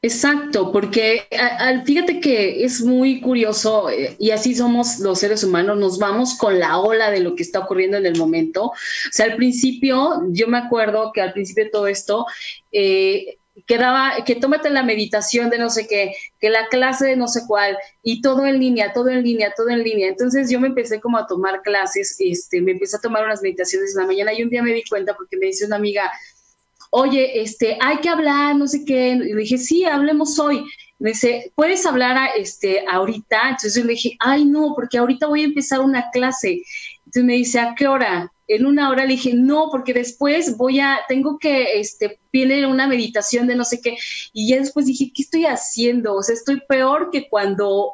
Exacto, 0.00 0.70
porque 0.70 1.26
al, 1.58 1.84
fíjate 1.84 2.20
que 2.20 2.64
es 2.64 2.82
muy 2.82 3.20
curioso 3.20 3.90
eh, 3.90 4.14
y 4.20 4.30
así 4.30 4.54
somos 4.54 5.00
los 5.00 5.18
seres 5.18 5.42
humanos, 5.42 5.76
nos 5.76 5.98
vamos 5.98 6.36
con 6.38 6.60
la 6.60 6.78
ola 6.78 7.10
de 7.10 7.18
lo 7.18 7.34
que 7.34 7.42
está 7.42 7.58
ocurriendo 7.58 7.96
en 7.96 8.06
el 8.06 8.16
momento. 8.16 8.66
O 8.66 8.72
sea, 9.10 9.26
al 9.26 9.34
principio, 9.34 10.22
yo 10.30 10.46
me 10.46 10.58
acuerdo 10.58 11.10
que 11.12 11.20
al 11.20 11.32
principio 11.32 11.64
de 11.64 11.70
todo 11.70 11.88
esto, 11.88 12.26
eh, 12.70 13.38
quedaba 13.66 14.24
que 14.24 14.36
tómate 14.36 14.70
la 14.70 14.84
meditación 14.84 15.50
de 15.50 15.58
no 15.58 15.68
sé 15.68 15.88
qué, 15.88 16.12
que 16.38 16.48
la 16.48 16.68
clase 16.68 17.06
de 17.06 17.16
no 17.16 17.26
sé 17.26 17.40
cuál, 17.48 17.76
y 18.02 18.22
todo 18.22 18.46
en 18.46 18.60
línea, 18.60 18.92
todo 18.92 19.08
en 19.08 19.24
línea, 19.24 19.52
todo 19.56 19.68
en 19.70 19.82
línea. 19.82 20.08
Entonces 20.08 20.48
yo 20.48 20.60
me 20.60 20.68
empecé 20.68 21.00
como 21.00 21.18
a 21.18 21.26
tomar 21.26 21.60
clases, 21.62 22.14
este, 22.20 22.62
me 22.62 22.72
empecé 22.72 22.96
a 22.98 23.00
tomar 23.00 23.24
unas 23.24 23.42
meditaciones 23.42 23.94
en 23.96 24.02
la 24.02 24.06
mañana 24.06 24.32
y 24.32 24.44
un 24.44 24.50
día 24.50 24.62
me 24.62 24.72
di 24.72 24.84
cuenta 24.88 25.16
porque 25.16 25.36
me 25.36 25.46
dice 25.46 25.66
una 25.66 25.76
amiga, 25.76 26.08
oye, 26.90 27.40
este, 27.40 27.78
hay 27.80 27.98
que 27.98 28.08
hablar, 28.08 28.56
no 28.56 28.66
sé 28.66 28.84
qué. 28.84 29.10
Y 29.10 29.18
le 29.18 29.40
dije, 29.42 29.58
sí, 29.58 29.84
hablemos 29.84 30.38
hoy. 30.38 30.64
Me 30.98 31.10
dice, 31.10 31.52
¿puedes 31.54 31.86
hablar 31.86 32.16
a, 32.16 32.26
este, 32.26 32.84
ahorita? 32.88 33.40
Entonces 33.50 33.74
yo 33.74 33.84
le 33.84 33.92
dije, 33.92 34.16
ay, 34.18 34.44
no, 34.44 34.72
porque 34.74 34.98
ahorita 34.98 35.26
voy 35.26 35.42
a 35.42 35.46
empezar 35.46 35.80
una 35.80 36.10
clase. 36.10 36.62
Entonces 36.98 37.24
me 37.24 37.34
dice, 37.34 37.60
¿a 37.60 37.74
qué 37.74 37.86
hora? 37.86 38.32
En 38.48 38.66
una 38.66 38.90
hora 38.90 39.04
le 39.04 39.12
dije, 39.12 39.32
no, 39.34 39.68
porque 39.70 39.94
después 39.94 40.56
voy 40.56 40.80
a, 40.80 41.00
tengo 41.08 41.38
que, 41.38 41.78
este, 41.78 42.18
viene 42.32 42.66
una 42.66 42.86
meditación 42.86 43.46
de 43.46 43.54
no 43.54 43.64
sé 43.64 43.80
qué. 43.80 43.96
Y 44.32 44.48
ya 44.48 44.58
después 44.58 44.86
dije, 44.86 45.12
¿qué 45.14 45.22
estoy 45.22 45.46
haciendo? 45.46 46.14
O 46.14 46.22
sea, 46.22 46.34
estoy 46.34 46.60
peor 46.66 47.10
que 47.12 47.28
cuando, 47.28 47.92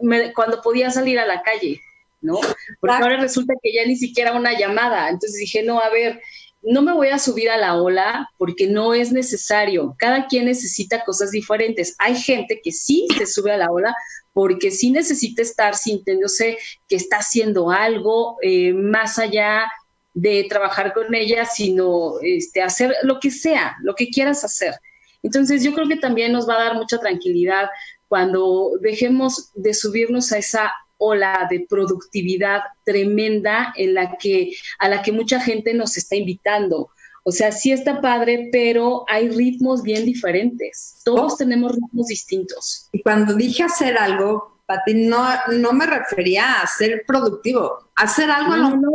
me, 0.00 0.32
cuando 0.32 0.62
podía 0.62 0.90
salir 0.90 1.18
a 1.18 1.26
la 1.26 1.42
calle, 1.42 1.80
¿no? 2.20 2.40
Porque 2.80 2.96
ahora 2.96 3.20
resulta 3.20 3.54
que 3.62 3.72
ya 3.72 3.84
ni 3.86 3.96
siquiera 3.96 4.32
una 4.32 4.58
llamada. 4.58 5.08
Entonces 5.08 5.38
dije, 5.38 5.62
no, 5.62 5.80
a 5.80 5.90
ver, 5.90 6.20
no 6.62 6.82
me 6.82 6.92
voy 6.92 7.08
a 7.08 7.18
subir 7.18 7.50
a 7.50 7.56
la 7.56 7.80
ola 7.80 8.28
porque 8.36 8.66
no 8.66 8.94
es 8.94 9.12
necesario. 9.12 9.94
Cada 9.98 10.26
quien 10.26 10.46
necesita 10.46 11.04
cosas 11.04 11.30
diferentes. 11.30 11.94
Hay 11.98 12.16
gente 12.16 12.60
que 12.62 12.72
sí 12.72 13.06
se 13.16 13.26
sube 13.26 13.52
a 13.52 13.56
la 13.56 13.70
ola 13.70 13.94
porque 14.32 14.70
sí 14.70 14.90
necesita 14.90 15.42
estar 15.42 15.74
sintiéndose 15.74 16.58
que 16.88 16.96
está 16.96 17.18
haciendo 17.18 17.70
algo 17.70 18.36
eh, 18.42 18.72
más 18.72 19.18
allá 19.18 19.70
de 20.14 20.46
trabajar 20.48 20.92
con 20.94 21.14
ella, 21.14 21.44
sino 21.44 22.14
este, 22.22 22.60
hacer 22.62 22.94
lo 23.02 23.20
que 23.20 23.30
sea, 23.30 23.76
lo 23.82 23.94
que 23.94 24.08
quieras 24.08 24.44
hacer. 24.44 24.74
Entonces 25.22 25.62
yo 25.62 25.72
creo 25.74 25.88
que 25.88 25.96
también 25.96 26.32
nos 26.32 26.48
va 26.48 26.54
a 26.54 26.64
dar 26.64 26.74
mucha 26.74 26.98
tranquilidad 26.98 27.68
cuando 28.08 28.72
dejemos 28.80 29.52
de 29.54 29.74
subirnos 29.74 30.32
a 30.32 30.38
esa 30.38 30.72
ola 30.98 31.46
de 31.50 31.66
productividad 31.68 32.60
tremenda 32.84 33.72
en 33.76 33.94
la 33.94 34.16
que, 34.16 34.52
a 34.78 34.88
la 34.88 35.02
que 35.02 35.12
mucha 35.12 35.40
gente 35.40 35.74
nos 35.74 35.96
está 35.96 36.16
invitando. 36.16 36.90
O 37.24 37.32
sea, 37.32 37.52
sí 37.52 37.72
está 37.72 38.00
padre, 38.00 38.48
pero 38.52 39.04
hay 39.08 39.28
ritmos 39.28 39.82
bien 39.82 40.04
diferentes. 40.04 41.00
Todos 41.04 41.36
tenemos 41.36 41.72
ritmos 41.72 42.06
distintos. 42.06 42.88
Y 42.92 43.02
cuando 43.02 43.34
dije 43.34 43.62
hacer 43.62 43.98
algo, 43.98 44.60
Pati, 44.66 44.94
no, 44.94 45.26
no 45.52 45.72
me 45.72 45.86
refería 45.86 46.60
a 46.60 46.66
ser 46.66 47.04
productivo. 47.06 47.90
Hacer 47.96 48.30
algo 48.30 48.56
no, 48.56 48.70
lo 48.76 48.92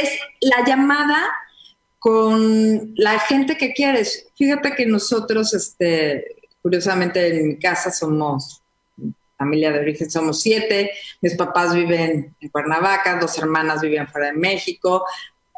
es 0.00 0.10
la 0.40 0.64
llamada 0.64 1.26
con 1.98 2.92
la 2.96 3.18
gente 3.18 3.56
que 3.56 3.72
quieres. 3.72 4.28
Fíjate 4.36 4.74
que 4.74 4.86
nosotros, 4.86 5.54
este, 5.54 6.36
curiosamente 6.62 7.28
en 7.28 7.48
mi 7.48 7.58
casa 7.58 7.90
somos 7.90 8.62
familia 9.36 9.72
de 9.72 9.80
origen 9.80 10.10
somos 10.10 10.40
siete, 10.40 10.90
mis 11.20 11.34
papás 11.34 11.74
viven 11.74 12.34
en 12.40 12.48
Cuernavaca, 12.48 13.18
dos 13.18 13.36
hermanas 13.38 13.80
viven 13.80 14.08
fuera 14.08 14.28
de 14.28 14.32
México, 14.32 15.04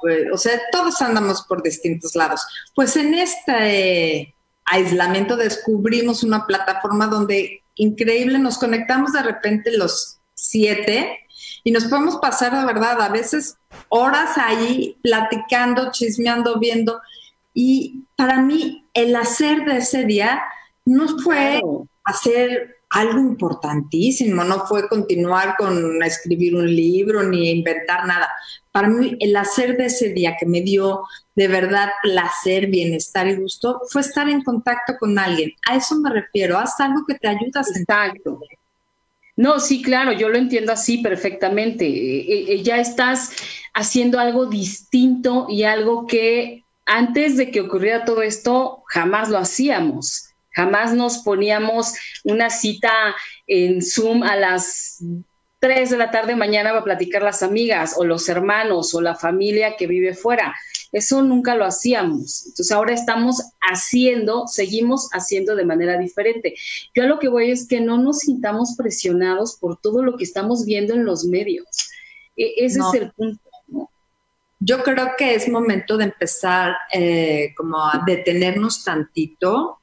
pues, 0.01 0.27
o 0.33 0.39
sea, 0.39 0.61
todos 0.71 1.01
andamos 1.03 1.43
por 1.43 1.63
distintos 1.63 2.15
lados. 2.15 2.47
Pues 2.75 2.97
en 2.97 3.15
este 3.15 4.35
aislamiento 4.65 5.37
descubrimos 5.37 6.23
una 6.23 6.47
plataforma 6.47 7.07
donde 7.07 7.63
increíble 7.75 8.39
nos 8.39 8.59
conectamos 8.59 9.13
de 9.13 9.23
repente 9.23 9.77
los 9.77 10.19
siete 10.35 11.21
y 11.65 11.71
nos 11.71 11.85
podemos 11.87 12.17
pasar 12.17 12.57
de 12.57 12.65
verdad 12.65 13.01
a 13.01 13.09
veces 13.09 13.57
horas 13.89 14.37
ahí 14.37 14.99
platicando, 15.03 15.91
chismeando, 15.91 16.59
viendo. 16.59 17.01
Y 17.55 18.05
para 18.17 18.41
mí 18.41 18.87
el 18.95 19.17
hacer 19.17 19.65
de 19.65 19.79
ese 19.79 20.05
día 20.05 20.43
no 20.85 21.19
fue 21.19 21.61
hacer 22.05 22.78
algo 22.91 23.19
importantísimo, 23.19 24.45
no 24.45 24.67
fue 24.67 24.89
continuar 24.89 25.57
con 25.59 26.03
escribir 26.03 26.57
un 26.57 26.75
libro 26.75 27.23
ni 27.23 27.51
inventar 27.51 28.07
nada. 28.07 28.29
Para 28.73 28.89
mí 28.89 29.17
el 29.21 29.37
hacer 29.37 29.77
de 29.77 29.87
ese 29.87 30.11
día 30.11 30.37
que 30.39 30.47
me 30.47 30.63
dio 30.63 31.03
de 31.35 31.49
verdad 31.49 31.91
placer, 32.03 32.67
bienestar 32.69 33.29
y 33.29 33.37
gusto 33.37 33.83
fue 33.91 34.01
estar 34.01 34.29
en 34.29 34.43
contacto 34.43 34.95
con 34.99 35.19
alguien. 35.19 35.53
A 35.69 35.77
eso 35.77 35.99
me 35.99 36.11
refiero, 36.11 36.59
haz 36.59 36.81
algo 36.81 37.05
que 37.07 37.15
te 37.15 37.29
ayude 37.29 37.53
a 37.55 37.61
Exacto. 37.61 38.41
No, 39.37 39.61
sí, 39.61 39.83
claro, 39.83 40.11
yo 40.11 40.29
lo 40.29 40.37
entiendo 40.37 40.73
así 40.73 40.99
perfectamente. 40.99 41.87
Eh, 41.87 42.55
eh, 42.55 42.63
ya 42.65 42.79
estás 42.79 43.31
haciendo 43.73 44.19
algo 44.19 44.47
distinto 44.47 45.47
y 45.49 45.63
algo 45.63 46.09
que 46.09 46.65
antes 46.87 47.37
de 47.37 47.53
que 47.53 47.61
ocurriera 47.61 48.05
todo 48.05 48.23
esto 48.23 48.83
jamás 48.89 49.29
lo 49.29 49.39
hacíamos. 49.39 50.28
Jamás 50.59 50.93
nos 50.93 51.19
poníamos 51.19 51.95
una 52.25 52.51
cita 52.51 52.91
en 53.47 53.81
Zoom 53.81 54.25
a 54.25 54.35
las 54.35 55.01
3 55.61 55.91
de 55.91 55.97
la 55.97 56.11
tarde 56.11 56.35
mañana 56.35 56.71
para 56.71 56.83
platicar 56.83 57.23
las 57.23 57.45
amigas 57.45 57.95
o 57.97 58.05
los 58.05 58.29
hermanos 58.29 58.93
o 58.93 59.01
la 59.01 59.15
familia 59.15 59.77
que 59.77 59.87
vive 59.87 60.15
fuera. 60.15 60.53
Eso 60.91 61.23
nunca 61.23 61.55
lo 61.55 61.65
hacíamos. 61.65 62.47
Entonces 62.49 62.73
ahora 62.73 62.93
estamos 62.93 63.41
haciendo, 63.61 64.49
seguimos 64.49 65.09
haciendo 65.13 65.55
de 65.55 65.65
manera 65.65 65.97
diferente. 65.97 66.57
Yo 66.93 67.05
a 67.05 67.07
lo 67.07 67.21
que 67.21 67.29
voy 67.29 67.53
es 67.53 67.69
que 67.69 67.81
no 67.81 67.97
nos 67.97 68.19
sintamos 68.19 68.75
presionados 68.77 69.59
por 69.61 69.81
todo 69.81 70.03
lo 70.03 70.17
que 70.17 70.25
estamos 70.25 70.67
viendo 70.67 70.93
en 70.93 71.05
los 71.05 71.25
medios. 71.25 71.69
E, 72.37 72.65
ese 72.65 72.81
es 72.81 73.01
el 73.01 73.13
punto. 73.13 73.41
Yo 74.59 74.83
creo 74.83 75.11
que 75.17 75.37
es 75.37 75.49
momento 75.49 75.97
de 75.97 76.05
empezar 76.07 76.75
eh, 76.93 77.55
como 77.57 77.79
a 77.79 78.03
detenernos 78.05 78.83
tantito 78.83 79.79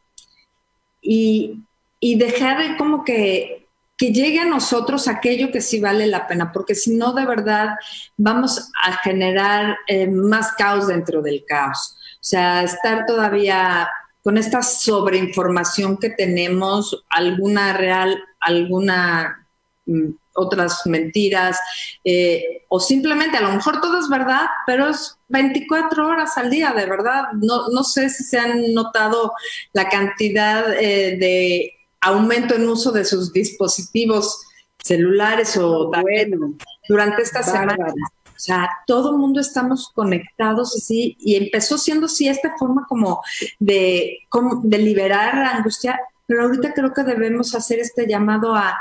y, 1.06 1.64
y 1.99 2.18
dejar 2.18 2.78
como 2.78 3.03
que, 3.03 3.68
que 3.97 4.12
llegue 4.12 4.39
a 4.39 4.45
nosotros 4.45 5.08
aquello 5.08 5.51
que 5.51 5.62
sí 5.62 5.80
vale 5.80 6.08
la 6.08 6.28
pena, 6.28 6.51
porque 6.51 6.76
si 6.76 6.95
no, 6.95 7.14
de 7.14 7.26
verdad, 7.26 7.76
vamos 8.18 8.72
a 8.84 8.93
generar 8.97 9.78
eh, 9.88 10.08
más 10.08 10.53
caos 10.53 10.88
dentro 10.88 11.22
del 11.22 11.45
caos. 11.45 11.95
O 12.16 12.28
sea, 12.28 12.64
estar 12.64 13.06
todavía 13.06 13.88
con 14.24 14.38
esta 14.38 14.64
sobreinformación 14.64 15.97
que 15.97 16.10
tenemos, 16.10 17.06
alguna 17.10 17.74
real, 17.74 18.18
alguna 18.39 19.47
mm, 19.86 20.10
otras 20.36 20.81
mentiras, 20.86 21.59
eh, 22.03 22.65
o 22.69 22.79
simplemente 22.79 23.38
a 23.38 23.41
lo 23.41 23.51
mejor 23.51 23.81
todo 23.81 23.99
es 23.99 24.09
verdad, 24.09 24.45
pero 24.65 24.89
es 24.89 25.17
24 25.29 26.07
horas 26.07 26.38
al 26.38 26.49
día, 26.49 26.73
de 26.73 26.86
verdad. 26.86 27.25
No, 27.41 27.69
no 27.69 27.83
sé 27.83 28.09
si 28.09 28.23
se 28.23 28.38
han 28.38 28.73
notado 28.73 29.33
la 29.73 29.89
cantidad 29.89 30.73
eh, 30.73 31.17
de 31.17 31.71
aumento 32.01 32.55
en 32.55 32.69
uso 32.69 32.91
de 32.91 33.05
sus 33.05 33.33
dispositivos 33.33 34.45
celulares 34.83 35.57
o 35.57 35.89
bueno, 35.89 36.55
durante 36.88 37.23
esta 37.23 37.41
semana. 37.41 37.75
O 38.36 38.39
sea, 38.39 38.69
todo 38.86 39.11
el 39.11 39.17
mundo 39.17 39.39
estamos 39.39 39.89
conectados 39.95 40.75
así 40.75 41.15
y 41.19 41.36
empezó 41.36 41.77
siendo 41.77 42.05
así 42.05 42.27
esta 42.27 42.55
forma 42.57 42.86
como 42.88 43.21
de, 43.59 44.19
como 44.29 44.61
de 44.63 44.77
liberar 44.77 45.36
la 45.36 45.51
angustia, 45.51 45.99
pero 46.27 46.43
ahorita 46.43 46.73
creo 46.73 46.93
que 46.93 47.03
debemos 47.03 47.55
hacer 47.55 47.79
este 47.79 48.07
llamado 48.07 48.53
a 48.53 48.77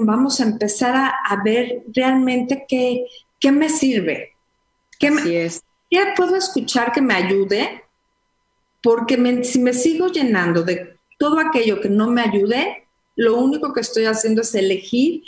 vamos 0.00 0.40
a 0.40 0.44
empezar 0.44 0.94
a, 0.96 1.42
ver 1.42 1.84
realmente 1.94 2.64
qué, 2.68 3.04
qué 3.38 3.52
me 3.52 3.68
sirve, 3.68 4.32
¿Qué, 4.98 5.44
es. 5.44 5.62
¿Qué 5.88 6.12
puedo 6.16 6.36
escuchar 6.36 6.92
que 6.92 7.00
me 7.00 7.14
ayude? 7.14 7.84
Porque 8.82 9.44
si 9.44 9.58
me 9.58 9.72
sigo 9.72 10.08
llenando 10.08 10.62
de 10.62 10.96
todo 11.18 11.38
aquello 11.38 11.80
que 11.80 11.88
no 11.88 12.08
me 12.08 12.22
ayude, 12.22 12.86
lo 13.16 13.36
único 13.38 13.72
que 13.72 13.80
estoy 13.80 14.04
haciendo 14.04 14.42
es 14.42 14.54
elegir 14.54 15.22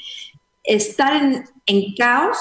estar 0.63 1.17
en, 1.17 1.45
en 1.67 1.95
caos 1.95 2.37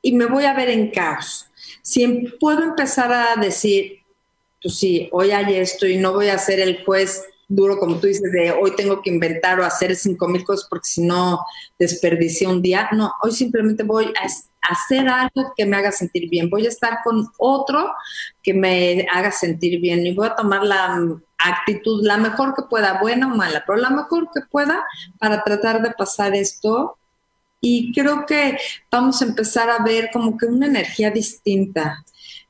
y 0.00 0.12
me 0.12 0.26
voy 0.26 0.44
a 0.44 0.54
ver 0.54 0.70
en 0.70 0.90
caos. 0.90 1.46
Si 1.82 2.06
puedo 2.40 2.62
empezar 2.62 3.12
a 3.12 3.40
decir, 3.40 4.00
pues 4.62 4.78
sí, 4.78 5.08
hoy 5.12 5.30
hay 5.30 5.56
esto 5.56 5.86
y 5.86 5.96
no 5.96 6.12
voy 6.12 6.28
a 6.28 6.38
ser 6.38 6.60
el 6.60 6.84
juez 6.84 7.22
duro, 7.54 7.78
como 7.78 7.96
tú 7.96 8.06
dices, 8.06 8.32
de 8.32 8.52
hoy 8.52 8.74
tengo 8.76 9.02
que 9.02 9.10
inventar 9.10 9.60
o 9.60 9.64
hacer 9.64 9.94
cinco 9.94 10.28
mil 10.28 10.44
cosas 10.44 10.66
porque 10.68 10.88
si 10.88 11.02
no 11.02 11.40
desperdicié 11.78 12.46
un 12.46 12.62
día. 12.62 12.88
No, 12.92 13.12
hoy 13.22 13.32
simplemente 13.32 13.82
voy 13.82 14.06
a 14.06 14.72
hacer 14.72 15.08
algo 15.08 15.52
que 15.56 15.66
me 15.66 15.76
haga 15.76 15.92
sentir 15.92 16.28
bien. 16.30 16.48
Voy 16.48 16.66
a 16.66 16.68
estar 16.68 16.98
con 17.04 17.28
otro 17.38 17.92
que 18.42 18.54
me 18.54 19.06
haga 19.12 19.30
sentir 19.30 19.80
bien 19.80 20.06
y 20.06 20.14
voy 20.14 20.28
a 20.28 20.34
tomar 20.34 20.64
la 20.64 20.98
actitud, 21.38 22.04
la 22.04 22.16
mejor 22.16 22.54
que 22.54 22.62
pueda, 22.62 23.00
buena 23.00 23.32
o 23.32 23.36
mala, 23.36 23.64
pero 23.66 23.78
la 23.78 23.90
mejor 23.90 24.28
que 24.32 24.42
pueda 24.50 24.84
para 25.18 25.42
tratar 25.42 25.82
de 25.82 25.90
pasar 25.90 26.34
esto. 26.34 26.96
Y 27.60 27.92
creo 27.92 28.26
que 28.26 28.58
vamos 28.90 29.22
a 29.22 29.24
empezar 29.24 29.70
a 29.70 29.84
ver 29.84 30.10
como 30.12 30.36
que 30.36 30.46
una 30.46 30.66
energía 30.66 31.10
distinta, 31.10 32.04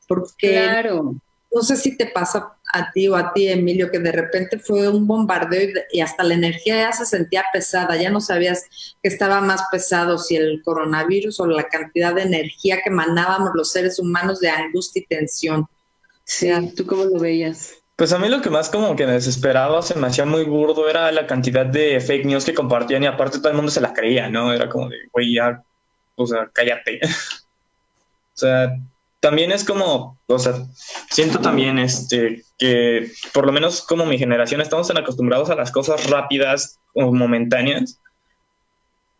porque 0.06 0.52
claro 0.52 1.16
no 1.54 1.62
sé 1.62 1.76
si 1.76 1.96
te 1.96 2.06
pasa 2.06 2.56
a 2.72 2.90
ti 2.92 3.08
o 3.08 3.16
a 3.16 3.32
ti, 3.32 3.48
Emilio, 3.48 3.90
que 3.90 3.98
de 3.98 4.12
repente 4.12 4.58
fue 4.58 4.88
un 4.88 5.06
bombardeo 5.06 5.68
y, 5.92 6.00
hasta 6.00 6.24
la 6.24 6.34
energía 6.34 6.76
ya 6.76 6.92
se 6.92 7.04
sentía 7.04 7.44
pesada, 7.52 7.96
ya 7.96 8.10
no 8.10 8.20
sabías 8.20 8.64
que 9.02 9.08
estaba 9.08 9.40
más 9.40 9.62
pesado, 9.70 10.16
si 10.18 10.36
el 10.36 10.62
coronavirus 10.64 11.40
o 11.40 11.46
la 11.46 11.64
cantidad 11.64 12.14
de 12.14 12.22
energía 12.22 12.80
que 12.82 12.90
mandábamos 12.90 13.50
los 13.54 13.70
seres 13.72 13.98
humanos 13.98 14.40
de 14.40 14.48
angustia 14.48 15.02
y 15.02 15.06
tensión. 15.06 15.66
Sí, 16.24 16.50
¿tú 16.74 16.86
cómo 16.86 17.04
lo 17.04 17.20
veías? 17.20 17.74
Pues 17.96 18.12
a 18.12 18.18
mí 18.18 18.28
lo 18.28 18.40
que 18.40 18.48
más 18.48 18.70
como 18.70 18.96
que 18.96 19.06
me 19.06 19.12
desesperaba, 19.12 19.82
se 19.82 19.94
me 19.94 20.06
hacía 20.06 20.24
muy 20.24 20.44
burdo, 20.44 20.88
era 20.88 21.12
la 21.12 21.26
cantidad 21.26 21.66
de 21.66 22.00
fake 22.00 22.24
news 22.24 22.44
que 22.44 22.54
compartían 22.54 23.02
y 23.02 23.06
aparte 23.06 23.38
todo 23.38 23.50
el 23.50 23.56
mundo 23.56 23.70
se 23.70 23.82
la 23.82 23.92
creía, 23.92 24.30
¿no? 24.30 24.52
Era 24.52 24.68
como 24.68 24.88
de, 24.88 24.96
güey, 25.12 25.34
ya, 25.34 25.62
o 26.14 26.26
sea, 26.26 26.50
cállate. 26.52 27.00
o 27.04 28.36
sea, 28.36 28.76
también 29.22 29.52
es 29.52 29.62
como, 29.62 30.18
o 30.26 30.38
sea, 30.40 30.66
siento 31.08 31.38
también 31.38 31.78
este 31.78 32.42
que 32.58 33.08
por 33.32 33.46
lo 33.46 33.52
menos 33.52 33.82
como 33.82 34.04
mi 34.04 34.18
generación 34.18 34.60
estamos 34.60 34.88
tan 34.88 34.98
acostumbrados 34.98 35.48
a 35.48 35.54
las 35.54 35.70
cosas 35.70 36.10
rápidas 36.10 36.80
o 36.92 37.12
momentáneas 37.12 38.00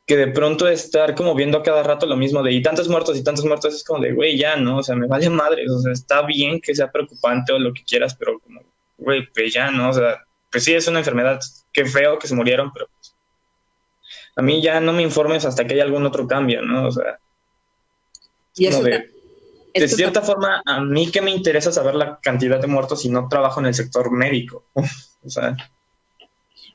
que 0.05 0.16
de 0.16 0.26
pronto 0.26 0.66
estar 0.66 1.14
como 1.14 1.36
viendo 1.36 1.62
cada 1.62 1.84
rato 1.84 2.07
lo 2.07 2.16
mismo 2.16 2.42
de 2.42 2.50
y 2.50 2.61
tantos 2.61 2.88
muertos 2.88 3.16
y 3.16 3.22
tantos 3.22 3.44
muertos 3.44 3.76
es 3.76 3.84
como 3.84 4.03
de 4.03 4.12
güey 4.12 4.36
ya 4.36 4.57
no, 4.57 4.78
o 4.78 4.82
sea, 4.82 4.96
me 4.96 5.07
vale 5.07 5.30
madre, 5.30 5.70
o 5.70 5.78
sea, 5.78 5.92
está 5.92 6.22
bien 6.22 6.61
que 6.61 6.74
sea 6.74 6.90
preocupante 6.90 7.53
o 7.53 7.61
lo 7.61 7.72
que 7.72 7.84
quieras, 7.84 8.16
pero 8.16 8.40
como 8.40 8.61
güey, 8.98 9.24
pues 9.32 9.55
ya 9.55 9.70
no, 9.70 9.90
o 9.90 9.92
sea, 9.92 10.24
pues 10.50 10.64
sí 10.64 10.74
es 10.74 10.88
una 10.88 10.98
enfermedad, 10.98 11.38
qué 11.72 11.84
feo 11.84 12.18
que 12.18 12.26
se 12.26 12.34
murieron, 12.34 12.72
pero 12.72 12.88
pues, 12.92 13.14
a 14.34 14.42
mí 14.42 14.61
ya 14.61 14.80
no 14.80 14.92
me 14.92 15.03
informes 15.03 15.44
hasta 15.44 15.64
que 15.64 15.74
haya 15.74 15.84
algún 15.84 16.05
otro 16.05 16.26
cambio, 16.26 16.61
¿no? 16.62 16.88
O 16.88 16.90
sea, 16.90 17.20
y 18.57 18.66
eso, 18.66 18.82
de 18.82 19.12
cierta 19.74 20.22
forma, 20.22 20.62
a 20.64 20.80
mí 20.80 21.10
que 21.10 21.22
me 21.22 21.30
interesa 21.30 21.72
saber 21.72 21.94
la 21.94 22.18
cantidad 22.20 22.60
de 22.60 22.66
muertos 22.66 23.02
si 23.02 23.08
no 23.08 23.28
trabajo 23.28 23.60
en 23.60 23.66
el 23.66 23.74
sector 23.74 24.10
médico. 24.10 24.64
o 24.74 25.30
sea. 25.30 25.56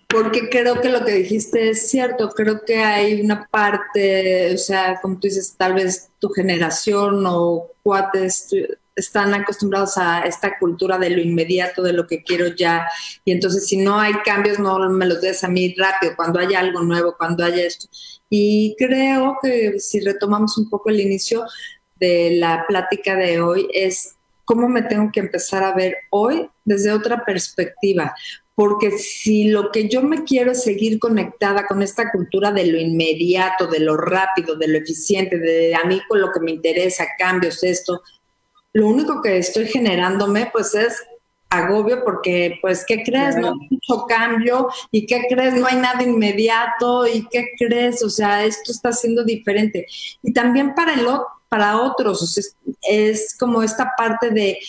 Porque 0.08 0.50
creo 0.50 0.80
que 0.80 0.90
lo 0.90 1.04
que 1.04 1.12
dijiste 1.12 1.70
es 1.70 1.90
cierto, 1.90 2.30
creo 2.30 2.64
que 2.66 2.78
hay 2.78 3.20
una 3.20 3.48
parte, 3.48 4.54
o 4.54 4.58
sea, 4.58 5.00
como 5.02 5.16
tú 5.16 5.28
dices, 5.28 5.56
tal 5.58 5.74
vez 5.74 6.10
tu 6.20 6.30
generación 6.30 7.26
o 7.28 7.72
cuates 7.84 8.50
están 8.96 9.34
acostumbrados 9.34 9.98
a 9.98 10.22
esta 10.22 10.58
cultura 10.58 10.98
de 10.98 11.12
lo 11.12 11.22
inmediato, 11.22 11.84
de 11.84 11.94
lo 11.94 12.08
que 12.08 12.24
quiero 12.24 12.48
ya, 12.48 12.88
y 13.24 13.32
entonces 13.32 13.68
si 13.68 13.78
no 13.78 14.00
hay 14.00 14.14
cambios, 14.26 14.60
no 14.60 14.90
me 14.90 15.06
los 15.06 15.22
des 15.22 15.44
a 15.44 15.48
mí 15.48 15.76
rápido, 15.78 16.14
cuando 16.16 16.40
haya 16.40 16.60
algo 16.60 16.82
nuevo, 16.82 17.16
cuando 17.18 17.46
haya 17.46 17.64
esto. 17.64 17.88
Y 18.30 18.76
creo 18.78 19.38
que 19.42 19.80
si 19.80 20.00
retomamos 20.00 20.58
un 20.58 20.70
poco 20.70 20.90
el 20.90 21.00
inicio, 21.00 21.46
de 22.00 22.38
la 22.38 22.66
plática 22.68 23.16
de 23.16 23.42
hoy 23.42 23.68
es 23.74 24.16
cómo 24.46 24.70
me 24.70 24.82
tengo 24.82 25.12
que 25.12 25.20
empezar 25.20 25.64
a 25.64 25.74
ver 25.74 25.98
hoy 26.10 26.50
desde 26.64 26.92
otra 26.92 27.26
perspectiva. 27.26 28.16
Porque 28.56 28.92
si 28.92 29.50
lo 29.50 29.72
que 29.72 29.88
yo 29.88 30.02
me 30.02 30.24
quiero 30.24 30.52
es 30.52 30.64
seguir 30.64 30.98
conectada 31.00 31.68
con 31.68 31.84
esta 31.84 32.12
cultura 32.12 32.52
de 32.52 32.66
lo 32.66 32.80
inmediato, 32.80 33.68
de 33.68 33.82
lo 33.82 33.98
rápido, 33.98 34.56
de 34.56 34.68
lo 34.68 34.78
eficiente, 34.80 35.38
de 35.38 35.76
a 35.76 35.84
mí 35.86 36.02
con 36.08 36.22
lo 36.22 36.32
que 36.32 36.40
me 36.40 36.52
interesa, 36.52 37.06
cambios, 37.20 37.64
esto, 37.64 38.02
lo 38.74 38.88
único 38.88 39.22
que 39.22 39.38
estoy 39.38 39.68
generándome 39.68 40.50
pues 40.52 40.74
es 40.74 41.04
agobio 41.50 42.04
porque, 42.04 42.58
pues, 42.62 42.84
¿qué 42.86 43.04
crees? 43.04 43.36
No 43.38 43.48
hay 43.48 43.68
mucho 43.70 44.06
cambio 44.08 44.70
y 44.92 45.06
¿qué 45.06 45.24
crees? 45.30 45.54
No 45.54 45.68
hay 45.68 45.78
nada 45.78 46.04
inmediato 46.04 47.08
y 47.08 47.28
¿qué 47.30 47.46
crees? 47.58 48.04
O 48.04 48.10
sea, 48.10 48.46
esto 48.46 48.72
está 48.72 48.92
siendo 48.92 49.24
diferente. 49.24 49.86
Y 50.22 50.34
también 50.34 50.74
para, 50.76 50.94
el, 50.94 51.08
para 51.50 51.82
otros, 51.82 52.56
es, 52.82 53.36
como 53.38 53.64
esta 53.64 53.94
parte 53.98 54.30
de 54.32 54.60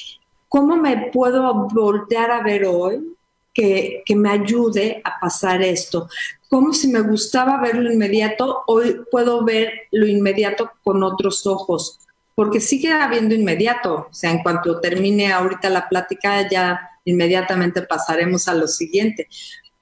cómo 0.49 0.77
me 0.77 1.11
puedo 1.13 1.69
voltear 1.69 2.31
a 2.31 2.43
ver 2.43 2.65
hoy 2.65 3.15
que, 3.53 4.03
que 4.05 4.15
me 4.15 4.31
ayude 4.31 5.01
a 5.05 5.19
pasar 5.21 5.63
esto. 5.63 6.09
Como 6.49 6.73
si 6.73 6.89
me 6.89 7.01
gustaba 7.01 7.61
ver 7.61 7.77
lo 7.77 7.93
inmediato, 7.93 8.63
hoy 8.67 9.01
puedo 9.11 9.45
ver 9.45 9.73
lo 9.91 10.07
inmediato 10.07 10.71
con 10.83 11.03
otros 11.03 11.47
ojos 11.47 11.99
porque 12.39 12.61
sigue 12.61 12.93
habiendo 12.93 13.35
inmediato, 13.35 14.07
o 14.09 14.15
sea, 14.15 14.31
en 14.31 14.45
cuanto 14.45 14.81
termine 14.81 15.33
ahorita 15.33 15.69
la 15.71 15.89
plática, 15.89 16.49
ya 16.49 16.89
inmediatamente 17.05 17.83
pasaremos 17.83 18.47
a 18.47 18.55
lo 18.55 18.69
siguiente. 18.69 19.27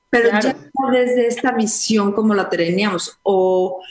Pero 0.09 0.31
ya 0.41 0.57
desde 0.91 1.27
esta 1.27 1.53
visión 1.53 2.13
como 2.13 2.33
la 2.33 2.49
teníamos, 2.49 3.19
o 3.23 3.83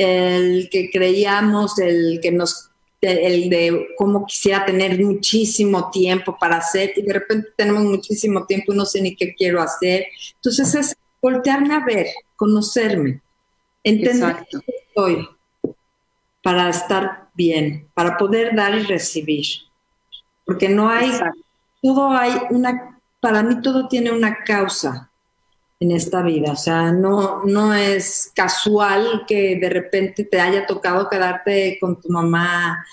el 0.00 0.70
que 0.70 0.90
creíamos, 0.90 1.78
el 1.78 2.20
que 2.22 2.32
nos 2.32 2.70
el 3.02 3.48
de 3.48 3.88
cómo 3.96 4.26
quisiera 4.26 4.66
tener 4.66 5.02
muchísimo 5.02 5.90
tiempo 5.90 6.36
para 6.38 6.58
hacer 6.58 6.92
y 6.96 7.02
de 7.02 7.14
repente 7.14 7.48
tenemos 7.56 7.82
muchísimo 7.84 8.44
tiempo 8.44 8.72
y 8.72 8.76
no 8.76 8.84
sé 8.84 9.00
ni 9.00 9.16
qué 9.16 9.34
quiero 9.34 9.62
hacer. 9.62 10.06
Entonces 10.34 10.74
es 10.74 10.96
voltearme 11.20 11.74
a 11.74 11.84
ver, 11.84 12.08
conocerme, 12.36 13.22
entender 13.82 14.36
que 14.50 14.58
estoy 14.86 15.28
para 16.42 16.68
estar 16.68 17.30
bien, 17.34 17.88
para 17.94 18.18
poder 18.18 18.54
dar 18.54 18.74
y 18.74 18.82
recibir. 18.82 19.46
Porque 20.44 20.68
no 20.68 20.90
hay, 20.90 21.10
todo 21.80 22.10
hay 22.10 22.32
una, 22.50 23.00
para 23.20 23.42
mí 23.42 23.62
todo 23.62 23.88
tiene 23.88 24.10
una 24.10 24.44
causa 24.44 25.09
en 25.80 25.90
esta 25.92 26.22
vida. 26.22 26.52
O 26.52 26.56
sea, 26.56 26.92
no, 26.92 27.44
no 27.44 27.74
es 27.74 28.30
casual 28.34 29.24
que 29.26 29.56
de 29.56 29.68
repente 29.68 30.24
te 30.24 30.40
haya 30.40 30.66
tocado 30.66 31.08
quedarte 31.08 31.78
con 31.80 32.00
tu 32.00 32.08
mamá 32.10 32.84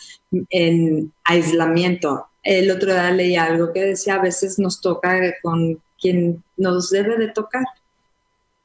en 0.49 1.11
aislamiento. 1.23 2.27
El 2.41 2.71
otro 2.71 2.91
día 2.93 3.11
leí 3.11 3.35
algo 3.35 3.71
que 3.73 3.83
decía, 3.83 4.15
a 4.15 4.21
veces 4.21 4.57
nos 4.57 4.81
toca 4.81 5.19
con 5.41 5.81
quien 5.99 6.43
nos 6.55 6.89
debe 6.89 7.17
de 7.17 7.27
tocar 7.29 7.63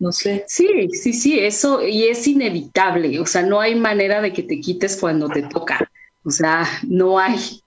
no 0.03 0.11
sé. 0.11 0.45
Sí, 0.49 0.89
sí, 0.91 1.12
sí, 1.12 1.39
eso 1.39 1.81
y 1.87 2.09
es 2.09 2.27
inevitable, 2.27 3.20
o 3.20 3.25
sea, 3.25 3.43
no 3.43 3.61
hay 3.61 3.77
manera 3.77 4.20
de 4.20 4.33
que 4.33 4.43
te 4.43 4.59
quites 4.59 4.97
cuando 4.97 5.29
te 5.29 5.43
toca, 5.43 5.89
o 6.25 6.31
sea, 6.31 6.66
no 6.89 7.20
hay. 7.20 7.61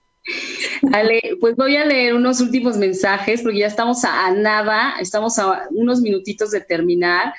Pues 1.40 1.56
voy 1.56 1.76
a 1.76 1.84
leer 1.84 2.14
unos 2.14 2.40
últimos 2.40 2.76
mensajes 2.76 3.42
porque 3.42 3.60
ya 3.60 3.66
estamos 3.66 4.04
a, 4.04 4.30
nada, 4.32 4.94
estamos 5.00 5.38
a 5.38 5.66
unos 5.70 6.00
minutitos 6.00 6.50
de 6.50 6.60
terminar. 6.60 7.34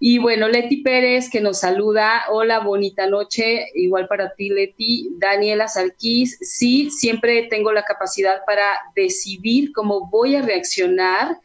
Y 0.00 0.18
bueno, 0.18 0.46
Leti 0.46 0.82
Pérez 0.82 1.28
que 1.28 1.40
nos 1.40 1.58
saluda, 1.58 2.24
hola, 2.30 2.60
bonita 2.60 3.08
noche, 3.08 3.66
igual 3.74 4.06
para 4.06 4.32
ti 4.34 4.48
Leti, 4.48 5.10
Daniela 5.18 5.66
Sarquís, 5.66 6.38
sí, 6.40 6.90
siempre 6.90 7.48
tengo 7.50 7.72
la 7.72 7.82
capacidad 7.82 8.44
para 8.46 8.64
decidir 8.94 9.72
cómo 9.72 10.08
voy 10.08 10.36
a 10.36 10.42
reaccionar, 10.42 11.38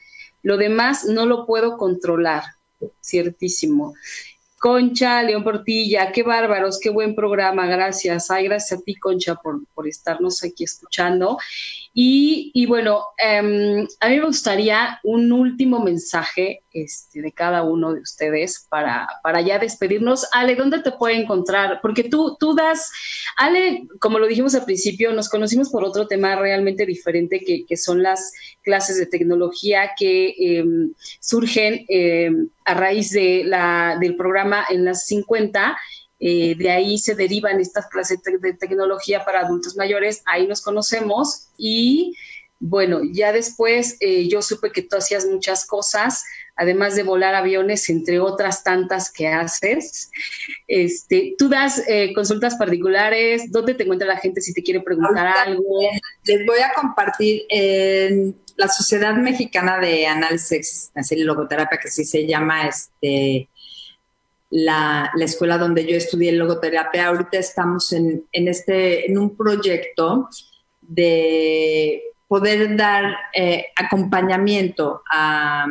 lo 0.43 0.57
demás 0.57 1.05
no 1.05 1.26
lo 1.26 1.47
puedo 1.47 1.78
controlar, 1.78 2.43
ciertísimo. 3.01 3.95
Concha, 4.64 5.22
León 5.24 5.43
Portilla, 5.43 6.14
qué 6.14 6.24
bárbaros, 6.24 6.80
qué 6.80 6.89
buen 6.89 7.16
programa, 7.16 7.68
gracias. 7.68 8.32
Ay, 8.32 8.45
gracias 8.45 8.80
a 8.80 8.82
ti, 8.82 8.95
Concha, 8.95 9.36
por, 9.36 9.66
por 9.74 9.89
estarnos 9.89 10.41
aquí 10.41 10.64
escuchando. 10.64 11.38
Y, 11.93 12.66
bueno, 12.66 13.03
em, 13.18 13.86
a 13.99 14.09
mí 14.09 14.20
me 14.20 14.26
gustaría 14.26 15.01
un 15.03 15.34
último 15.34 15.80
mensaje 15.80 16.64
este, 16.72 17.22
de 17.22 17.34
cada 17.34 17.64
uno 17.64 17.93
de 17.93 17.99
ustedes 17.99 18.66
para, 18.70 19.07
para 19.22 19.41
ya 19.41 19.59
despedirnos. 19.59 20.26
Ale, 20.32 20.55
¿dónde 20.55 20.80
te 20.80 20.93
puede 20.93 21.22
encontrar? 21.22 21.80
Porque 21.82 22.05
tú, 22.05 22.38
tú 22.39 22.55
das, 22.55 22.89
Ale, 23.36 23.86
como 23.99 24.18
lo 24.18 24.28
dijimos 24.28 24.55
al 24.55 24.64
principio, 24.64 25.11
nos 25.11 25.28
conocimos 25.28 25.70
por 25.70 25.84
otro 25.84 26.07
tema 26.07 26.38
realmente 26.38 26.86
diferente 26.86 27.41
que, 27.41 27.66
que 27.66 27.76
son 27.76 28.01
las 28.01 28.32
clases 28.64 28.97
de 28.97 29.07
tecnología 29.07 29.91
que 29.97 30.34
em, 30.39 30.93
surgen 31.20 31.86
em, 31.89 32.49
a 32.66 32.74
raíz 32.74 33.11
de 33.11 33.43
la, 33.45 33.97
del 33.99 34.16
programa 34.16 34.66
en 34.70 34.86
las 34.86 35.05
50 35.05 35.78
eh, 36.26 36.55
de 36.55 36.72
ahí 36.72 36.97
se 36.97 37.16
derivan 37.16 37.59
estas 37.59 37.88
clases 37.88 38.20
de 38.24 38.53
tecnología 38.53 39.26
para 39.26 39.41
adultos 39.41 39.76
mayores, 39.76 40.24
ahí 40.26 40.47
nos 40.47 40.61
conocemos 40.61 41.49
y 41.57 42.16
bueno, 42.66 43.01
ya 43.03 43.34
después 43.34 43.97
eh, 43.99 44.30
yo 44.30 44.41
supe 44.41 44.72
que 44.72 44.84
tú 44.84 44.95
hacías 44.95 45.26
muchas 45.26 45.68
cosas, 45.68 46.24
además 46.55 46.95
de 46.95 47.03
volar 47.03 47.36
aviones, 47.36 47.89
entre 47.89 48.22
otras 48.22 48.64
tantas 48.64 49.11
que 49.11 49.28
haces. 49.28 50.09
Este, 50.66 51.36
tú 51.38 51.49
das 51.49 51.84
eh, 51.89 52.14
consultas 52.14 52.55
particulares, 52.55 53.51
¿dónde 53.51 53.74
te 53.74 53.84
encuentra 53.84 54.07
la 54.07 54.16
gente 54.16 54.39
si 54.39 54.53
te 54.53 54.64
quiere 54.64 54.80
preguntar 54.80 55.28
algo? 55.28 55.61
Les 56.24 56.45
voy 56.45 56.59
a 56.59 56.72
compartir 56.74 57.41
en 57.49 58.34
la 58.55 58.70
Sociedad 58.70 59.14
Mexicana 59.16 59.78
de 59.80 60.07
Análisis 60.07 60.89
y 61.11 61.16
Logoterapia, 61.22 61.78
que 61.80 61.89
sí 61.89 62.05
se 62.05 62.26
llama 62.26 62.70
este, 62.70 63.49
la, 64.49 65.11
escuela 65.20 65.57
donde 65.57 65.86
yo 65.86 65.97
estudié 65.97 66.32
logoterapia. 66.32 67.07
Ahorita 67.07 67.39
estamos 67.39 67.91
en, 67.91 68.26
en, 68.32 68.47
este, 68.47 69.05
en 69.05 69.18
un 69.18 69.36
proyecto 69.36 70.30
de 70.80 72.03
poder 72.34 72.75
dar 72.75 73.15
eh, 73.31 73.67
acompañamiento 73.75 75.03
a, 75.07 75.67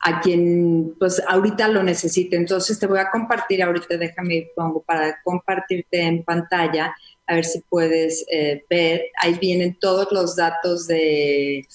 a 0.00 0.20
quien 0.22 0.94
pues 0.98 1.22
ahorita 1.28 1.68
lo 1.68 1.82
necesite. 1.82 2.36
Entonces 2.36 2.78
te 2.78 2.86
voy 2.86 3.00
a 3.00 3.10
compartir 3.10 3.62
ahorita, 3.62 3.98
déjame 3.98 4.48
pongo 4.56 4.80
para 4.80 5.20
compartirte 5.22 6.00
en 6.00 6.24
pantalla, 6.24 6.96
a 7.26 7.34
ver 7.34 7.44
si 7.44 7.60
puedes 7.68 8.24
eh, 8.32 8.64
ver. 8.70 9.10
Ahí 9.20 9.38
vienen 9.38 9.76
todos 9.78 10.10
los 10.10 10.36
datos 10.36 10.86
de, 10.86 11.66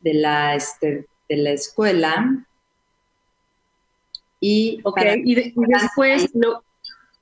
de, 0.00 0.14
la, 0.14 0.54
este, 0.54 1.06
de 1.28 1.36
la 1.36 1.50
escuela. 1.50 2.46
Y, 4.40 4.80
y, 5.24 5.34
después 5.34 6.30
lo, 6.32 6.64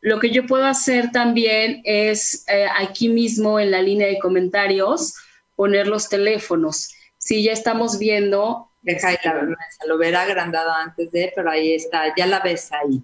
lo 0.01 0.19
que 0.19 0.31
yo 0.31 0.47
puedo 0.47 0.65
hacer 0.65 1.11
también 1.13 1.83
es 1.85 2.45
eh, 2.49 2.67
aquí 2.79 3.09
mismo 3.09 3.61
en 3.61 3.71
la 3.71 3.83
línea 3.83 4.07
de 4.09 4.19
comentarios 4.19 5.15
poner 5.57 5.87
los 5.87 6.09
teléfonos. 6.09 6.95
Si 7.19 7.43
ya 7.43 7.53
estamos 7.53 7.99
viendo... 7.99 8.69
Deja 8.83 9.13
la 9.13 9.57
lo 9.87 9.99
verá 9.99 10.23
agrandado 10.23 10.73
antes 10.73 11.13
de, 11.13 11.31
pero 11.37 11.51
ahí 11.51 11.75
está, 11.75 12.15
ya 12.17 12.27
la 12.27 12.41
ves 12.41 12.73
ahí. 12.73 13.03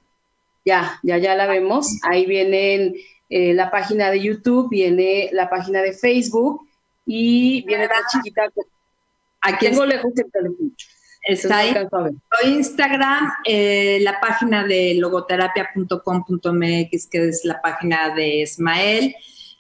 Ya, 0.65 0.99
ya, 1.03 1.19
ya 1.19 1.35
la 1.35 1.47
vemos. 1.47 1.99
Ahí 2.03 2.25
viene 2.25 2.95
eh, 3.29 3.53
la 3.53 3.71
página 3.71 4.11
de 4.11 4.23
YouTube, 4.23 4.71
viene 4.71 5.29
la 5.33 5.51
página 5.51 5.83
de 5.83 5.93
Facebook 5.93 6.67
y 7.05 7.63
viene 7.67 7.89
la 7.89 8.01
chiquita. 8.11 8.49
Aquí 9.43 9.67
tengo 9.67 9.85
lejos 9.85 10.13
el 10.17 10.33
teléfono. 10.33 10.71
Está 11.27 11.59
ahí. 11.59 11.75
Instagram, 12.45 13.33
eh, 13.45 13.99
la 14.03 14.21
página 14.21 14.65
de 14.65 14.95
logoterapia.com.mx, 14.95 17.07
que 17.11 17.29
es 17.29 17.45
la 17.45 17.61
página 17.61 18.15
de 18.15 18.43
Esmael. 18.43 19.17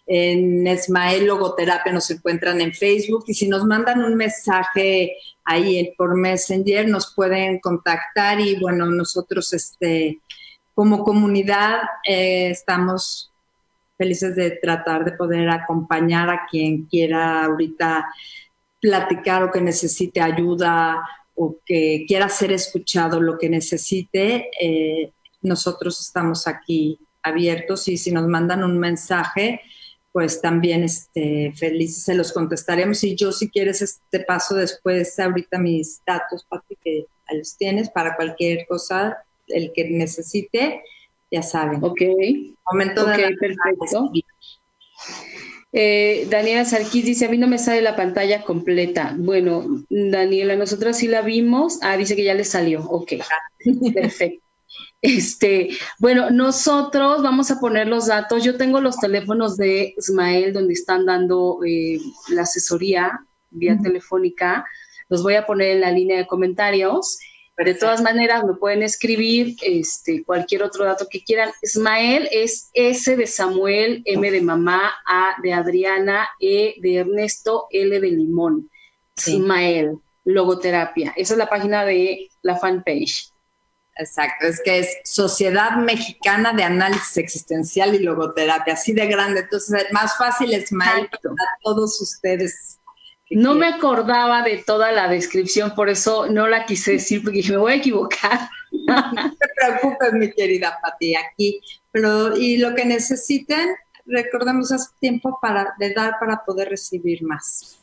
En 0.06 0.64
Esmael 0.68 1.26
Logoterapia 1.26 1.92
nos 1.92 2.08
encuentran 2.12 2.60
en 2.60 2.72
Facebook 2.72 3.24
y 3.26 3.34
si 3.34 3.48
nos 3.48 3.64
mandan 3.64 4.04
un 4.04 4.14
mensaje 4.14 5.16
ahí 5.44 5.92
por 5.98 6.16
Messenger 6.16 6.88
nos 6.88 7.12
pueden 7.12 7.58
contactar 7.58 8.38
y 8.38 8.54
bueno, 8.60 8.86
nosotros 8.86 9.52
este, 9.52 10.20
como 10.74 11.02
comunidad 11.02 11.80
eh, 12.06 12.50
estamos 12.50 13.32
felices 13.98 14.36
de 14.36 14.52
tratar 14.52 15.04
de 15.04 15.10
poder 15.12 15.50
acompañar 15.50 16.30
a 16.30 16.46
quien 16.48 16.84
quiera 16.84 17.44
ahorita 17.44 18.06
platicar 18.80 19.42
o 19.42 19.50
que 19.50 19.60
necesite 19.60 20.20
ayuda 20.20 21.02
o 21.36 21.58
que 21.64 22.04
quiera 22.08 22.28
ser 22.28 22.52
escuchado, 22.52 23.20
lo 23.20 23.38
que 23.38 23.48
necesite, 23.48 24.50
eh, 24.60 25.12
nosotros 25.42 26.00
estamos 26.00 26.46
aquí 26.46 26.98
abiertos 27.22 27.88
y 27.88 27.96
si 27.96 28.10
nos 28.10 28.26
mandan 28.26 28.64
un 28.64 28.78
mensaje, 28.78 29.60
pues 30.12 30.40
también 30.40 30.82
este, 30.82 31.52
felices 31.56 32.04
se 32.04 32.14
los 32.14 32.32
contestaremos. 32.32 33.04
Y 33.04 33.14
yo, 33.14 33.32
si 33.32 33.50
quieres, 33.50 33.82
este 33.82 34.20
paso 34.20 34.54
después, 34.54 35.18
ahorita 35.18 35.58
mis 35.58 36.00
datos, 36.06 36.46
Pati, 36.48 36.76
que 36.82 37.04
los 37.32 37.56
tienes 37.56 37.90
para 37.90 38.16
cualquier 38.16 38.66
cosa, 38.66 39.18
el 39.48 39.72
que 39.74 39.90
necesite, 39.90 40.82
ya 41.30 41.42
saben. 41.42 41.84
Ok. 41.84 42.00
Momento 42.70 43.04
de 43.04 43.36
perfecto. 43.38 44.10
Eh, 45.78 46.26
Daniela 46.30 46.64
Sarquís 46.64 47.04
dice, 47.04 47.26
a 47.26 47.28
mí 47.28 47.36
no 47.36 47.46
me 47.46 47.58
sale 47.58 47.82
la 47.82 47.96
pantalla 47.96 48.42
completa. 48.42 49.14
Bueno, 49.18 49.84
Daniela, 49.90 50.56
nosotros 50.56 50.96
sí 50.96 51.06
la 51.06 51.20
vimos. 51.20 51.80
Ah, 51.82 51.98
dice 51.98 52.16
que 52.16 52.24
ya 52.24 52.32
le 52.32 52.44
salió. 52.44 52.80
Ok, 52.88 53.12
perfecto. 53.94 54.42
Este, 55.02 55.68
bueno, 55.98 56.30
nosotros 56.30 57.22
vamos 57.22 57.50
a 57.50 57.60
poner 57.60 57.88
los 57.88 58.06
datos. 58.06 58.42
Yo 58.42 58.56
tengo 58.56 58.80
los 58.80 58.98
teléfonos 58.98 59.58
de 59.58 59.94
Ismael 59.98 60.54
donde 60.54 60.72
están 60.72 61.04
dando 61.04 61.58
eh, 61.62 61.98
la 62.30 62.42
asesoría 62.42 63.20
vía 63.50 63.76
telefónica. 63.82 64.64
Los 65.10 65.22
voy 65.22 65.34
a 65.34 65.44
poner 65.44 65.72
en 65.72 65.82
la 65.82 65.90
línea 65.90 66.16
de 66.16 66.26
comentarios. 66.26 67.18
De 67.56 67.74
todas 67.74 68.02
maneras, 68.02 68.44
me 68.44 68.54
pueden 68.54 68.82
escribir 68.82 69.56
este, 69.62 70.22
cualquier 70.24 70.62
otro 70.62 70.84
dato 70.84 71.06
que 71.10 71.24
quieran. 71.24 71.50
Ismael 71.62 72.28
es 72.30 72.70
S 72.74 73.16
de 73.16 73.26
Samuel, 73.26 74.02
M 74.04 74.30
de 74.30 74.40
mamá, 74.42 74.92
A 75.06 75.36
de 75.42 75.54
Adriana, 75.54 76.28
E 76.38 76.74
de 76.80 76.96
Ernesto, 76.96 77.66
L 77.70 77.98
de 77.98 78.10
Limón. 78.10 78.70
Ismael, 79.26 79.98
logoterapia. 80.24 81.14
Esa 81.16 81.32
es 81.32 81.38
la 81.38 81.48
página 81.48 81.84
de 81.86 82.28
la 82.42 82.56
fanpage. 82.56 83.32
Exacto, 83.98 84.46
es 84.46 84.60
que 84.62 84.80
es 84.80 84.98
Sociedad 85.04 85.76
Mexicana 85.78 86.52
de 86.52 86.64
Análisis 86.64 87.16
Existencial 87.16 87.94
y 87.94 88.00
Logoterapia, 88.00 88.74
así 88.74 88.92
de 88.92 89.06
grande. 89.06 89.40
Entonces, 89.40 89.84
es 89.84 89.92
más 89.92 90.18
fácil, 90.18 90.52
Ismael, 90.52 91.08
para 91.08 91.58
todos 91.62 91.98
ustedes 92.02 92.75
no 93.30 93.54
me 93.54 93.66
acordaba 93.66 94.42
de 94.42 94.58
toda 94.58 94.92
la 94.92 95.08
descripción, 95.08 95.74
por 95.74 95.88
eso 95.88 96.28
no 96.28 96.46
la 96.46 96.64
quise 96.64 96.92
decir, 96.92 97.22
porque 97.22 97.38
dije, 97.38 97.52
me 97.52 97.58
voy 97.58 97.72
a 97.72 97.76
equivocar. 97.76 98.48
no 98.70 99.36
te 99.36 99.46
preocupes, 99.56 100.12
mi 100.12 100.32
querida 100.32 100.78
Pati, 100.80 101.16
aquí. 101.16 101.60
Pero, 101.90 102.36
y 102.36 102.58
lo 102.58 102.74
que 102.74 102.84
necesiten, 102.84 103.70
recordemos, 104.04 104.70
hace 104.70 104.90
tiempo 105.00 105.38
para, 105.42 105.74
de 105.78 105.92
dar 105.92 106.16
para 106.20 106.44
poder 106.44 106.68
recibir 106.68 107.22
más. 107.24 107.78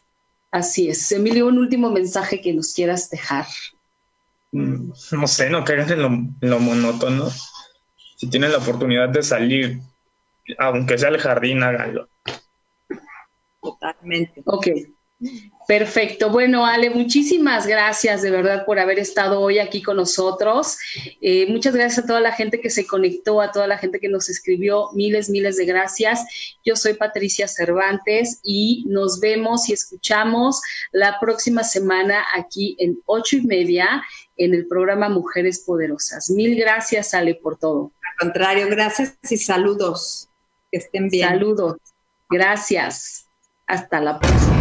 Así 0.51 0.87
es. 0.87 1.11
Emilio, 1.11 1.47
un 1.47 1.57
último 1.57 1.89
mensaje 1.89 2.39
que 2.39 2.53
nos 2.53 2.73
quieras 2.73 3.09
dejar. 3.09 3.47
Mm, 4.51 4.91
no 5.11 5.27
sé, 5.27 5.49
no 5.49 5.65
caigan 5.65 5.91
en 5.91 6.01
lo, 6.01 6.07
en 6.07 6.49
lo 6.49 6.59
monótono. 6.59 7.29
Si 8.15 8.29
tienen 8.29 8.51
la 8.51 8.59
oportunidad 8.59 9.09
de 9.09 9.23
salir, 9.23 9.79
aunque 10.57 10.97
sea 10.97 11.09
al 11.09 11.17
jardín, 11.17 11.63
háganlo. 11.63 12.07
Totalmente. 13.61 14.41
Ok. 14.45 14.67
Perfecto. 15.67 16.29
Bueno, 16.29 16.65
Ale, 16.65 16.89
muchísimas 16.89 17.65
gracias 17.65 18.21
de 18.21 18.31
verdad 18.31 18.65
por 18.65 18.79
haber 18.79 18.99
estado 18.99 19.39
hoy 19.39 19.59
aquí 19.59 19.81
con 19.81 19.97
nosotros. 19.97 20.77
Eh, 21.21 21.45
muchas 21.49 21.73
gracias 21.73 22.03
a 22.03 22.07
toda 22.07 22.19
la 22.19 22.33
gente 22.33 22.59
que 22.59 22.69
se 22.69 22.85
conectó, 22.85 23.39
a 23.39 23.51
toda 23.51 23.67
la 23.67 23.77
gente 23.77 23.99
que 23.99 24.09
nos 24.09 24.29
escribió. 24.29 24.89
Miles, 24.93 25.29
miles 25.29 25.55
de 25.55 25.65
gracias. 25.65 26.25
Yo 26.65 26.75
soy 26.75 26.93
Patricia 26.95 27.47
Cervantes 27.47 28.39
y 28.43 28.83
nos 28.87 29.19
vemos 29.19 29.69
y 29.69 29.73
escuchamos 29.73 30.61
la 30.91 31.17
próxima 31.19 31.63
semana 31.63 32.25
aquí 32.35 32.75
en 32.79 32.99
ocho 33.05 33.37
y 33.37 33.41
media 33.41 34.03
en 34.35 34.53
el 34.53 34.67
programa 34.67 35.07
Mujeres 35.07 35.63
Poderosas. 35.65 36.29
Mil 36.29 36.57
gracias, 36.57 37.13
Ale, 37.13 37.35
por 37.35 37.57
todo. 37.57 37.91
Al 38.11 38.27
contrario, 38.27 38.67
gracias 38.69 39.15
y 39.29 39.37
saludos. 39.37 40.27
Que 40.71 40.79
estén 40.79 41.07
bien. 41.07 41.29
Saludos. 41.29 41.77
Gracias. 42.29 43.27
Hasta 43.65 44.01
la 44.01 44.19
próxima. 44.19 44.52